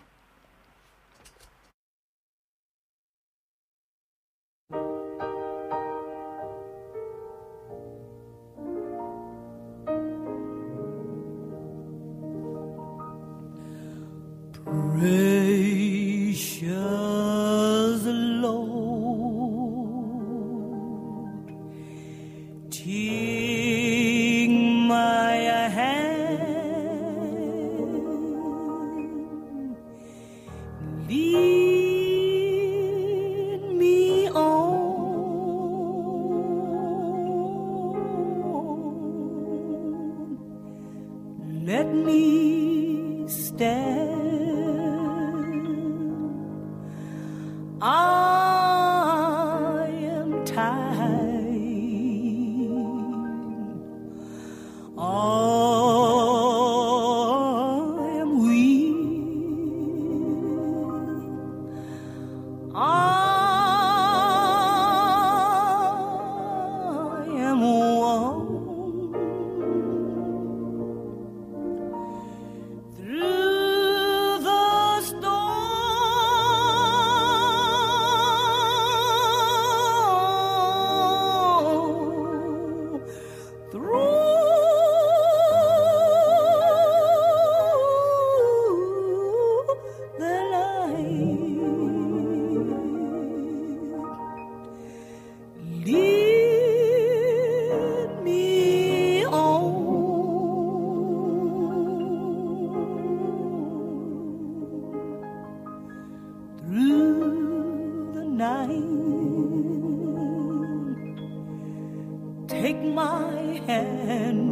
can 113.68 114.45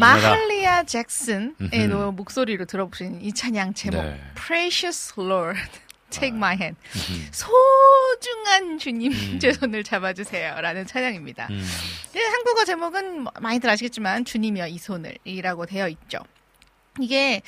마할리아 0.00 0.84
잭슨의 0.84 1.88
목소리로 2.14 2.64
들어보신 2.64 3.20
이 3.22 3.32
찬양 3.32 3.74
제목 3.74 4.02
네. 4.02 4.20
Precious 4.34 5.14
Lord, 5.18 5.58
Take 6.10 6.36
My 6.36 6.54
Hand. 6.56 6.78
음. 7.10 7.28
소중한 7.32 8.78
주님 8.78 9.12
음. 9.12 9.38
제 9.40 9.52
손을 9.52 9.84
잡아주세요라는 9.84 10.86
찬양입니다. 10.86 11.48
음. 11.50 11.66
예, 12.16 12.20
한국어 12.20 12.64
제목은 12.64 13.22
뭐 13.22 13.32
많이들 13.40 13.68
아시겠지만 13.68 14.24
주님이여 14.24 14.68
이 14.68 14.78
손을이라고 14.78 15.66
되어 15.66 15.88
있죠. 15.88 16.18
이게 17.00 17.42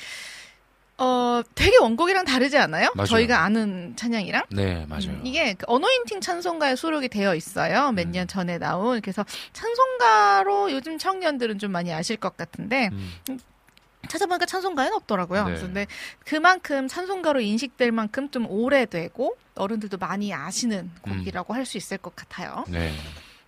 어 0.99 1.41
되게 1.53 1.77
원곡이랑 1.77 2.25
다르지 2.25 2.57
않아요? 2.57 2.89
맞아요. 2.95 3.05
저희가 3.07 3.43
아는 3.43 3.95
찬양이랑 3.95 4.45
네, 4.49 4.83
맞아요. 4.87 5.09
음, 5.09 5.21
이게 5.23 5.53
그 5.53 5.63
어노인팅 5.67 6.21
찬송가에 6.21 6.75
수록이 6.75 7.07
되어 7.07 7.35
있어요. 7.35 7.91
몇 7.91 8.07
음. 8.07 8.11
년 8.11 8.27
전에 8.27 8.57
나온 8.57 8.99
그래서 8.99 9.23
찬송가로 9.53 10.71
요즘 10.71 10.97
청년들은 10.97 11.59
좀 11.59 11.71
많이 11.71 11.93
아실 11.93 12.17
것 12.17 12.37
같은데 12.37 12.89
음. 12.93 13.39
찾아보니까 14.07 14.45
찬송가에는 14.45 14.95
없더라고요. 14.95 15.47
네. 15.49 15.55
근데 15.55 15.87
그만큼 16.23 16.87
찬송가로 16.87 17.41
인식될 17.41 17.91
만큼 17.91 18.29
좀 18.31 18.49
오래되고 18.49 19.37
어른들도 19.55 19.97
많이 19.97 20.33
아시는 20.33 20.91
곡이라고 21.01 21.53
할수 21.53 21.77
있을 21.77 21.97
것 21.97 22.15
같아요. 22.15 22.63
네. 22.69 22.93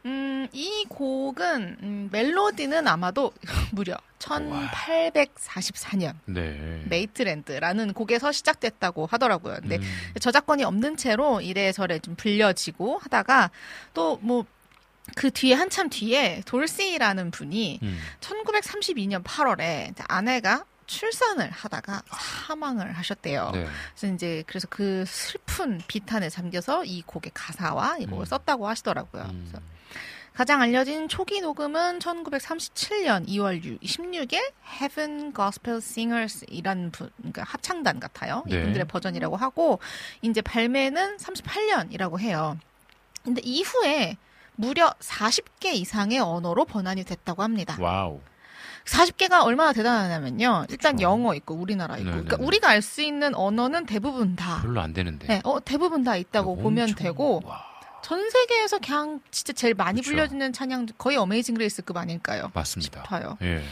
음, 0.06 0.48
이 0.53 0.86
곡은 0.90 1.77
음, 1.81 2.10
멜로디는 2.11 2.88
아마도 2.88 3.31
무려 3.72 3.95
1844년 4.19 6.15
네. 6.26 6.84
메이트랜드라는 6.90 7.94
곡에서 7.94 8.31
시작됐다고 8.31 9.06
하더라고요. 9.06 9.57
근데 9.61 9.77
음. 9.77 9.84
저작권이 10.19 10.64
없는 10.64 10.98
채로 10.98 11.41
이래저래 11.41 11.99
좀 11.99 12.15
불려지고 12.15 12.98
하다가 12.98 13.52
또뭐 13.94 14.45
그 15.15 15.31
뒤에 15.31 15.53
한참 15.53 15.90
뒤에 15.90 16.41
돌시라는 16.45 17.31
분이 17.31 17.80
음. 17.84 17.99
1932년 18.19 19.23
8월에 19.23 19.94
아내가 20.07 20.65
출산을 20.90 21.52
하다가 21.52 22.02
사망을 22.48 22.91
하셨대요. 22.94 23.52
네. 23.53 23.68
그래서 23.95 24.14
이제 24.14 24.44
그래서 24.48 24.68
그 24.69 25.03
슬픈 25.07 25.80
비탄에 25.88 26.30
잠겨서 26.30 26.84
이 26.84 27.03
곡의 27.03 27.31
가사와 27.34 27.98
이 27.99 28.06
곡을 28.07 28.23
음. 28.23 28.26
썼다고 28.26 28.68
하시더라고요. 28.68 29.23
음. 29.23 29.48
그래서 29.48 29.64
가장 30.34 30.61
알려진 30.61 31.10
초기 31.10 31.41
녹음은 31.41 31.99
1937년 31.99 33.27
2월 33.27 33.81
16일 33.81 34.40
Heaven 34.80 35.34
Gospel 35.34 35.77
Singers이라는 35.77 36.91
분, 36.91 37.10
그러니까 37.18 37.44
합창단 37.44 37.99
같아요. 37.99 38.44
네. 38.48 38.57
이분들의 38.57 38.88
버전이라고 38.88 39.36
하고 39.36 39.80
이제 40.22 40.41
발매는 40.41 41.18
38년이라고 41.18 42.19
해요. 42.19 42.57
근데 43.23 43.41
이후에 43.44 44.18
무려 44.60 44.94
40개 44.99 45.68
이상의 45.73 46.19
언어로 46.19 46.65
번안이 46.65 47.06
됐다고 47.06 47.44
합니다. 47.44 47.77
Wow. 47.80 48.20
40개가 48.86 49.44
얼마나 49.45 49.72
대단하냐면요. 49.72 50.65
일단 50.69 50.95
그쵸. 50.98 51.03
영어 51.03 51.34
있고 51.36 51.53
우리나라 51.56 51.95
있고. 51.98 52.10
네네네. 52.10 52.23
그러니까 52.26 52.45
우리가 52.45 52.69
알 52.69 52.81
수 52.81 53.02
있는 53.02 53.36
언어는 53.36 53.86
대부분 53.86 54.36
다 54.36 54.60
별로 54.61 54.81
안 54.81 54.91
되는데. 54.94 55.27
네, 55.27 55.41
어, 55.45 55.64
대부분 55.64 56.03
다 56.03 56.18
있다고 56.18 56.57
보면 56.57 56.90
엄청- 56.90 57.03
되고 57.03 57.41
와, 57.45 57.64
전 58.03 58.30
세계에서 58.30 58.80
그냥 58.80 59.22
진짜 59.31 59.53
제일 59.53 59.76
많이 59.76 60.02
그쵸. 60.02 60.11
불려지는 60.11 60.52
찬양 60.52 60.88
거의 60.98 61.15
Amazing 61.18 61.56
Grace급 61.56 61.95
아닐까요? 61.95 62.52
맞습니다. 62.53 63.03
싶어요. 63.03 63.38
예. 63.44 63.64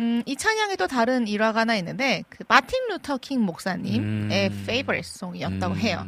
음, 0.00 0.22
이 0.26 0.36
찬양에 0.36 0.76
또 0.76 0.86
다른 0.86 1.26
일화가 1.26 1.60
하나 1.60 1.74
있는데 1.76 2.22
그 2.28 2.44
마틴 2.48 2.86
루터 2.88 3.16
킹 3.18 3.40
목사님의 3.42 4.48
음. 4.48 4.58
favorite 4.64 5.08
song이었다고 5.10 5.74
음. 5.74 5.78
해요. 5.78 6.06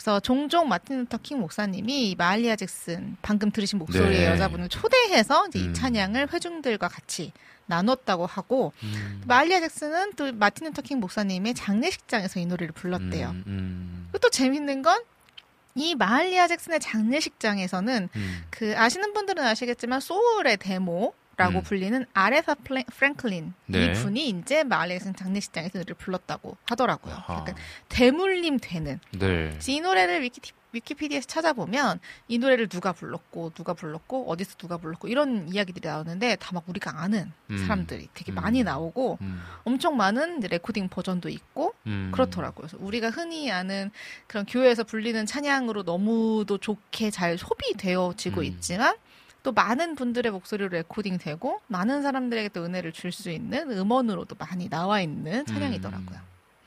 그래서 0.00 0.18
종종 0.18 0.66
마틴 0.66 1.00
루터 1.00 1.18
킹 1.18 1.40
목사님이 1.40 2.10
이 2.10 2.14
마할리아 2.14 2.56
잭슨 2.56 3.18
방금 3.20 3.50
들으신 3.50 3.78
목소리의 3.78 4.20
네. 4.20 4.26
여자분을 4.28 4.70
초대해서 4.70 5.46
이제 5.48 5.58
음. 5.58 5.70
이 5.70 5.74
찬양을 5.74 6.32
회중들과 6.32 6.88
같이 6.88 7.32
나눴다고 7.66 8.24
하고 8.24 8.72
음. 8.82 9.22
마할리아 9.26 9.60
잭슨은 9.60 10.14
또 10.14 10.32
마틴 10.32 10.68
루터 10.68 10.80
킹 10.80 11.00
목사님의 11.00 11.52
장례식장에서 11.52 12.40
이 12.40 12.46
노래를 12.46 12.72
불렀대요. 12.72 13.28
음, 13.28 13.44
음, 13.46 14.08
그리고 14.10 14.18
또 14.20 14.30
재밌는 14.30 14.80
건 14.80 15.96
이 15.98 16.04
마할리아 16.04 16.48
잭슨의 16.48 16.80
장례식장에서는 16.80 18.08
음. 18.16 18.44
그 18.48 18.74
아시는 18.78 19.12
분들은 19.12 19.44
아시겠지만 19.44 20.00
소울의 20.00 20.56
대모라고 20.56 21.58
음. 21.60 21.62
불리는 21.62 22.04
아레사 22.12 22.54
플레- 22.56 22.84
프랭클린 22.84 23.54
네. 23.66 23.86
이 23.86 23.92
분이 23.94 24.28
이제 24.28 24.62
잭슨 24.68 25.14
장례식장에서 25.16 25.78
노래를 25.78 25.94
불렀다고 25.94 26.56
하더라고요. 26.64 27.14
아하. 27.14 27.34
약간 27.38 27.54
대물림 27.88 28.58
되는. 28.60 29.00
네. 29.18 29.58
이 29.66 29.80
노래를 29.80 30.22
위키, 30.22 30.40
위키피디아에서 30.72 31.26
찾아보면 31.26 31.98
이 32.28 32.38
노래를 32.38 32.68
누가 32.68 32.92
불렀고 32.92 33.50
누가 33.50 33.72
불렀고 33.72 34.30
어디서 34.30 34.56
누가 34.58 34.76
불렀고 34.76 35.08
이런 35.08 35.48
이야기들이 35.52 35.88
나오는데 35.88 36.36
다 36.36 36.50
막 36.52 36.64
우리가 36.68 37.00
아는 37.02 37.32
음. 37.50 37.58
사람들이 37.58 38.08
되게 38.12 38.32
음. 38.32 38.34
많이 38.34 38.62
나오고 38.62 39.18
음, 39.22 39.40
엄청 39.64 39.96
많은 39.96 40.40
레코딩 40.40 40.88
버전도 40.88 41.28
있고 41.30 41.74
음. 41.86 42.10
그렇더라고요. 42.12 42.66
그래서 42.68 42.76
우리가 42.84 43.08
흔히 43.10 43.50
아는 43.50 43.90
그런 44.26 44.44
교회에서 44.44 44.84
불리는 44.84 45.24
찬양으로 45.26 45.84
너무도 45.84 46.58
좋게 46.58 47.10
잘 47.10 47.38
소비되어지고 47.38 48.40
음. 48.42 48.44
있지만 48.44 48.94
또 49.42 49.52
많은 49.52 49.94
분들의 49.94 50.30
목소리로 50.32 50.68
레코딩 50.70 51.18
되고 51.18 51.60
많은 51.66 52.02
사람들에게 52.02 52.50
또 52.50 52.64
은혜를 52.64 52.92
줄 52.92 53.10
수 53.12 53.30
있는 53.30 53.70
음원으로도 53.72 54.36
많이 54.38 54.68
나와 54.68 55.00
있는 55.00 55.44
찬양이더라고요. 55.46 56.18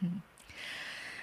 음. 0.03 0.21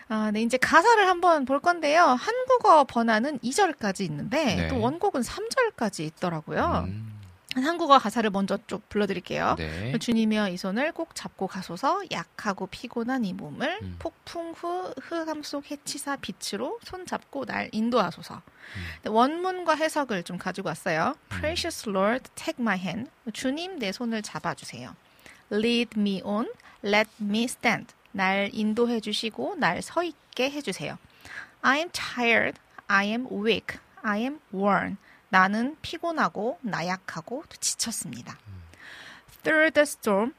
아, 0.08 0.30
네, 0.32 0.42
이제 0.42 0.56
가사를 0.56 1.06
한번 1.06 1.44
볼 1.44 1.60
건데요. 1.60 2.02
한국어 2.04 2.84
번안은 2.84 3.38
2절까지 3.40 4.00
있는데 4.02 4.56
네. 4.56 4.68
또 4.68 4.80
원곡은 4.80 5.20
3절까지 5.20 6.00
있더라고요. 6.06 6.86
음. 6.88 7.19
한국어 7.56 7.98
가사를 7.98 8.30
먼저 8.30 8.58
쭉 8.68 8.88
불러드릴게요. 8.88 9.56
네. 9.58 9.98
주님이여 9.98 10.50
이 10.50 10.56
손을 10.56 10.92
꼭 10.92 11.14
잡고 11.14 11.48
가소서 11.48 12.00
약하고 12.12 12.68
피곤한 12.68 13.24
이 13.24 13.32
몸을 13.32 13.78
음. 13.82 13.96
폭풍 13.98 14.52
후 14.52 14.94
흑암 15.02 15.42
속 15.42 15.68
헤치사 15.70 16.16
빛으로 16.16 16.78
손 16.84 17.06
잡고 17.06 17.46
날 17.46 17.68
인도하소서. 17.72 18.34
음. 18.36 18.84
네, 19.02 19.10
원문과 19.10 19.74
해석을 19.74 20.22
좀 20.22 20.38
가지고 20.38 20.68
왔어요. 20.68 21.14
Precious 21.28 21.88
Lord, 21.88 22.30
take 22.36 22.62
my 22.62 22.78
hand. 22.78 23.10
주님 23.32 23.78
내 23.80 23.90
손을 23.90 24.22
잡아주세요. 24.22 24.94
Lead 25.52 25.98
me 25.98 26.22
on, 26.24 26.48
let 26.84 27.10
me 27.20 27.44
stand. 27.44 27.92
날 28.12 28.50
인도해 28.52 29.00
주시고 29.00 29.56
날 29.56 29.78
서 29.82 30.04
있게 30.04 30.50
해주세요. 30.50 30.98
I 31.62 31.78
am 31.78 31.90
tired, 31.90 32.58
I 32.86 33.06
am 33.08 33.26
weak, 33.30 33.78
I 34.02 34.20
am 34.20 34.38
worn. 34.54 34.96
나는 35.30 35.76
피곤하고 35.80 36.58
나약하고 36.60 37.44
지쳤습니다. 37.60 38.36
Through 39.42 39.72
the 39.72 39.82
storm, 39.82 40.34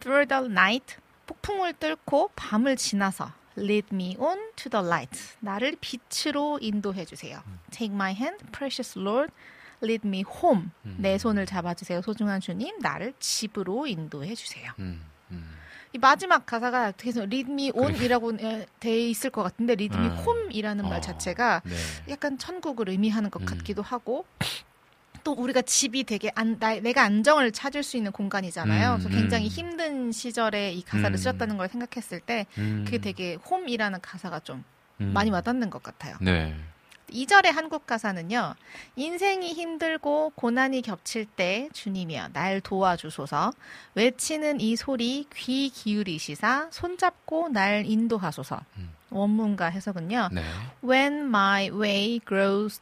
through 0.00 0.28
the 0.28 0.44
night, 0.44 0.96
폭풍을 1.26 1.74
뚫고 1.74 2.30
밤을 2.36 2.76
지나서 2.76 3.32
lead 3.56 3.88
me 3.92 4.16
on 4.18 4.38
to 4.56 4.70
the 4.70 4.84
light. 4.84 5.36
나를 5.40 5.76
빛으로 5.80 6.58
인도해 6.60 7.04
주세요. 7.04 7.42
Take 7.70 7.94
my 7.94 8.12
hand, 8.12 8.44
precious 8.52 8.98
Lord. 8.98 9.32
Lead 9.82 10.06
me 10.06 10.22
home. 10.26 10.70
내 10.98 11.18
손을 11.18 11.46
잡아주세요. 11.46 12.02
소중한 12.02 12.40
주님, 12.40 12.78
나를 12.80 13.14
집으로 13.18 13.86
인도해 13.86 14.34
주세요. 14.34 14.70
음, 14.78 14.84
음. 14.84 15.11
이 15.94 15.98
마지막 15.98 16.46
가사가 16.46 16.92
계속 16.92 17.24
lead 17.24 17.50
me 17.50 17.70
on이라고 17.74 18.32
돼 18.80 18.98
있을 19.10 19.30
것 19.30 19.42
같은데 19.42 19.74
me 19.98 20.08
음. 20.08 20.14
어, 20.86 20.88
말 20.88 21.02
자체가 21.02 21.62
네. 21.64 21.74
약간 22.08 22.38
천국을 22.38 22.88
의미하는 22.88 23.30
것 23.30 23.42
음. 23.42 23.46
같기도 23.46 23.82
하고 23.82 24.24
또 25.22 25.32
우리가 25.32 25.62
집이 25.62 26.04
되게 26.04 26.30
안, 26.34 26.58
나, 26.58 26.74
내가 26.80 27.02
안정을 27.02 27.52
찾을 27.52 27.82
수 27.82 27.96
있는 27.96 28.10
공간이잖아요. 28.10 28.94
음, 28.94 28.98
그래서 28.98 29.08
굉장히 29.08 29.46
음. 29.46 29.48
힘든 29.48 30.12
시절에 30.12 30.72
이 30.72 30.82
가사를 30.82 31.12
음. 31.12 31.16
쓰셨다는 31.16 31.56
걸 31.58 31.68
생각했을 31.68 32.20
때 32.20 32.46
음. 32.58 32.82
그게 32.84 32.98
되게 32.98 33.34
홈이라는 33.34 34.00
가사가 34.00 34.40
좀 34.40 34.64
음. 35.00 35.12
많이 35.12 35.30
와닿는 35.30 35.70
것 35.70 35.82
같아요. 35.82 36.16
네. 36.20 36.56
2절의 37.12 37.52
한국 37.52 37.86
가사는요. 37.86 38.54
인생이 38.96 39.52
힘들고 39.52 40.32
고난이 40.34 40.82
겹칠 40.82 41.26
때 41.26 41.68
주님이여 41.72 42.28
날 42.32 42.60
도와주소서 42.60 43.52
외치는 43.94 44.60
이 44.60 44.76
소리 44.76 45.26
귀 45.34 45.68
기울이시사 45.70 46.68
손잡고 46.70 47.48
날 47.50 47.84
인도하소서 47.86 48.60
음. 48.78 48.90
원문과 49.10 49.66
해석은요. 49.66 50.30
네. 50.32 50.42
When 50.82 51.26
my 51.26 51.70
way 51.70 52.20
grows 52.26 52.80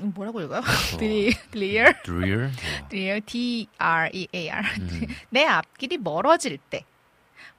뭐라고 0.00 0.40
읽어요? 0.40 0.60
어, 0.60 0.62
Dre- 0.98 1.32
clear, 1.52 1.92
Drear. 2.02 2.44
어. 2.46 2.88
clear, 2.88 3.20
D 3.20 3.68
R 3.78 4.10
E 4.12 4.26
A 4.34 4.50
R. 4.50 4.64
음. 4.80 5.06
내 5.30 5.44
앞길이 5.44 5.98
멀어질 5.98 6.56
때, 6.70 6.84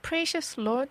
precious 0.02 0.60
Lord, 0.60 0.90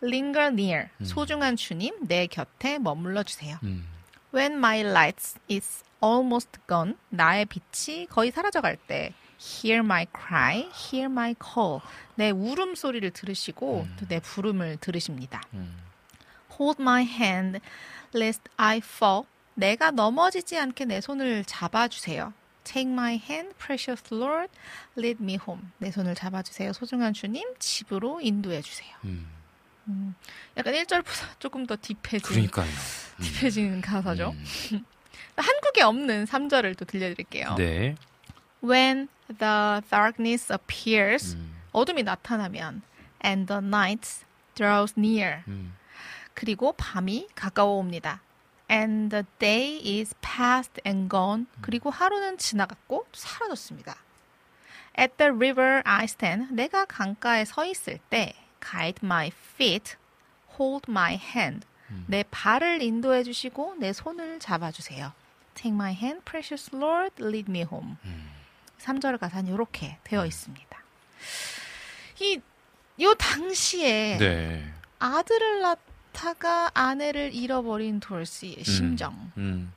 linger 0.00 0.46
near. 0.52 0.88
음. 1.00 1.04
소중한 1.04 1.56
주님, 1.56 1.92
내 2.06 2.26
곁에 2.28 2.78
머물러 2.78 3.24
주세요. 3.24 3.58
음. 3.64 3.84
When 4.32 4.54
my 4.58 4.80
light 4.82 5.34
is 5.50 5.82
almost 6.02 6.50
gone, 6.68 6.96
나의 7.10 7.46
빛이 7.46 8.06
거의 8.06 8.30
사라져갈 8.30 8.76
때, 8.76 9.12
hear 9.40 9.84
my 9.84 10.06
cry, 10.14 10.70
hear 10.72 11.10
my 11.10 11.34
call. 11.42 11.80
내 12.14 12.30
울음 12.30 12.74
소리를 12.74 13.10
들으시고 13.10 13.86
음. 13.88 13.96
또내 13.98 14.20
부름을 14.20 14.76
들으십니다. 14.78 15.42
음. 15.54 15.76
Hold 16.58 16.80
my 16.80 17.04
hand, 17.04 17.60
lest 18.14 18.42
I 18.56 18.78
fall. 18.78 19.24
내가 19.54 19.90
넘어지지 19.90 20.58
않게 20.58 20.84
내 20.84 21.00
손을 21.00 21.44
잡아주세요. 21.44 22.32
Take 22.64 22.92
my 22.92 23.16
hand, 23.16 23.54
precious 23.58 24.02
Lord, 24.14 24.52
lead 24.96 25.22
me 25.22 25.38
home. 25.40 25.68
내 25.78 25.90
손을 25.90 26.14
잡아주세요. 26.14 26.72
소중한 26.72 27.14
주님, 27.14 27.54
집으로 27.58 28.20
인도해 28.20 28.62
주세요. 28.62 28.94
음. 29.04 29.26
약간 30.56 30.74
1절보다 30.74 31.40
조금 31.40 31.66
더 31.66 31.76
딥해진, 31.76 32.20
그러니까요. 32.20 32.70
음. 33.20 33.22
딥해진 33.22 33.80
가사죠. 33.80 34.34
음. 34.72 34.84
한국에 35.36 35.82
없는 35.82 36.24
3절을 36.24 36.76
또 36.76 36.84
들려드릴게요. 36.84 37.54
네. 37.56 37.94
When 38.62 39.08
the 39.28 39.80
darkness 39.88 40.52
appears, 40.52 41.34
음. 41.34 41.54
어둠이 41.72 42.02
나타나면, 42.02 42.82
and 43.24 43.46
the 43.46 43.62
night 43.62 44.24
draws 44.54 44.94
near. 44.98 45.42
음. 45.48 45.74
그리고 46.34 46.72
밤이 46.72 47.28
가까워옵니다. 47.34 48.20
And 48.70 49.10
the 49.10 49.24
day 49.38 49.80
is 50.00 50.14
past 50.20 50.80
and 50.86 51.08
gone. 51.10 51.46
그리고 51.60 51.90
하루는 51.90 52.38
지나갔고 52.38 53.06
사라졌습니다. 53.12 53.96
At 54.98 55.16
the 55.16 55.32
river 55.32 55.82
I 55.84 56.04
stand. 56.04 56.54
내가 56.54 56.84
강가에 56.84 57.44
서 57.44 57.64
있을 57.64 57.98
때 58.10 58.34
guide 58.60 59.00
my 59.02 59.30
feet, 59.54 59.96
hold 60.58 60.86
my 60.88 61.14
hand. 61.14 61.66
내 62.06 62.24
발을 62.30 62.82
인도해 62.82 63.22
주시고 63.22 63.76
내 63.78 63.92
손을 63.92 64.38
잡아 64.40 64.70
주세요. 64.70 65.12
Take 65.54 65.74
my 65.74 65.92
hand, 65.92 66.22
precious 66.24 66.74
Lord, 66.74 67.14
lead 67.22 67.50
me 67.50 67.60
home. 67.60 67.96
3절 68.78 69.18
가사는 69.18 69.52
이렇게 69.52 69.98
되어 70.04 70.24
있습니다. 70.26 70.78
이, 72.20 72.40
요 73.00 73.14
당시에 73.14 74.18
네. 74.18 74.72
아들을 74.98 75.60
낳다가 75.60 76.70
아내를 76.74 77.34
잃어버린 77.34 78.00
돌씨의 78.00 78.64
심정. 78.64 79.32
음. 79.36 79.72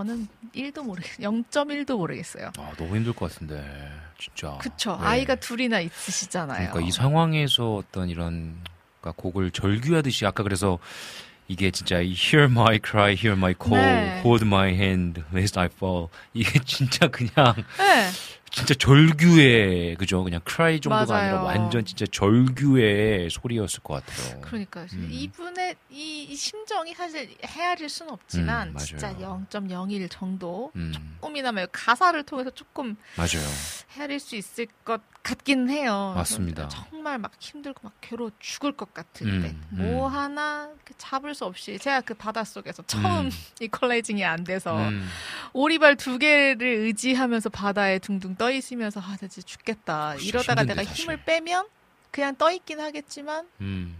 저는 0.00 0.28
1도 0.54 0.84
모르겠어요. 0.84 1.28
0.1도 1.28 1.96
모르겠어요. 1.96 2.52
아, 2.58 2.72
너무 2.78 2.96
힘들 2.96 3.12
것 3.12 3.30
같은데. 3.30 3.90
진짜. 4.18 4.56
그쵸. 4.58 4.96
네. 4.96 5.06
아이가 5.06 5.34
둘이나 5.34 5.80
있으시잖아요. 5.80 6.70
그러니까 6.70 6.80
이 6.80 6.92
상황에서 6.92 7.74
어떤 7.74 8.08
이런 8.08 8.56
그러니까 9.00 9.20
곡을 9.20 9.50
절규하듯이 9.50 10.26
아까 10.26 10.42
그래서 10.42 10.78
이게 11.48 11.70
진짜 11.72 12.00
이 12.00 12.14
Hear 12.14 12.48
my 12.50 12.78
cry, 12.84 13.14
hear 13.14 13.32
my 13.32 13.54
call, 13.60 13.84
네. 13.84 14.20
hold 14.24 14.44
my 14.46 14.72
hand, 14.72 15.22
lest 15.34 15.58
I 15.58 15.66
fall. 15.66 16.06
이게 16.32 16.60
진짜 16.64 17.08
그냥 17.08 17.54
네. 17.76 18.08
진짜 18.52 18.74
절규의 18.74 19.96
그죠? 19.96 20.22
그냥 20.22 20.40
cry 20.48 20.80
정도가 20.80 21.06
맞아요. 21.06 21.38
아니라 21.38 21.42
완전 21.42 21.84
진짜 21.84 22.04
절규의 22.06 23.30
소리였을 23.30 23.80
것 23.80 23.94
같아요. 23.94 24.40
그러니까 24.42 24.86
음. 24.92 25.08
이분의 25.10 25.74
이, 25.90 26.24
이 26.24 26.36
심정이 26.36 26.94
사실 26.94 27.34
헤아릴 27.44 27.88
수는 27.88 28.12
없지만 28.12 28.68
음. 28.68 28.76
진짜 28.76 29.12
0.01 29.16 30.08
정도 30.10 30.70
음, 30.76 30.92
조금이나마 30.94 31.66
가사를 31.66 32.20
통해서 32.24 32.50
조금 32.50 32.96
맞아요. 33.16 33.44
헤아릴 33.96 34.20
수 34.20 34.36
있을 34.36 34.66
것 34.84 35.00
같긴 35.22 35.68
해요. 35.68 36.12
맞습니다. 36.16 36.68
정말 36.68 37.18
막 37.18 37.32
힘들고 37.38 37.80
막 37.82 37.92
괴로워 38.00 38.30
죽을 38.38 38.72
것 38.72 38.94
같을 38.94 39.26
음, 39.26 39.42
때뭐 39.76 40.06
음. 40.08 40.14
하나 40.14 40.70
이렇게 40.74 40.94
잡을 40.96 41.34
수 41.34 41.44
없이 41.44 41.78
제가 41.78 42.00
그 42.00 42.14
바닷속에서 42.14 42.82
처음 42.86 43.26
음. 43.26 43.30
이퀄라이징이 43.60 44.24
안 44.24 44.44
돼서 44.44 44.76
음, 44.88 45.06
오리발 45.52 45.96
두 45.96 46.18
개를 46.18 46.66
의지하면서 46.66 47.50
바다에 47.50 47.98
둥둥 47.98 48.36
떠 48.36 48.50
있으면서 48.50 49.00
아, 49.00 49.08
나 49.10 49.16
진짜 49.28 49.42
죽겠다. 49.42 50.16
진짜 50.16 50.28
이러다가 50.28 50.62
힘든데, 50.62 50.74
내가 50.74 50.88
사실. 50.88 51.02
힘을 51.04 51.24
빼면 51.24 51.66
그냥 52.10 52.34
떠 52.36 52.50
있긴 52.50 52.80
하겠지만 52.80 53.46
음, 53.60 53.96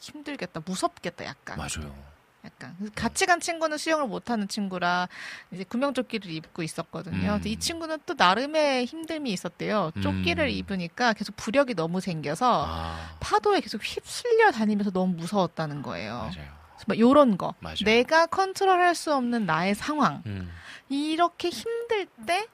힘들겠다. 0.00 0.60
무섭겠다. 0.64 1.24
약간. 1.26 1.58
맞아요. 1.58 2.13
약간 2.44 2.76
같이 2.94 3.24
간 3.26 3.40
친구는 3.40 3.78
수영을 3.78 4.06
못하는 4.06 4.48
친구라 4.48 5.08
이제 5.50 5.64
구명조끼를 5.64 6.30
입고 6.30 6.62
있었거든요. 6.62 7.32
음. 7.32 7.34
근데 7.34 7.50
이 7.50 7.56
친구는 7.56 7.98
또 8.04 8.14
나름의 8.16 8.86
힘듦이 8.86 9.28
있었대요. 9.28 9.92
조끼를 10.02 10.46
음. 10.46 10.50
입으니까 10.50 11.14
계속 11.14 11.36
부력이 11.36 11.74
너무 11.74 12.00
생겨서 12.00 12.66
아, 12.68 13.16
파도에 13.20 13.60
계속 13.60 13.82
휩쓸려 13.82 14.50
다니면서 14.52 14.90
너무 14.90 15.14
무서웠다는 15.14 15.82
거예요. 15.82 16.30
맞아요. 16.34 16.64
막 16.86 16.98
요런 16.98 17.38
거. 17.38 17.54
맞아요. 17.60 17.76
내가 17.84 18.26
컨트롤할 18.26 18.94
수 18.94 19.14
없는 19.14 19.46
나의 19.46 19.74
상황. 19.74 20.22
음, 20.26 20.50
이렇게 20.90 21.48
힘들 21.48 22.06
때 22.26 22.46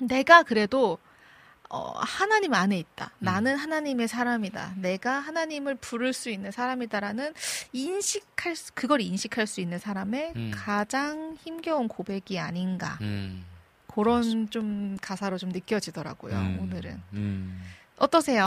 내가 0.00 0.42
그래도 0.44 0.98
어, 1.74 1.92
하나님 1.96 2.54
안에 2.54 2.78
있다. 2.78 3.10
음. 3.18 3.24
나는 3.24 3.56
하나님의 3.56 4.06
사람이다. 4.06 4.74
내가 4.76 5.18
하나님을 5.18 5.74
부를 5.74 6.12
수 6.12 6.30
있는 6.30 6.52
사람이다라는 6.52 7.34
인식할 7.72 8.54
수, 8.54 8.72
그걸 8.74 9.00
인식할 9.00 9.48
수 9.48 9.60
있는 9.60 9.80
사람의 9.80 10.32
음. 10.36 10.52
가장 10.54 11.36
힘겨운 11.42 11.88
고백이 11.88 12.38
아닌가. 12.38 12.96
음, 13.00 13.44
그런 13.88 14.48
좀 14.50 14.96
가사로 15.02 15.36
좀 15.36 15.48
느껴지더라고요. 15.50 16.36
음, 16.36 16.58
오늘은 16.60 17.02
음. 17.14 17.60
어떠세요? 17.98 18.44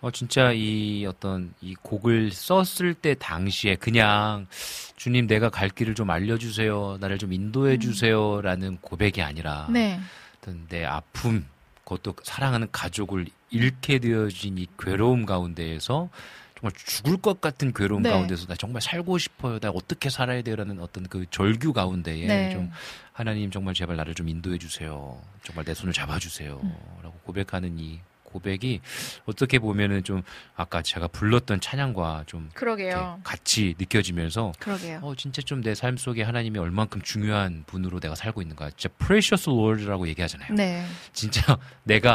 어, 0.00 0.12
진짜 0.12 0.52
이 0.52 1.04
어떤 1.06 1.52
이 1.60 1.74
곡을 1.74 2.30
썼을 2.30 2.94
때 2.94 3.14
당시에 3.14 3.74
그냥 3.74 4.46
주님 4.94 5.26
내가 5.26 5.50
갈 5.50 5.68
길을 5.70 5.96
좀 5.96 6.08
알려주세요. 6.08 6.98
나를 7.00 7.18
좀 7.18 7.32
인도해 7.32 7.78
주세요. 7.78 8.40
라는 8.40 8.78
고백이 8.80 9.22
아니라 9.22 9.66
네. 9.70 9.98
어떤 10.38 10.68
내 10.68 10.84
아픔, 10.84 11.44
그것도 11.90 12.14
사랑하는 12.22 12.68
가족을 12.70 13.26
잃게 13.50 13.98
되어진 13.98 14.58
이 14.58 14.68
괴로움 14.78 15.26
가운데에서 15.26 16.08
정말 16.56 16.72
죽을 16.76 17.16
것 17.16 17.40
같은 17.40 17.72
괴로움 17.72 18.02
네. 18.02 18.10
가운데서 18.10 18.46
나 18.46 18.54
정말 18.54 18.80
살고 18.80 19.18
싶어요. 19.18 19.58
나 19.58 19.70
어떻게 19.70 20.08
살아야 20.08 20.42
돼요라는 20.42 20.78
어떤 20.80 21.08
그 21.08 21.26
절규 21.30 21.72
가운데에 21.72 22.26
네. 22.26 22.50
좀 22.50 22.70
하나님 23.12 23.50
정말 23.50 23.74
제발 23.74 23.96
나를 23.96 24.14
좀 24.14 24.28
인도해 24.28 24.58
주세요. 24.58 25.20
정말 25.42 25.64
내 25.64 25.74
손을 25.74 25.92
잡아 25.92 26.18
주세요. 26.18 26.60
음. 26.62 26.76
라고 27.02 27.18
고백하는 27.24 27.78
이 27.78 27.98
고백이 28.30 28.80
어떻게 29.26 29.58
보면은 29.58 30.02
좀 30.04 30.22
아까 30.56 30.82
제가 30.82 31.08
불렀던 31.08 31.60
찬양과 31.60 32.24
좀. 32.26 32.48
같이 33.24 33.74
느껴지면서 33.78 34.52
그러게요. 34.58 35.00
어 35.02 35.14
진짜 35.14 35.42
좀 35.42 35.60
내 35.60 35.74
삶 35.74 35.96
속에 35.96 36.22
하나님이 36.22 36.58
얼만큼 36.58 37.02
중요한 37.02 37.64
분으로 37.66 38.00
내가 38.00 38.14
살고 38.14 38.40
있는가 38.42 38.70
진짜 38.70 38.88
precious 38.98 39.48
Lord라고 39.48 40.08
얘기하잖아요. 40.08 40.54
네. 40.54 40.84
진짜 41.12 41.58
내가 41.84 42.12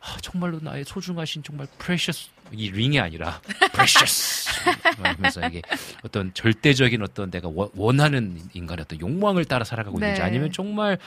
아, 0.00 0.16
정말로 0.22 0.58
나의 0.60 0.84
소중하신 0.84 1.42
정말 1.42 1.66
precious 1.78 2.30
이 2.52 2.70
링이 2.70 2.98
아니라 3.00 3.40
precious 3.74 4.46
하면서 4.98 5.46
이게 5.48 5.62
어떤 6.02 6.32
절대적인 6.32 7.02
어떤 7.02 7.30
내가 7.30 7.48
원- 7.48 7.68
원하는 7.74 8.40
인간의 8.54 8.82
어떤 8.84 9.00
욕망을 9.00 9.44
따라 9.44 9.64
살아가고 9.64 9.98
있는지 9.98 10.20
네. 10.20 10.26
아니면 10.26 10.52
정말 10.52 10.98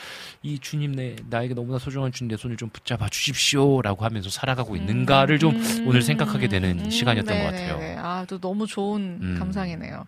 이 0.44 0.60
주님 0.60 0.94
내 0.96 1.16
나에게 1.30 1.54
너무나 1.54 1.80
소중한 1.80 2.12
주님 2.12 2.30
내 2.32 2.38
손을 2.38 2.58
좀 2.58 2.70
붙잡아 2.70 3.10
주십시오라고 3.10 4.04
하면서 4.06 4.30
살아가고 4.30 4.76
있는가를 4.76 5.40
좀 5.40 5.56
음, 5.56 5.86
오늘 5.88 6.02
생각하게 6.02 6.48
되는 6.48 6.80
음, 6.80 6.90
시간이었던 6.90 7.40
것 7.40 7.52
네네네. 7.52 7.72
같아요. 7.72 8.00
아, 8.06 8.26
또 8.28 8.40
너무 8.40 8.68
좋은 8.68 9.20
음. 9.22 9.36
감상이네요. 9.40 10.06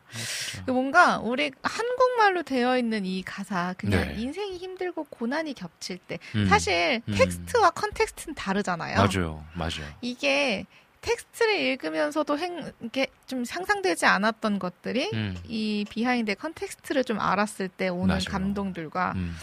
그 0.66 0.72
뭔가 0.72 1.18
우리 1.20 1.52
한국말로 1.64 2.44
되어 2.44 2.78
있는 2.78 3.06
이 3.06 3.24
가사 3.24 3.74
그냥 3.78 4.08
네. 4.16 4.22
인생이 4.22 4.58
힘들고 4.58 5.06
고난이 5.06 5.54
겹칠 5.54 5.98
때 5.98 6.20
음. 6.36 6.48
사실 6.48 7.02
음. 7.08 7.14
텍스트와 7.16 7.72
context는 7.72 8.36
다르잖아요. 8.36 8.98
맞아요, 8.98 9.44
맞아요. 9.54 9.86
이게 10.02 10.66
텍스트를 11.02 11.60
읽으면서도 11.60 12.38
행, 12.38 12.72
이게 12.82 13.08
좀 13.26 13.44
상상되지 13.44 14.06
않았던 14.06 14.60
것들이 14.60 15.10
음, 15.14 15.36
이 15.48 15.86
behind의 15.90 16.36
context를 16.36 17.04
좀 17.04 17.20
알았을 17.20 17.68
때 17.70 17.90
오는 17.90 18.08
맞아요. 18.08 18.24
감동들과 18.30 19.14
음, 19.16 19.36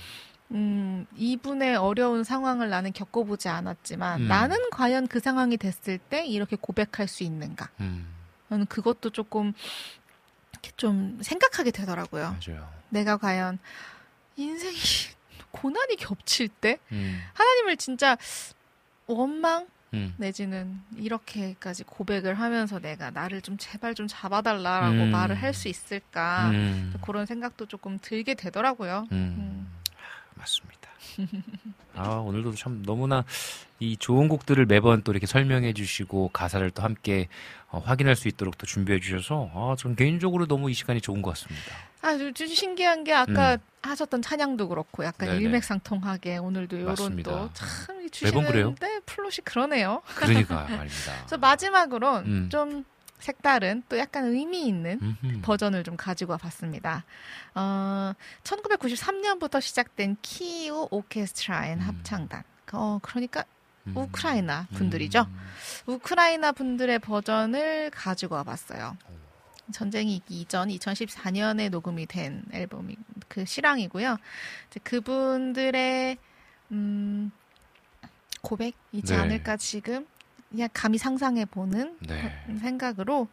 음, 0.53 1.07
이분의 1.17 1.77
어려운 1.77 2.23
상황을 2.25 2.71
나는 2.71 2.93
겪어보지 2.93 3.49
않았지만 3.49 4.23
음. 4.23 4.29
나는 4.29 4.57
과연 4.71 5.09
그 5.09 5.21
상황이 5.21 5.57
됐을 5.57 5.99
때 5.99 6.25
이렇게 6.25 6.57
고백할 6.57 7.09
수 7.09 7.25
있는가? 7.25 7.69
음, 7.81 8.07
저는 8.49 8.67
그것도 8.67 9.11
조금 9.11 9.53
이렇게 10.53 10.71
좀 10.77 11.19
생각하게 11.23 11.73
되더라고요. 11.73 12.37
맞아요. 12.47 12.69
내가 12.89 13.17
과연 13.17 13.59
인생이 14.37 14.77
고난이 15.51 15.97
겹칠 15.97 16.49
때 16.49 16.79
음, 16.93 17.21
하나님을 17.35 17.77
진짜 17.77 18.17
원망 19.07 19.67
음, 19.95 20.15
내지는 20.19 20.81
이렇게까지 20.97 21.85
고백을 21.85 22.35
하면서 22.35 22.79
내가 22.79 23.11
나를 23.11 23.41
좀 23.41 23.57
제발 23.59 23.95
좀 23.95 24.07
잡아달라라고 24.07 24.95
음. 25.05 25.11
말을 25.11 25.35
할 25.37 25.55
수 25.55 25.69
있을까 25.69 26.51
음, 26.51 26.93
그런 27.03 27.25
생각도 27.27 27.67
조금 27.67 27.99
들게 28.01 28.35
되더라고요. 28.35 29.07
음. 29.13 29.67
맞습니다. 30.35 30.89
아, 31.95 32.09
오늘도 32.11 32.55
참 32.55 32.83
너무나 32.85 33.25
이 33.81 33.97
좋은 33.97 34.29
곡들을 34.29 34.65
매번 34.67 35.03
또 35.03 35.11
이렇게 35.13 35.27
설명해 35.27 35.73
주시고 35.73 36.31
가사를 36.33 36.71
또 36.73 36.83
함께 36.83 37.29
어, 37.71 37.83
확인할 37.85 38.17
수 38.17 38.29
있도록 38.29 38.57
또 38.57 38.67
준비해 38.67 38.99
주셔서 38.99 39.51
아, 39.55 39.75
전 39.79 39.95
개인적으로 39.95 40.47
너무 40.47 40.71
이 40.71 40.75
시간이 40.75 41.01
좋은 41.01 41.21
것 41.21 41.31
같습니다. 41.31 41.67
아, 42.01 42.17
좀 42.17 42.33
신기한 42.47 43.05
게 43.05 43.13
아까 43.13 43.59
하셨던 43.83 44.23
찬양도 44.23 44.69
그렇고 44.69 45.05
약간 45.05 45.29
음. 45.29 45.33
네네. 45.33 45.45
일맥상통하게 45.45 46.39
오늘도 46.39 46.79
맞습니다. 46.79 47.31
또참 47.31 48.09
매번 48.23 48.47
그래요? 48.47 48.75
주시는데 48.75 49.01
플롯이 49.07 49.37
그러네요. 49.45 50.03
그러니까 50.15 50.65
말입니다. 50.71 51.17
그래서 51.19 51.37
마지막으로 51.37 52.19
음. 52.19 52.49
좀 52.51 52.85
색다른 53.19 53.83
또 53.89 53.99
약간 53.99 54.27
의미 54.27 54.67
있는 54.67 55.01
음흠. 55.03 55.41
버전을 55.43 55.83
좀 55.85 55.97
가지고 55.97 56.33
와봤습니다. 56.33 57.05
어, 57.55 58.13
1993년부터 58.45 59.61
시작된 59.61 60.17
키이우 60.23 60.87
오케스트라 60.91 61.67
and 61.69 61.81
음. 61.81 61.85
합창단. 61.85 62.45
어, 62.73 62.99
그러니까 63.03 63.41
음. 63.41 63.58
우크라이나 63.95 64.67
분들이죠. 64.75 65.21
음. 65.21 65.49
우크라이나 65.87 66.53
분들의 66.53 66.99
버전을 67.01 67.91
가지고 67.91 68.37
와봤어요. 68.37 68.97
전쟁이 69.73 70.17
있기 70.17 70.41
이전 70.41 70.69
2014년에 70.69 71.71
녹음이 71.71 72.07
된 72.07 72.43
앨범이 72.53 72.97
그 73.29 73.45
실황이고요. 73.45 74.17
그분들의 74.83 76.17
음, 76.73 77.31
고백이지 78.43 79.13
네. 79.13 79.17
않을까 79.17 79.57
지금 79.57 80.07
그냥 80.51 80.69
감히 80.73 80.99
상상해 80.99 81.45
보는 81.45 81.99
네. 82.01 82.45
생각으로 82.61 83.29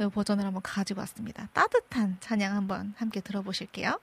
이 0.00 0.08
버전을 0.08 0.44
한번 0.44 0.62
가지고 0.62 1.00
왔습니다. 1.00 1.48
따뜻한 1.52 2.18
찬양 2.20 2.54
한번 2.54 2.94
함께 2.96 3.20
들어보실게요. 3.20 3.98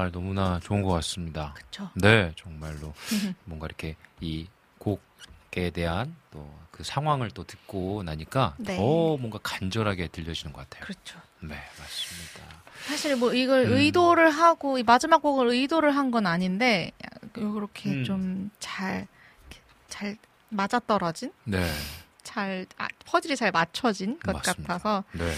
아, 0.00 0.10
너무나 0.10 0.58
좋은 0.60 0.82
것 0.82 0.90
같습니다. 0.92 1.54
그쵸. 1.56 1.90
네, 1.94 2.32
정말로 2.36 2.94
뭔가 3.44 3.66
이렇게 3.66 3.96
이 4.20 4.46
곡에 4.78 5.70
대한 5.70 6.14
또 6.30 6.60
그 6.70 6.84
상황을 6.84 7.30
또 7.32 7.44
듣고 7.44 8.02
나니까 8.04 8.54
네. 8.56 8.74
더 8.78 8.82
뭔가 9.18 9.38
간절하게 9.42 10.08
들려지는 10.08 10.54
것 10.54 10.60
같아요. 10.62 10.84
그렇죠. 10.86 11.18
네, 11.40 11.56
맞습니다. 11.78 12.62
사실 12.86 13.16
뭐 13.16 13.34
이걸 13.34 13.66
음. 13.66 13.72
의도를 13.74 14.30
하고 14.30 14.78
이 14.78 14.82
마지막 14.82 15.20
곡을 15.20 15.48
의도를 15.48 15.94
한 15.94 16.10
건 16.10 16.26
아닌데 16.26 16.92
이렇게 17.36 17.90
음. 17.90 18.04
좀잘잘 18.04 19.06
맞아떨어진 20.48 21.32
네, 21.44 21.70
잘 22.22 22.64
아, 22.78 22.88
퍼즐이 23.04 23.36
잘 23.36 23.50
맞춰진 23.52 24.18
것 24.18 24.32
맞습니다. 24.32 24.62
같아서 24.78 25.04
네, 25.12 25.30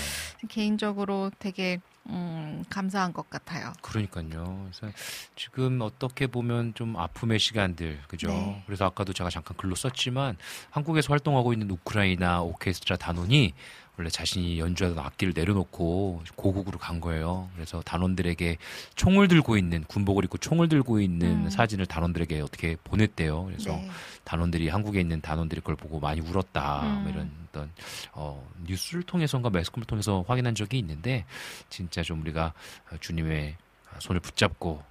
개인적으로 0.48 1.32
되게 1.40 1.80
음, 2.06 2.64
감사한 2.68 3.12
것 3.12 3.30
같아요. 3.30 3.72
그러니까요. 3.80 4.68
그래서 4.70 4.92
지금 5.36 5.80
어떻게 5.80 6.26
보면 6.26 6.74
좀 6.74 6.96
아픔의 6.96 7.38
시간들, 7.38 8.00
그죠? 8.08 8.28
네. 8.28 8.62
그래서 8.66 8.86
아까도 8.86 9.12
제가 9.12 9.30
잠깐 9.30 9.56
글로 9.56 9.74
썼지만 9.74 10.36
한국에서 10.70 11.12
활동하고 11.12 11.52
있는 11.52 11.70
우크라이나 11.70 12.42
오케스트라 12.42 12.96
단원이 12.96 13.54
원래 13.98 14.08
자신이 14.08 14.58
연주하던 14.58 14.98
악기를 14.98 15.34
내려놓고 15.36 16.22
고국으로 16.34 16.78
간 16.78 17.00
거예요. 17.00 17.50
그래서 17.54 17.82
단원들에게 17.82 18.56
총을 18.94 19.28
들고 19.28 19.58
있는 19.58 19.84
군복을 19.84 20.24
입고 20.24 20.38
총을 20.38 20.68
들고 20.68 21.00
있는 21.00 21.44
음. 21.44 21.50
사진을 21.50 21.86
단원들에게 21.86 22.40
어떻게 22.40 22.76
보냈대요. 22.84 23.44
그래서 23.44 23.72
네. 23.72 23.90
단원들이 24.24 24.68
한국에 24.68 25.00
있는 25.00 25.20
단원들이 25.20 25.60
그걸 25.60 25.76
보고 25.76 26.00
많이 26.00 26.20
울었다. 26.20 26.82
음. 26.82 27.02
뭐 27.02 27.12
이런 27.12 27.30
어떤 27.48 27.70
어, 28.12 28.50
뉴스를 28.64 29.02
통해서인가 29.02 29.50
매스컴을 29.50 29.86
통해서 29.86 30.24
확인한 30.26 30.54
적이 30.54 30.78
있는데 30.78 31.26
진짜 31.68 32.02
좀 32.02 32.22
우리가 32.22 32.54
주님의 33.00 33.56
손을 33.98 34.20
붙잡고 34.20 34.82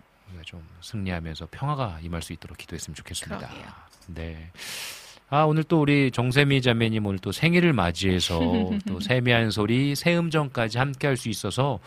좀 0.45 0.64
승리하면서 0.82 1.48
평화가 1.49 1.99
임할 2.02 2.22
수 2.22 2.34
있도록 2.34 2.57
기도했으면 2.57 2.95
좋겠습니다. 2.95 3.48
그러게요. 3.48 3.65
네. 4.07 4.52
아, 5.34 5.44
오늘 5.44 5.64
또 5.64 5.80
우리 5.82 6.12
정세미 6.12 6.62
자매님 6.62 7.06
오늘 7.06 7.18
또 7.20 7.32
생일을 7.32 7.72
맞이해서 7.72 8.38
또 8.86 8.99
세미한 8.99 9.49
소리, 9.49 9.95
새 9.95 10.16
음정까지 10.18 10.78
함께 10.78 11.08
할 11.08 11.16
수 11.16 11.30
있어서 11.30 11.80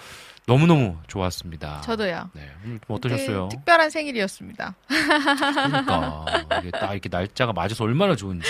너무너무 0.46 0.96
좋았습니다. 1.08 1.80
저도요. 1.82 2.30
네. 2.34 2.48
좀 2.64 2.78
어떠셨어요? 2.88 3.48
특별한 3.50 3.90
생일이었습니다. 3.90 4.74
그러니까 4.86 6.24
이게 6.60 6.70
딱 6.70 6.92
이렇게 6.92 7.08
날짜가 7.10 7.52
맞아서 7.52 7.84
얼마나 7.84 8.14
좋은지 8.16 8.46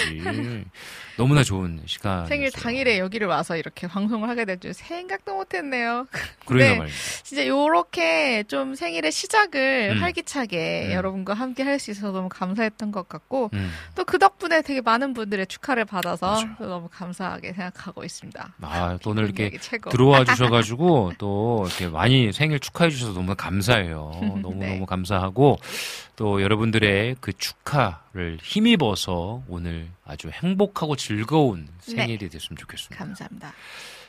너무나 1.16 1.42
좋은 1.44 1.80
시간. 1.86 2.26
생일 2.26 2.50
당일에 2.50 2.98
여기를 2.98 3.26
와서 3.28 3.56
이렇게 3.56 3.86
방송을 3.86 4.28
하게 4.28 4.44
될 4.44 4.58
줄 4.58 4.72
생각도 4.72 5.34
못했네요. 5.34 6.06
그러니까 6.46 6.72
네. 6.72 6.78
말입니다. 6.78 6.98
진짜 7.22 7.46
요렇게 7.46 8.44
좀 8.48 8.74
생일의 8.74 9.10
시작을 9.12 9.94
음. 9.96 10.02
활기차게 10.02 10.86
음. 10.88 10.92
여러분과 10.92 11.34
함께 11.34 11.62
할 11.62 11.78
수 11.78 11.90
있어서 11.90 12.12
너무 12.12 12.28
감사했던 12.28 12.92
것 12.92 13.08
같고 13.08 13.50
음. 13.52 13.72
또그 13.96 14.18
덕분에 14.20 14.62
되게 14.62 14.80
많은 14.80 15.12
분들의 15.12 15.46
축하를 15.48 15.84
받아서 15.84 16.40
너무 16.60 16.88
감사하게 16.88 17.52
생각하고 17.52 18.04
있습니다. 18.04 18.54
아, 18.60 18.98
또 19.02 19.10
오늘 19.10 19.24
이렇게. 19.24 19.58
들어와 19.90 20.24
주셔가지고 20.24 21.14
또 21.18 21.64
이렇게 21.66 21.88
많이 21.88 22.32
생일 22.32 22.60
축하해 22.60 22.90
주셔서 22.90 23.12
너무 23.12 23.34
감사해요. 23.34 24.12
너무 24.40 24.54
네. 24.58 24.74
너무 24.74 24.86
감사하고 24.86 25.58
또 26.16 26.40
여러분들의 26.42 27.16
그 27.20 27.32
축하 27.32 28.03
를 28.14 28.38
힘입어서 28.40 29.42
오늘 29.48 29.88
아주 30.04 30.30
행복하고 30.30 30.94
즐거운 30.94 31.66
네. 31.86 31.96
생일이 31.96 32.28
됐으면 32.28 32.56
좋겠습니다. 32.56 32.96
감사합니다. 32.96 33.52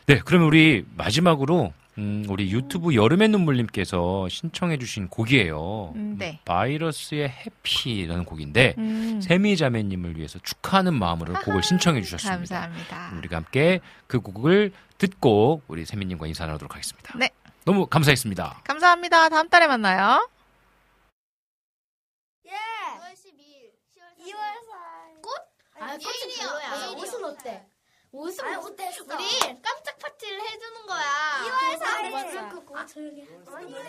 네, 0.05 0.19
그러면 0.23 0.47
우리 0.47 0.85
마지막으로 0.95 1.73
음, 1.97 2.25
우리 2.29 2.51
유튜브 2.51 2.93
여름의 2.93 3.29
눈물님께서 3.29 4.27
신청해주신 4.29 5.07
곡이에요. 5.07 5.93
음, 5.95 6.17
네. 6.19 6.39
바이러스의 6.45 7.29
해피라는 7.29 8.25
곡인데 8.25 8.75
음, 8.77 9.21
세미자매님을 9.21 10.17
위해서 10.17 10.37
축하하는 10.39 10.93
마음으로 10.93 11.33
곡을 11.41 11.63
신청해 11.63 12.01
주셨습니다. 12.01 12.37
감사합니다. 12.37 13.13
우리가 13.17 13.37
함께 13.37 13.79
그 14.07 14.19
곡을 14.19 14.71
듣고 14.97 15.61
우리 15.67 15.85
세미님과 15.85 16.27
인사 16.27 16.45
나누도록 16.45 16.73
하겠습니다. 16.75 17.17
네. 17.17 17.29
너무 17.63 17.87
감사했습니다. 17.87 18.61
감사합니다. 18.65 19.29
다음 19.29 19.49
달에 19.49 19.65
만나요. 19.67 20.29
예. 22.45 22.51
2월 22.51 23.13
12일. 23.13 23.71
2월 24.19 24.37
4일. 24.37 25.21
꽃? 25.21 25.31
아, 25.85 25.97
꽃은 25.97 26.29
별로야. 26.37 26.89
옷은 26.97 27.23
어때? 27.25 27.63
옷은 28.11 28.43
아니, 28.45 28.55
옷 28.57 28.75
됐어. 28.75 29.03
우리 29.03 29.61
깜짝 29.61 29.97
파티를 29.99 30.41
해주는 30.41 30.85
거야. 30.87 31.05
2월 31.45 31.79
4일. 31.79 32.11
맞아. 32.11 32.49
아, 32.73 32.85
조용히 32.85 33.21
해. 33.21 33.27
아니야. 33.53 33.83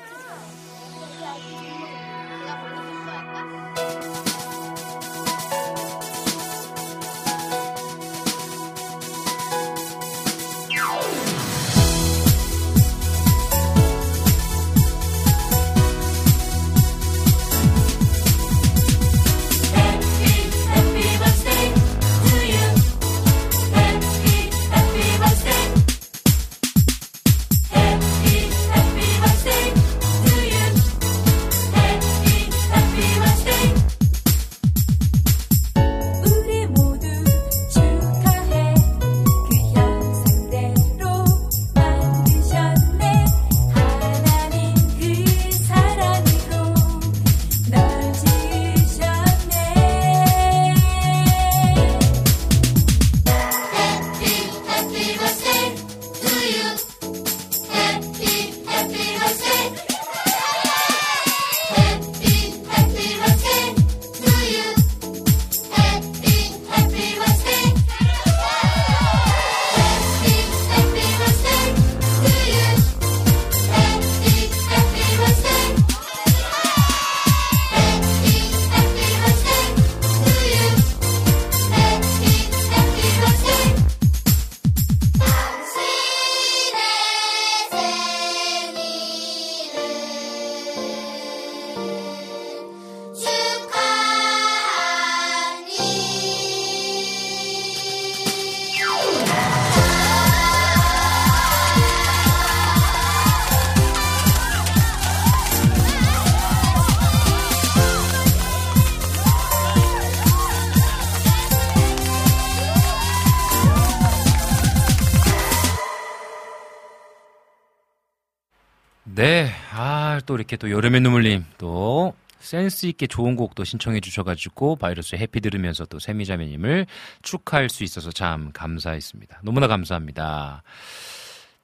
또 120.26 120.36
이렇게 120.36 120.56
또 120.56 120.70
여름의 120.70 121.00
눈물님 121.00 121.44
또 121.58 122.14
센스 122.38 122.86
있게 122.86 123.06
좋은 123.06 123.34
곡도 123.36 123.64
신청해 123.64 124.00
주셔가지고 124.00 124.76
바이러스 124.76 125.16
해피 125.16 125.40
들으면서 125.40 125.84
또 125.86 125.98
세미자매님을 125.98 126.86
축하할 127.22 127.68
수 127.68 127.82
있어서 127.82 128.10
참 128.12 128.50
감사했습니다. 128.52 129.40
너무나 129.42 129.66
감사합니다. 129.66 130.62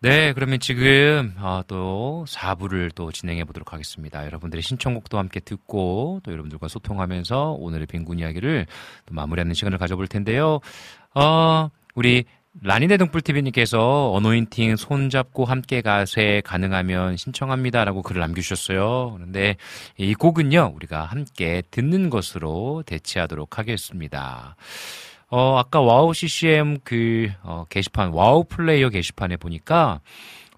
네, 0.01 0.33
그러면 0.33 0.59
지금 0.59 1.33
어, 1.39 1.63
또 1.69 2.25
4부를 2.27 2.93
또 2.93 3.13
진행해 3.13 3.45
보도록 3.45 3.73
하겠습니다. 3.73 4.27
여러분들의 4.27 4.61
신청곡도 4.61 5.17
함께 5.17 5.39
듣고 5.39 6.21
또 6.25 6.33
여러분들과 6.33 6.67
소통하면서 6.67 7.53
오늘의 7.61 7.87
빈곤 7.87 8.19
이야기를 8.19 8.67
또 9.07 9.15
마무리하는 9.15 9.55
시간을 9.55 9.79
가져볼 9.79 10.09
텐데요. 10.09 10.59
어, 11.15 11.71
우리 11.95 12.25
라니네 12.61 12.99
등불TV님께서 12.99 14.13
어노인팅 14.13 14.77
손잡고 14.77 15.47
함께 15.47 15.81
가세 15.81 16.43
가능하면 16.45 17.17
신청합니다라고 17.17 18.03
글을 18.03 18.21
남겨주셨어요. 18.21 19.13
그런데 19.15 19.57
이 19.97 20.15
곡은요, 20.15 20.73
우리가 20.77 21.05
함께 21.05 21.63
듣는 21.71 22.11
것으로 22.11 22.83
대체하도록 22.85 23.59
하겠습니다. 23.59 24.57
어, 25.29 25.57
아까 25.57 25.81
와우 25.81 26.13
CCM 26.13 26.81
그, 26.85 27.31
어, 27.43 27.65
게시판, 27.71 28.11
와우 28.11 28.45
플레이어 28.45 28.91
게시판에 28.91 29.39
보니까 29.39 30.01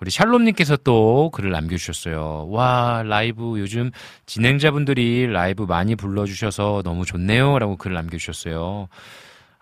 우리 0.01 0.11
샬롬님께서 0.11 0.79
또 0.79 1.31
글을 1.31 1.53
남겨주셨어요. 1.53 2.49
와, 2.51 3.05
라이브 3.07 3.61
요즘 3.61 3.93
진행자분들이 4.27 5.29
라이브 5.29 5.63
많이 5.63 5.95
불러주셔서 5.95 6.83
너무 6.85 7.07
좋네요. 7.07 7.61
라고 7.61 7.77
글을 7.77 7.95
남겨주셨어요. 7.95 8.89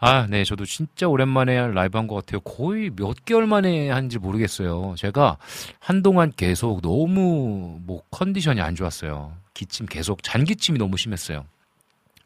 아, 0.04 0.26
네, 0.28 0.42
저도 0.44 0.64
진짜 0.64 1.06
오랜만에 1.06 1.68
라이브 1.68 1.96
한 1.96 2.08
것 2.08 2.16
같아요. 2.16 2.40
거의 2.40 2.90
몇 2.90 3.24
개월 3.24 3.46
만에 3.46 3.88
한지 3.88 4.18
모르겠어요. 4.18 4.96
제가 4.98 5.38
한동안 5.78 6.32
계속 6.36 6.82
너무 6.82 7.78
뭐 7.84 8.02
컨디션이 8.10 8.60
안 8.60 8.74
좋았어요. 8.74 9.32
기침 9.54 9.86
계속 9.86 10.24
잔기침이 10.24 10.76
너무 10.78 10.96
심했어요. 10.96 11.44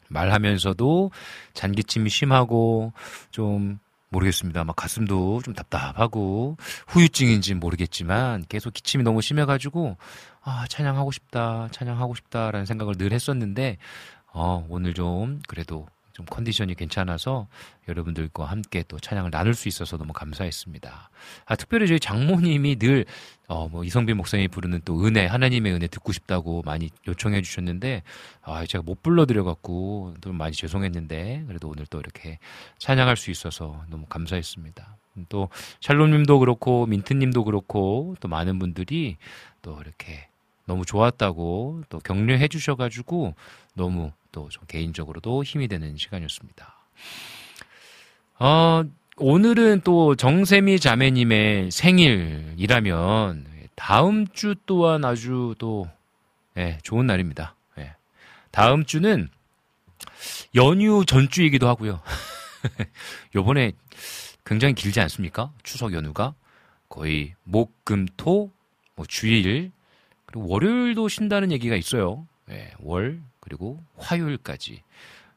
말하면서도 0.09 1.11
잔기침이 1.53 2.09
심하고 2.09 2.93
좀 3.29 3.77
모르겠습니다. 4.09 4.63
막 4.63 4.75
가슴도 4.75 5.41
좀 5.43 5.53
답답하고 5.53 6.57
후유증인지 6.87 7.53
모르겠지만 7.55 8.45
계속 8.49 8.73
기침이 8.73 9.03
너무 9.03 9.21
심해가지고 9.21 9.97
아 10.41 10.65
찬양하고 10.67 11.11
싶다, 11.11 11.67
찬양하고 11.71 12.15
싶다라는 12.15 12.65
생각을 12.65 12.95
늘 12.97 13.11
했었는데 13.11 13.77
어 14.33 14.65
오늘 14.69 14.95
좀 14.95 15.41
그래도 15.47 15.85
좀 16.17 16.25
컨디션이 16.25 16.73
괜찮아서 16.73 17.45
여러분들과 17.87 18.45
함께 18.45 18.83
또 18.87 18.97
찬양을 18.97 19.29
나눌 19.29 19.53
수 19.53 19.67
있어서 19.67 19.97
너무 19.97 20.13
감사했습니다. 20.13 21.11
아, 21.45 21.55
특별히 21.55 21.85
저희 21.85 21.99
장모님이 21.99 22.77
늘, 22.77 23.05
어, 23.47 23.67
뭐, 23.67 23.83
이성빈 23.83 24.17
목사님이 24.17 24.47
부르는 24.47 24.81
또 24.83 25.05
은혜, 25.05 25.27
하나님의 25.27 25.73
은혜 25.73 25.85
듣고 25.85 26.11
싶다고 26.13 26.63
많이 26.65 26.89
요청해 27.07 27.43
주셨는데, 27.43 28.01
아, 28.41 28.65
제가 28.65 28.81
못 28.81 29.03
불러드려 29.03 29.43
갖고 29.43 30.15
또 30.19 30.33
많이 30.33 30.53
죄송했는데, 30.53 31.43
그래도 31.47 31.69
오늘 31.69 31.85
또 31.85 31.99
이렇게 31.99 32.39
찬양할 32.79 33.15
수 33.15 33.29
있어서 33.29 33.85
너무 33.87 34.07
감사했습니다. 34.07 34.97
또, 35.29 35.49
샬롬님도 35.81 36.39
그렇고, 36.39 36.87
민트님도 36.87 37.43
그렇고, 37.43 38.15
또 38.21 38.27
많은 38.27 38.57
분들이 38.57 39.17
또 39.61 39.79
이렇게 39.81 40.29
너무 40.65 40.83
좋았다고 40.83 41.83
또 41.89 41.99
격려해 41.99 42.47
주셔가지고 42.47 43.35
너무 43.75 44.11
또 44.37 44.49
좀 44.49 44.63
개인적으로도 44.67 45.43
힘이 45.43 45.67
되는 45.67 45.97
시간이었습니다. 45.97 46.75
어, 48.39 48.83
오늘은 49.17 49.81
또 49.83 50.15
정세미 50.15 50.79
자매님의 50.79 51.71
생일이라면 51.71 53.47
다음 53.73 54.27
주 54.27 54.53
또한 54.67 55.03
아주 55.05 55.55
또 55.57 55.89
예, 56.55 56.77
좋은 56.83 57.07
날입니다. 57.07 57.55
예. 57.79 57.95
다음 58.51 58.85
주는 58.85 59.27
연휴 60.53 61.03
전주이기도 61.03 61.67
하고요. 61.67 61.99
요번에 63.33 63.71
굉장히 64.45 64.75
길지 64.75 64.99
않습니까? 65.01 65.51
추석 65.63 65.93
연휴가 65.93 66.35
거의 66.89 67.33
목, 67.43 67.73
금, 67.83 68.05
토, 68.17 68.51
뭐 68.95 69.05
주일 69.07 69.71
그리고 70.27 70.47
월요일도 70.47 71.09
쉰다는 71.09 71.51
얘기가 71.51 71.75
있어요. 71.75 72.27
예, 72.51 72.71
월 72.79 73.19
그리고 73.47 73.81
화요일까지 73.95 74.83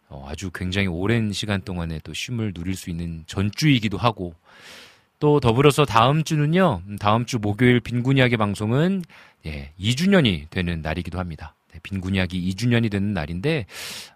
어, 0.08 0.26
아주 0.28 0.50
굉장히 0.50 0.88
오랜 0.88 1.32
시간 1.32 1.62
동안에 1.62 2.00
또 2.02 2.12
쉼을 2.12 2.52
누릴 2.52 2.74
수 2.74 2.90
있는 2.90 3.22
전주이기도 3.28 3.96
하고 3.96 4.34
또 5.20 5.38
더불어서 5.38 5.84
다음 5.84 6.24
주는요. 6.24 6.82
음, 6.88 6.98
다음 6.98 7.24
주 7.24 7.38
목요일 7.38 7.78
빈군 7.78 8.18
이야기 8.18 8.36
방송은 8.36 9.04
예, 9.46 9.72
2주년이 9.78 10.50
되는 10.50 10.82
날이기도 10.82 11.20
합니다. 11.20 11.54
네, 11.72 11.78
빈군 11.84 12.16
이야기 12.16 12.52
2주년이 12.52 12.90
되는 12.90 13.14
날인데 13.14 13.66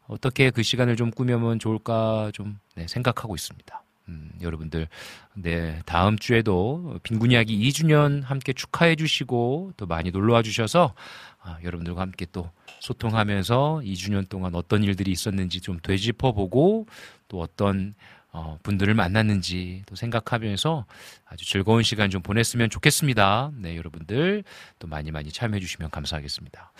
어떻게 0.09 0.51
그 0.51 0.65
시간을 0.65 0.97
좀 0.97 1.13
꾸며면 1.13 1.61
좋을까 1.61 2.33
좀 2.35 2.59
네, 2.75 2.89
생각하고 2.89 3.37
있습니다. 3.37 3.84
음, 4.09 4.31
여러분들 4.41 4.89
네 5.35 5.81
다음 5.87 6.19
주에도 6.19 6.99
빈군 7.03 7.31
이야기 7.31 7.59
2주년 7.69 8.23
함께 8.23 8.53
축하해 8.53 8.97
주시고 8.97 9.73
또 9.77 9.87
많이 9.87 10.11
놀러 10.11 10.35
와 10.35 10.43
주셔서 10.43 10.95
아, 11.43 11.59
여러분들과 11.65 12.01
함께 12.03 12.27
또 12.33 12.51
소통하면서 12.81 13.83
2주년 13.85 14.29
동안 14.29 14.55
어떤 14.55 14.83
일들이 14.85 15.11
있었는지 15.11 15.61
좀 15.61 15.79
되짚어 15.83 16.33
보고 16.33 16.87
또 17.29 17.41
어떤 17.41 17.95
어, 18.33 18.59
분들을 18.65 18.93
만났는지 18.95 19.85
또 19.87 19.95
생각하면서 19.95 20.87
아주 21.25 21.47
즐거운 21.49 21.85
시간 21.85 22.11
좀 22.11 22.21
보냈으면 22.21 22.69
좋겠습니다. 22.69 23.53
네, 23.57 23.77
여러분들 23.77 24.43
또 24.81 24.89
많이 24.89 25.13
많이 25.13 25.31
참여해 25.31 25.61
주시면 25.61 25.91
감사하겠습니다. 25.91 26.73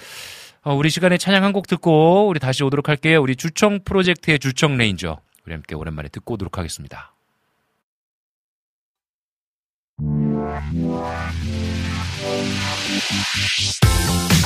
어, 0.65 0.75
우리 0.75 0.91
시간에 0.91 1.17
찬양 1.17 1.45
한 1.45 1.53
곡 1.53 1.69
듣고 1.69 2.27
우리 2.27 2.41
다시 2.41 2.65
오도록 2.65 2.89
할게요. 2.89 3.23
우리 3.23 3.37
주청 3.37 3.79
프로젝트의 3.85 4.41
주청 4.41 4.77
레인저 4.77 5.21
우리 5.47 5.53
함께 5.53 5.77
오랜만에 5.77 6.09
듣고 6.09 6.35
오도록 6.35 6.59
하겠습니다. 6.59 7.14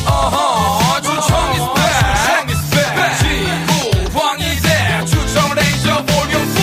어허 0.06 1.02
주청 1.02 1.52
is 1.52 1.66
back 2.72 3.12
지구왕이 3.20 4.42
돼 4.62 5.04
주청 5.04 5.52
레이저 5.54 6.02
볼륨 6.06 6.46
4 6.54 6.60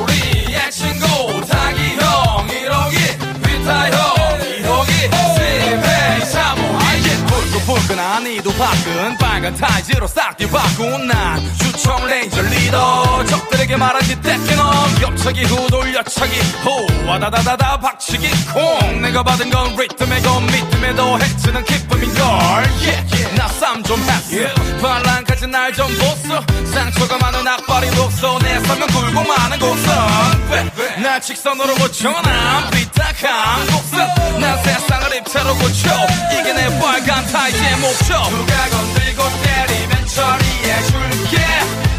우리의 0.00 0.70
친구 0.70 1.04
닭이 1.46 1.96
형 1.96 2.46
1호기 2.46 2.96
비타 3.42 3.68
형 3.90 3.98
2호기 4.40 4.92
스페이 5.34 6.20
3호 6.32 6.60
아예 6.80 7.08
불끈불끈한 7.26 8.26
이두박근 8.28 9.18
빨간 9.44 9.56
타이즈로 9.60 10.06
싹 10.06 10.34
뒤바꾼 10.38 11.06
난 11.06 11.52
주청 11.58 12.06
레이저 12.06 12.40
리더. 12.40 13.24
적들에게 13.26 13.76
말하지 13.76 14.22
떼끼놈 14.22 14.66
옆차기 15.02 15.44
후 15.44 15.66
돌려차기. 15.68 16.40
호 16.64 17.06
와다다다다 17.06 17.78
박치기. 17.78 18.30
콩 18.54 19.02
내가 19.02 19.22
받은 19.22 19.50
건 19.50 19.76
리듬에고 19.76 20.40
미듬에도 20.40 21.20
해치는 21.20 21.62
기쁨인걸. 21.62 22.24
yeah. 22.24 23.34
나쌈좀 23.36 24.00
했어. 24.00 24.54
발랑까지 24.80 25.46
날 25.48 25.74
좀 25.74 25.88
보소. 25.98 26.40
상처가 26.72 27.18
많은 27.18 27.46
악발이 27.46 27.90
독소. 27.90 28.38
내 28.38 28.58
사면 28.60 28.88
굴고 28.88 29.24
많은 29.24 29.58
곡선. 29.58 31.02
날 31.02 31.20
직선으로 31.20 31.74
고쳐난 31.74 32.70
삐딱한 32.70 33.66
곡선. 33.66 34.40
난 34.40 34.62
세상을 34.62 35.16
입체로 35.16 35.54
고쳐. 35.56 35.90
이게 36.32 36.52
내 36.54 36.78
빨간 36.78 37.26
타이즈의 37.26 37.76
목표. 37.76 38.14
누가 38.30 38.68
건들고 38.70 39.33
때리면 39.42 40.06
처리해줄게. 40.06 41.38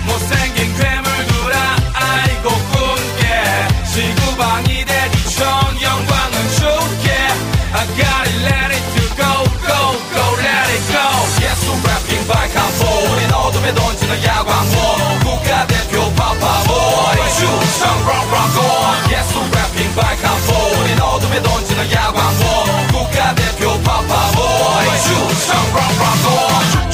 못생긴 0.05 0.75
괴물들아 0.77 1.75
아이고 1.93 2.49
꿈깨 2.49 3.67
지구방위 3.93 4.85
대지청 4.85 5.45
영광은 5.81 6.49
줄게. 6.55 7.11
I 7.73 7.85
got 7.97 8.27
it 8.27 8.39
let 8.45 8.71
it 8.71 8.85
to 8.95 9.03
go 9.19 9.31
go 9.67 9.79
go 10.13 10.25
let 10.39 10.67
it 10.71 10.83
go. 10.91 11.05
예수 11.43 11.65
래핑 11.75 12.25
발칸포 12.27 12.81
우린 13.11 13.33
어둠에 13.33 13.73
던지는 13.73 14.23
야광모 14.23 15.19
국가대표 15.23 16.13
파파보이 16.15 17.17
주청 17.35 18.07
락락고 18.07 19.11
예수 19.11 19.39
래핑 19.51 19.93
발칸포 19.95 20.53
우린 20.79 21.01
어둠에 21.01 21.41
던지는 21.41 21.91
야광모 21.91 22.54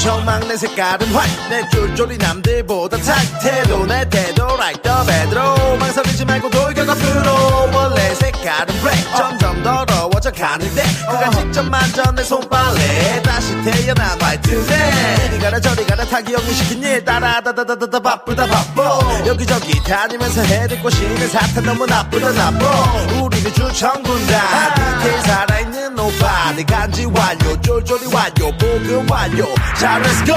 락락고 0.02 0.22
정막내 0.22 0.56
색깔은 0.56 1.14
white. 1.14 1.48
내 1.48 1.68
쫄쫄이 1.70 2.18
남들보다 2.18 2.96
탁태도 2.98 3.86
내 3.86 4.08
태도 4.08 4.44
like 4.54 4.82
the 4.82 5.06
bed로 5.06 5.76
망설이지 5.78 6.24
말고 6.24 6.50
돌격 6.50 6.88
앞으로. 6.88 7.70
원래 7.72 8.14
색깔은 8.14 8.66
black 8.80 9.16
점점 9.16 9.62
더러워져 9.62 10.30
가는데 10.32 10.82
그가 11.08 11.30
직접 11.30 11.62
만져 11.64 12.02
내 12.12 12.22
손빨래 12.24 13.22
다시 13.22 13.54
태어난 13.62 14.20
화이트네 14.20 15.28
이리 15.32 15.38
가라 15.38 15.60
저리 15.60 15.86
가라 15.86 16.04
타기 16.04 16.32
형이 16.34 16.52
시킨 16.52 16.82
일. 16.82 17.04
따라 17.04 17.40
다다다다다 17.40 18.00
바쁘다 18.00 18.46
바빠. 18.46 19.00
여기저기 19.26 19.82
다니면서 19.84 20.42
해듣고 20.42 20.90
싶은 20.90 21.28
사탄 21.28 21.64
너무 21.64 21.86
나쁘다 21.86 22.32
나빠. 22.32 22.66
우리는 23.22 23.52
주청군단 23.54 24.74
디테일 24.74 25.20
살아있는 25.22 25.98
오빠 25.98 26.52
내 26.56 26.62
간지 26.64 27.04
완료 27.06 27.60
쫄쫄이 27.60 28.12
완료 28.14 28.56
복음 28.58 29.06
완료 29.10 29.51
자 29.82 29.98
let's 29.98 30.22
go 30.22 30.36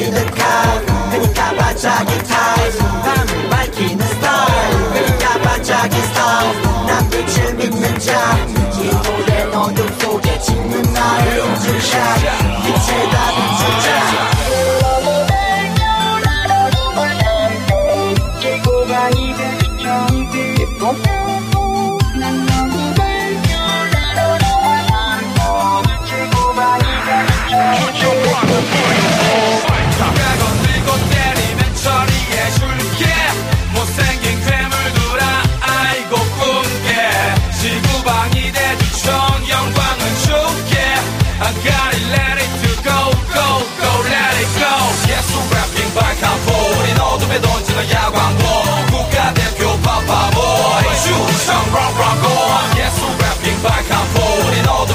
시득한 0.00 0.86
그니까 1.10 1.54
반짝이 1.56 2.18
타임 2.24 2.78
밤을 3.02 3.50
밝히는 3.50 4.06
스타일. 4.06 4.92
그니까 4.94 5.38
반짝이 5.40 5.96
스타일. 6.00 6.62
난 6.86 7.10
빛을 7.10 7.54
믿는 7.54 7.98
자이 7.98 8.90
노래는 8.90 9.54
어둠 9.54 9.98
속에 9.98 10.38
짓는 10.38 10.82
나의 10.92 11.44
인증샷 11.44 12.39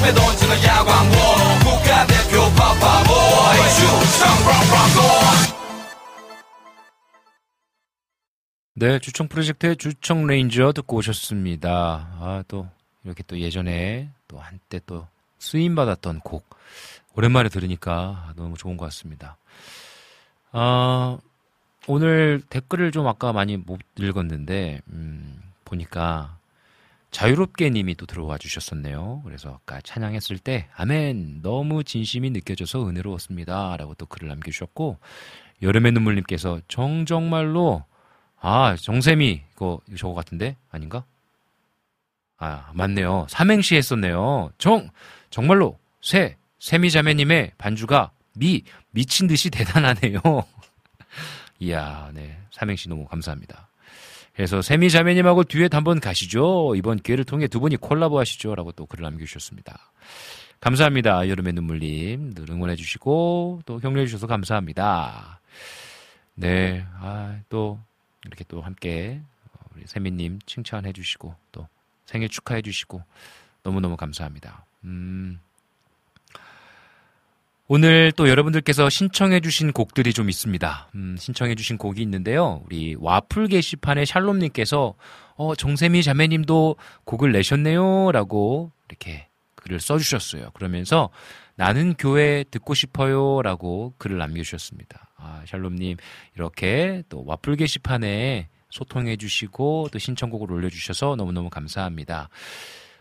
어둠에 0.06 0.14
던지는 0.14 0.64
야광보 0.64 1.16
국가대표 1.64 2.42
파파보이 2.56 3.58
주청 3.76 4.30
락락고 4.46 5.56
네, 8.76 9.00
주청 9.00 9.28
프로젝트의 9.28 9.78
주청 9.78 10.28
레인저 10.28 10.74
듣고 10.74 10.98
오셨습니다. 10.98 11.72
아, 12.20 12.44
또, 12.48 12.68
이렇게 13.06 13.24
또 13.26 13.40
예전에 13.40 14.10
또 14.28 14.38
한때 14.38 14.80
또 14.86 15.08
쓰임받았던 15.40 16.20
곡. 16.20 16.46
오랜만에 17.16 17.48
들으니까 17.48 18.34
너무 18.36 18.58
좋은 18.58 18.76
것 18.76 18.86
같습니다. 18.86 19.38
아, 20.52 21.18
오늘 21.88 22.42
댓글을 22.50 22.92
좀 22.92 23.08
아까 23.08 23.32
많이 23.32 23.56
못 23.56 23.80
읽었는데, 23.98 24.82
음, 24.90 25.42
보니까 25.64 26.38
자유롭게 27.16 27.70
님이 27.70 27.96
또 27.96 28.06
들어와 28.06 28.38
주셨었네요. 28.38 29.22
그래서 29.24 29.62
아까 29.62 29.80
찬양했을 29.80 30.38
때, 30.38 30.68
아멘, 30.76 31.42
너무 31.42 31.86
진심이 31.86 32.30
느껴져서 32.30 32.90
은혜로웠습니다. 32.90 33.78
라고 33.78 33.94
또 33.94 34.06
글을 34.06 34.28
남겨주셨고, 34.28 34.98
여름의 35.62 35.94
눈물님께서 35.94 36.60
정정말로 36.68 37.86
아, 38.42 38.76
정샘이, 38.76 39.44
이거, 39.54 39.80
저거 39.98 40.14
같은데? 40.14 40.58
아닌가? 40.70 41.06
아, 42.38 42.70
맞네요. 42.74 43.28
삼행시 43.30 43.78
했었네요. 43.78 44.52
정, 44.58 44.90
정말로, 45.30 45.80
새, 46.02 46.36
세미 46.60 46.92
자매님의 46.92 47.54
반주가 47.58 48.12
미, 48.34 48.64
미친 48.92 49.28
듯이 49.28 49.50
대단하네요. 49.56 50.20
이야, 51.60 52.12
네. 52.14 52.38
삼행시 52.52 52.90
너무 52.90 53.06
감사합니다. 53.06 53.70
그래서 54.36 54.62
세미 54.62 54.90
자매님하고 54.90 55.46
듀엣 55.46 55.74
한번 55.74 56.00
가시죠. 56.00 56.74
이번 56.76 56.98
기회를 56.98 57.24
통해 57.24 57.48
두 57.48 57.60
분이 57.60 57.78
콜라보 57.78 58.20
하시죠. 58.20 58.54
라고 58.54 58.72
또 58.74 58.86
글을 58.86 59.04
남겨주셨습니다. 59.04 59.92
감사합니다. 60.60 61.30
여름의 61.30 61.54
눈물님. 61.54 62.34
늘 62.34 62.50
응원해주시고, 62.50 63.62
또 63.66 63.80
격려해주셔서 63.80 64.28
감사합니다. 64.28 65.40
네. 66.36 66.86
아, 67.00 67.40
또, 67.50 67.80
이렇게 68.26 68.44
또 68.48 68.62
함께 68.62 69.22
어, 69.54 69.60
우리 69.76 69.86
세미님 69.86 70.40
칭찬해 70.46 70.94
주시고 70.94 71.36
또 71.52 71.68
생일 72.06 72.30
축하해 72.30 72.62
주시고 72.62 73.02
너무너무 73.64 73.96
감사합니다. 73.98 74.66
음, 74.84 75.40
오늘 77.68 78.12
또 78.12 78.30
여러분들께서 78.30 78.90
신청해 78.90 79.40
주신 79.40 79.72
곡들이 79.72 80.14
좀 80.14 80.30
있습니다. 80.30 80.90
음, 80.94 81.16
신청해 81.18 81.56
주신 81.56 81.80
곡이 81.80 82.00
있는데요. 82.04 82.62
우리 82.66 82.96
와플 83.00 83.48
게시판에 83.48 84.06
샬롬님께서 84.06 84.94
어, 85.38 85.56
정세미 85.56 86.04
자매님도 86.04 86.76
곡을 87.06 87.32
내셨네요. 87.32 88.12
라고 88.12 88.72
이렇게 88.88 89.30
글을 89.56 89.80
써주셨어요. 89.80 90.52
그러면서 90.54 91.10
나는 91.56 91.96
교회 91.98 92.44
듣고 92.52 92.76
싶어요. 92.76 93.42
라고 93.42 93.96
글을 93.98 94.20
남겨주셨습니다. 94.20 95.10
아, 95.18 95.42
샬롬님, 95.48 95.98
이렇게 96.36 97.02
또 97.10 97.24
와플 97.26 97.56
게시판에 97.56 98.48
소통해 98.70 99.18
주시고 99.18 99.90
또 99.92 99.98
신청곡을 99.98 100.52
올려주셔서 100.52 101.16
너무너무 101.16 101.50
감사합니다. 101.50 102.30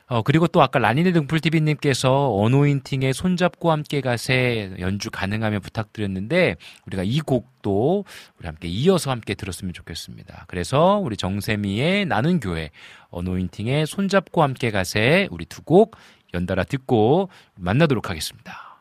어, 0.07 0.23
그리고 0.23 0.47
또 0.47 0.63
아까 0.63 0.79
라니네 0.79 1.13
등풀TV님께서 1.13 2.35
어노인팅의 2.35 3.15
손잡고 3.15 3.71
함께 3.73 4.01
가세 4.01 4.75
연주 4.79 5.11
가능하면 5.11 5.61
부탁드렸는데 5.61 6.57
우리가 6.87 7.03
이 7.05 7.21
곡도 7.21 8.05
우리 8.39 8.47
함께 8.47 8.69
이어서 8.69 9.11
함께 9.11 9.35
들었으면 9.35 9.73
좋겠습니다. 9.73 10.45
그래서 10.49 10.99
우리 10.99 11.17
정세미의 11.17 12.07
나는 12.07 12.39
교회, 12.41 12.71
어노인팅의 13.11 13.87
손잡고 13.87 14.43
함께 14.43 14.71
가세 14.71 15.29
우리 15.31 15.47
두 15.47 15.63
곡 15.65 15.97
연달아 16.35 16.65
듣고 16.65 17.31
만나도록 17.57 18.11
하겠습니다. 18.11 18.74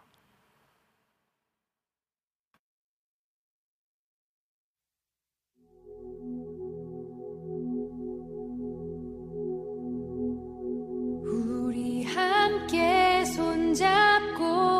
손잡고 13.73 14.72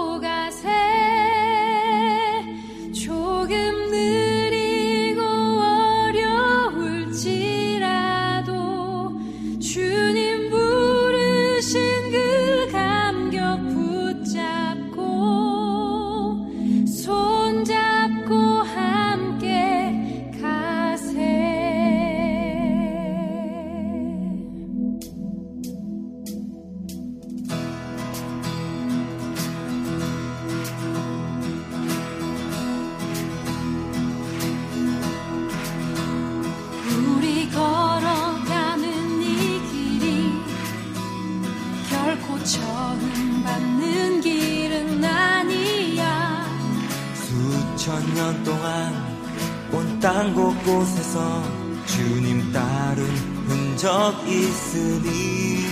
곳곳에서 50.84 51.44
주님 51.86 52.52
따른 52.52 53.06
흔적 53.48 54.16
있으니 54.28 55.64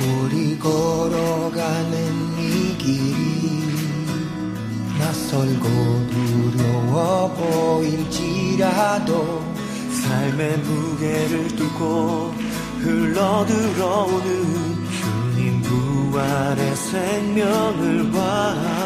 우리 0.00 0.58
걸어가는 0.58 1.92
이 2.38 2.78
길이 2.78 3.62
낯설고 4.98 5.68
두려워 6.10 7.28
보일지라도 7.80 9.42
삶의 10.02 10.58
무게를 10.58 11.48
뚫고 11.56 12.34
흘러 12.80 13.44
들어오는 13.46 14.86
주님 14.90 15.62
부활의 15.62 16.76
생명을 16.76 18.10
봐 18.10 18.81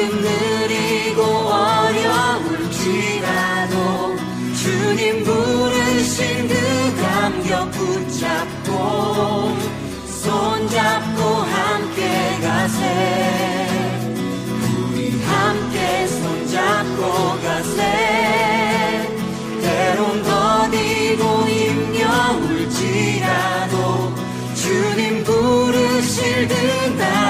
모든 0.00 0.22
느리고 0.22 1.22
어려울지라도 1.22 2.16
주님 4.56 5.22
부르신 5.24 6.48
그 6.48 6.54
감격 7.02 7.70
붙잡고 7.70 9.58
손잡고 10.06 11.22
함께 11.22 12.38
가세. 12.40 12.80
우리 14.88 15.22
함께 15.22 16.06
손잡고 16.06 17.02
가세. 17.42 17.80
때론 19.60 20.22
더디고 20.22 21.22
힘겨울지라도 21.46 22.74
주님 24.54 25.22
부르실 25.24 26.48
듯나 26.48 27.29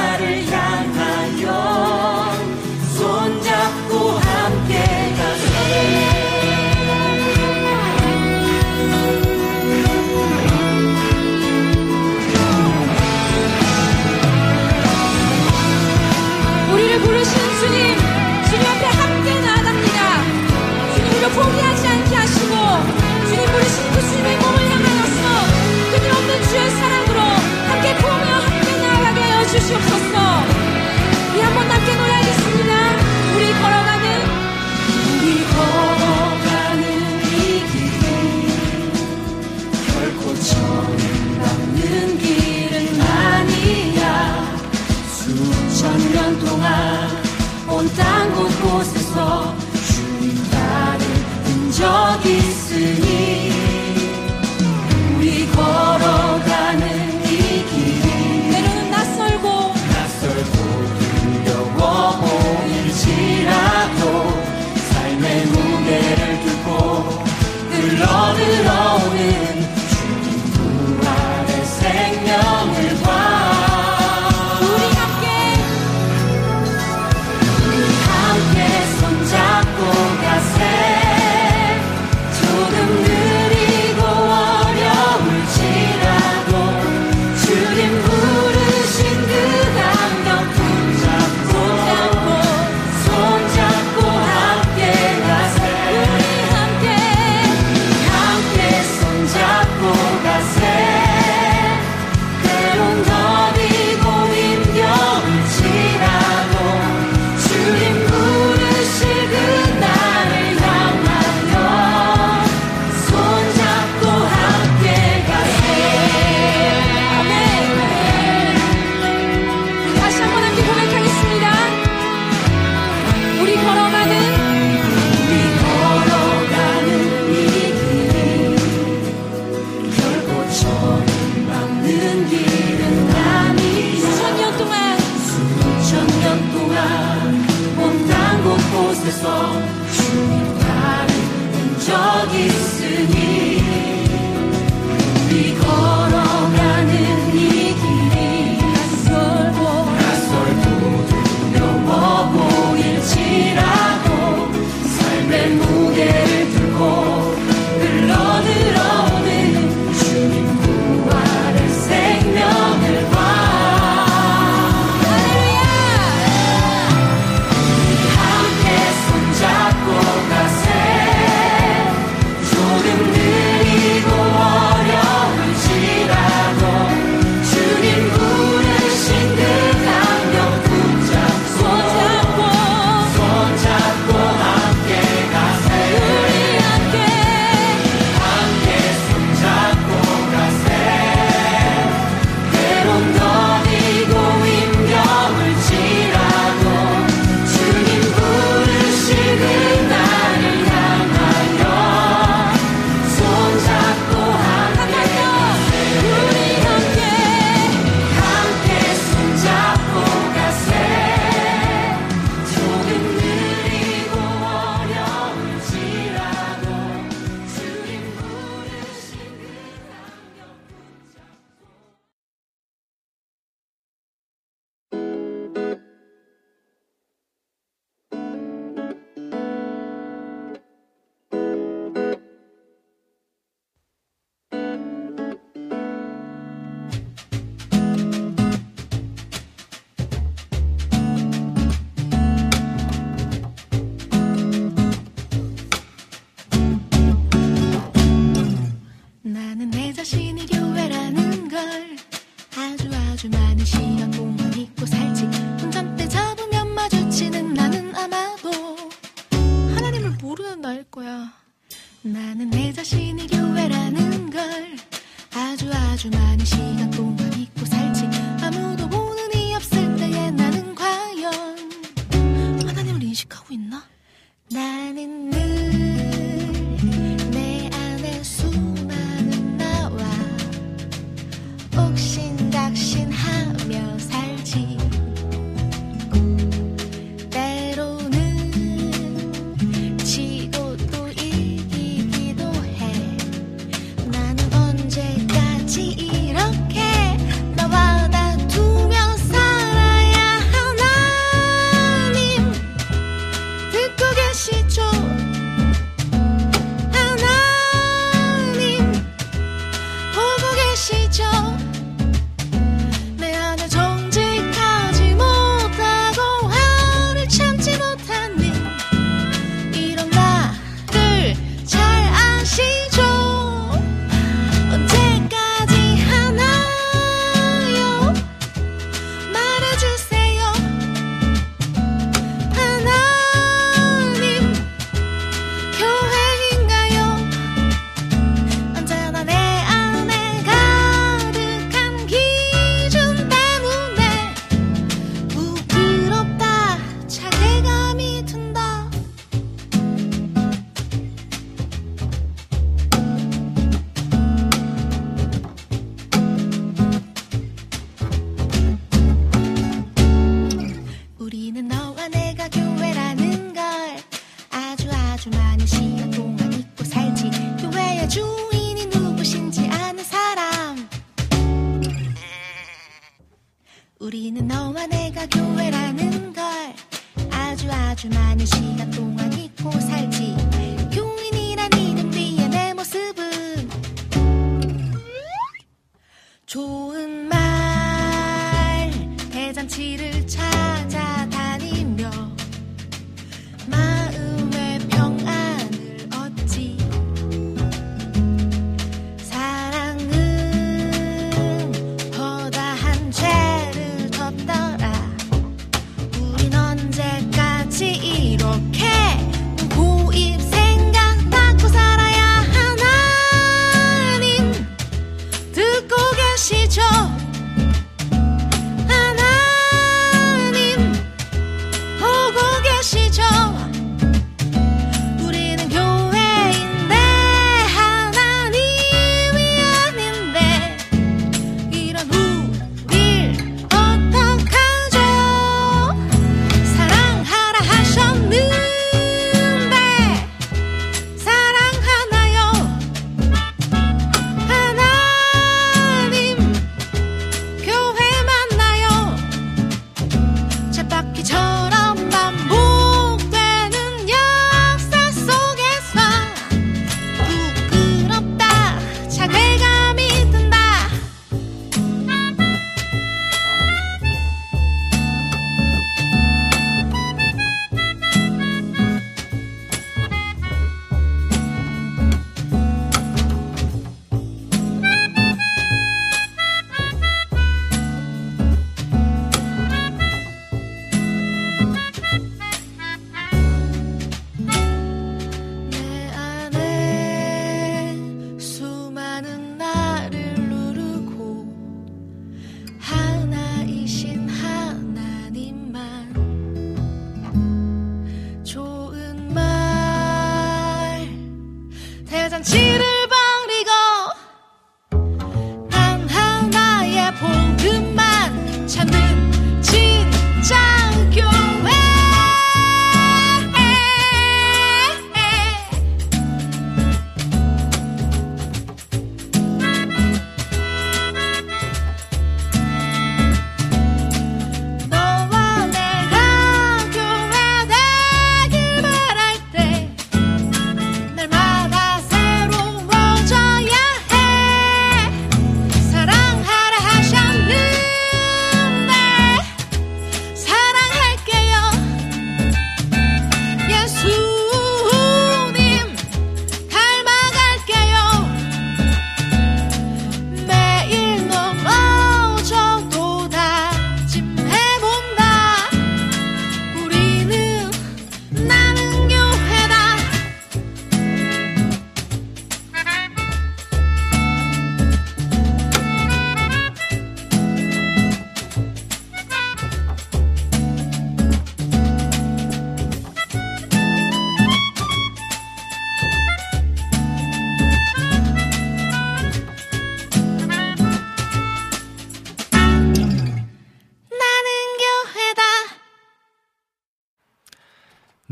곳 139.11 139.80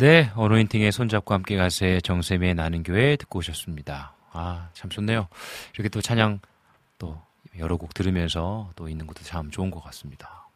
네, 0.01 0.31
어노인팅의 0.37 0.93
손잡고 0.93 1.35
함께 1.35 1.57
가세 1.57 2.01
정세미의 2.05 2.55
나는 2.55 2.85
교회 2.85 3.17
듣고 3.17 3.41
오셨습니다. 3.41 4.15
아, 4.31 4.69
참 4.73 4.89
좋네요. 4.91 5.27
이렇게 5.75 5.89
또 5.89 6.01
찬양 6.01 6.39
또 6.99 7.21
여러 7.59 7.77
곡 7.77 7.95
들으면서 7.95 8.71
또 8.77 8.89
있는 8.89 9.09
것도 9.09 9.25
참 9.25 9.51
좋은 9.51 9.73
것 9.73 9.83
같습니다. 9.83 10.49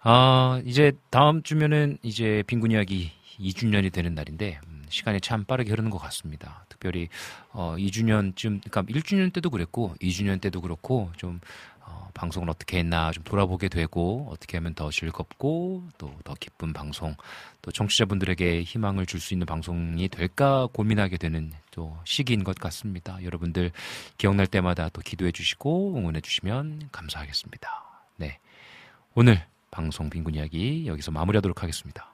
아, 0.00 0.60
이제 0.64 0.90
다음 1.10 1.44
주면은 1.44 1.98
이제 2.02 2.42
빈군 2.48 2.72
이야기 2.72 3.12
2주년이 3.38 3.92
되는 3.92 4.12
날인데 4.12 4.58
음, 4.66 4.82
시간이 4.88 5.20
참 5.20 5.44
빠르게 5.44 5.70
흐르는 5.70 5.90
것 5.90 5.98
같습니다. 5.98 6.66
특별히 6.68 7.08
어 7.52 7.76
2주년쯤 7.78 8.60
그러니까 8.68 8.82
1주년 8.82 9.32
때도 9.32 9.50
그랬고 9.50 9.94
2주년 10.00 10.40
때도 10.40 10.60
그렇고 10.60 11.12
좀 11.16 11.40
어, 11.71 11.71
방송을 12.14 12.48
어떻게 12.50 12.78
했나 12.78 13.10
좀 13.12 13.24
돌아보게 13.24 13.68
되고 13.68 14.28
어떻게 14.30 14.56
하면 14.58 14.74
더 14.74 14.90
즐겁고 14.90 15.88
또 15.98 16.12
더 16.24 16.34
기쁜 16.34 16.72
방송 16.72 17.14
또 17.62 17.70
청취자분들에게 17.72 18.62
희망을 18.62 19.06
줄 19.06 19.20
수 19.20 19.34
있는 19.34 19.46
방송이 19.46 20.08
될까 20.08 20.68
고민하게 20.72 21.16
되는 21.16 21.52
또 21.70 21.96
시기인 22.04 22.44
것 22.44 22.56
같습니다. 22.56 23.22
여러분들 23.22 23.70
기억날 24.18 24.46
때마다 24.46 24.88
또 24.88 25.00
기도해 25.00 25.32
주시고 25.32 25.96
응원해 25.96 26.20
주시면 26.20 26.88
감사하겠습니다. 26.92 27.68
네. 28.16 28.38
오늘 29.14 29.44
방송 29.70 30.10
빈군 30.10 30.34
이야기 30.34 30.86
여기서 30.86 31.10
마무리하도록 31.12 31.62
하겠습니다. 31.62 32.11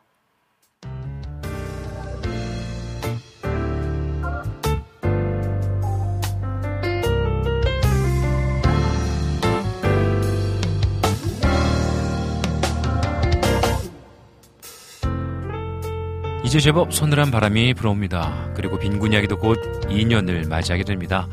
이제 16.48 16.60
제법 16.60 16.94
서늘한 16.94 17.30
바람이 17.30 17.74
불어옵니다. 17.74 18.52
그리고 18.54 18.78
빈군 18.78 19.12
이야기도 19.12 19.36
곧 19.36 19.58
2년을 19.82 20.48
맞이하게 20.48 20.82
됩니다. 20.82 21.28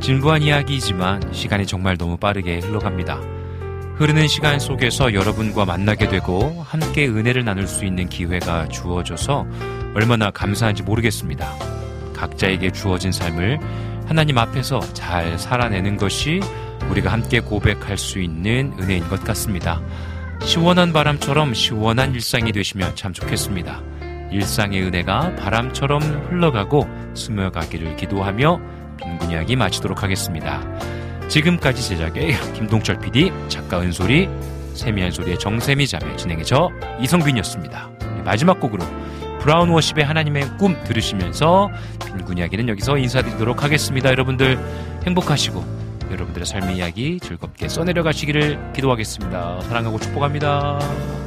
진부한 0.00 0.42
이야기이지만 0.42 1.32
시간이 1.32 1.68
정말 1.68 1.96
너무 1.96 2.16
빠르게 2.16 2.58
흘러갑니다. 2.58 3.20
흐르는 3.94 4.26
시간 4.26 4.58
속에서 4.58 5.14
여러분과 5.14 5.66
만나게 5.66 6.08
되고 6.08 6.64
함께 6.66 7.06
은혜를 7.06 7.44
나눌 7.44 7.68
수 7.68 7.84
있는 7.84 8.08
기회가 8.08 8.66
주어져서 8.66 9.46
얼마나 9.94 10.32
감사한지 10.32 10.82
모르겠습니다. 10.82 11.48
각자에게 12.16 12.72
주어진 12.72 13.12
삶을 13.12 13.60
하나님 14.06 14.36
앞에서 14.36 14.80
잘 14.94 15.38
살아내는 15.38 15.96
것이 15.96 16.40
우리가 16.90 17.12
함께 17.12 17.38
고백할 17.38 17.96
수 17.96 18.18
있는 18.18 18.74
은혜인 18.80 19.08
것 19.08 19.22
같습니다. 19.22 19.80
시원한 20.42 20.92
바람처럼 20.92 21.54
시원한 21.54 22.14
일상이 22.14 22.50
되시면 22.50 22.96
참 22.96 23.12
좋겠습니다. 23.12 23.80
일상의 24.30 24.82
은혜가 24.82 25.36
바람처럼 25.36 26.02
흘러가고 26.28 26.86
스며가기를 27.14 27.96
기도하며 27.96 28.60
빈곤 28.96 29.30
이야기 29.30 29.56
마치도록 29.56 30.02
하겠습니다. 30.02 30.62
지금까지 31.28 31.82
제작의 31.88 32.34
김동철 32.54 32.98
PD, 33.00 33.32
작가 33.48 33.80
은솔이, 33.80 34.28
세미한 34.74 35.10
소리의 35.10 35.38
정세미 35.38 35.86
자매 35.86 36.14
진행의 36.16 36.44
저 36.44 36.70
이성균이었습니다. 37.00 37.90
마지막 38.24 38.60
곡으로 38.60 38.84
브라운 39.40 39.68
워십의 39.70 40.04
하나님의 40.04 40.58
꿈 40.58 40.76
들으시면서 40.84 41.70
빈곤 42.04 42.38
이야기는 42.38 42.68
여기서 42.68 42.98
인사드리도록 42.98 43.62
하겠습니다. 43.62 44.10
여러분들 44.10 44.58
행복하시고 45.06 45.64
여러분들의 46.10 46.46
삶의 46.46 46.76
이야기 46.76 47.18
즐겁게 47.20 47.68
써내려 47.68 48.02
가시기를 48.02 48.72
기도하겠습니다. 48.72 49.60
사랑하고 49.62 49.98
축복합니다. 49.98 51.25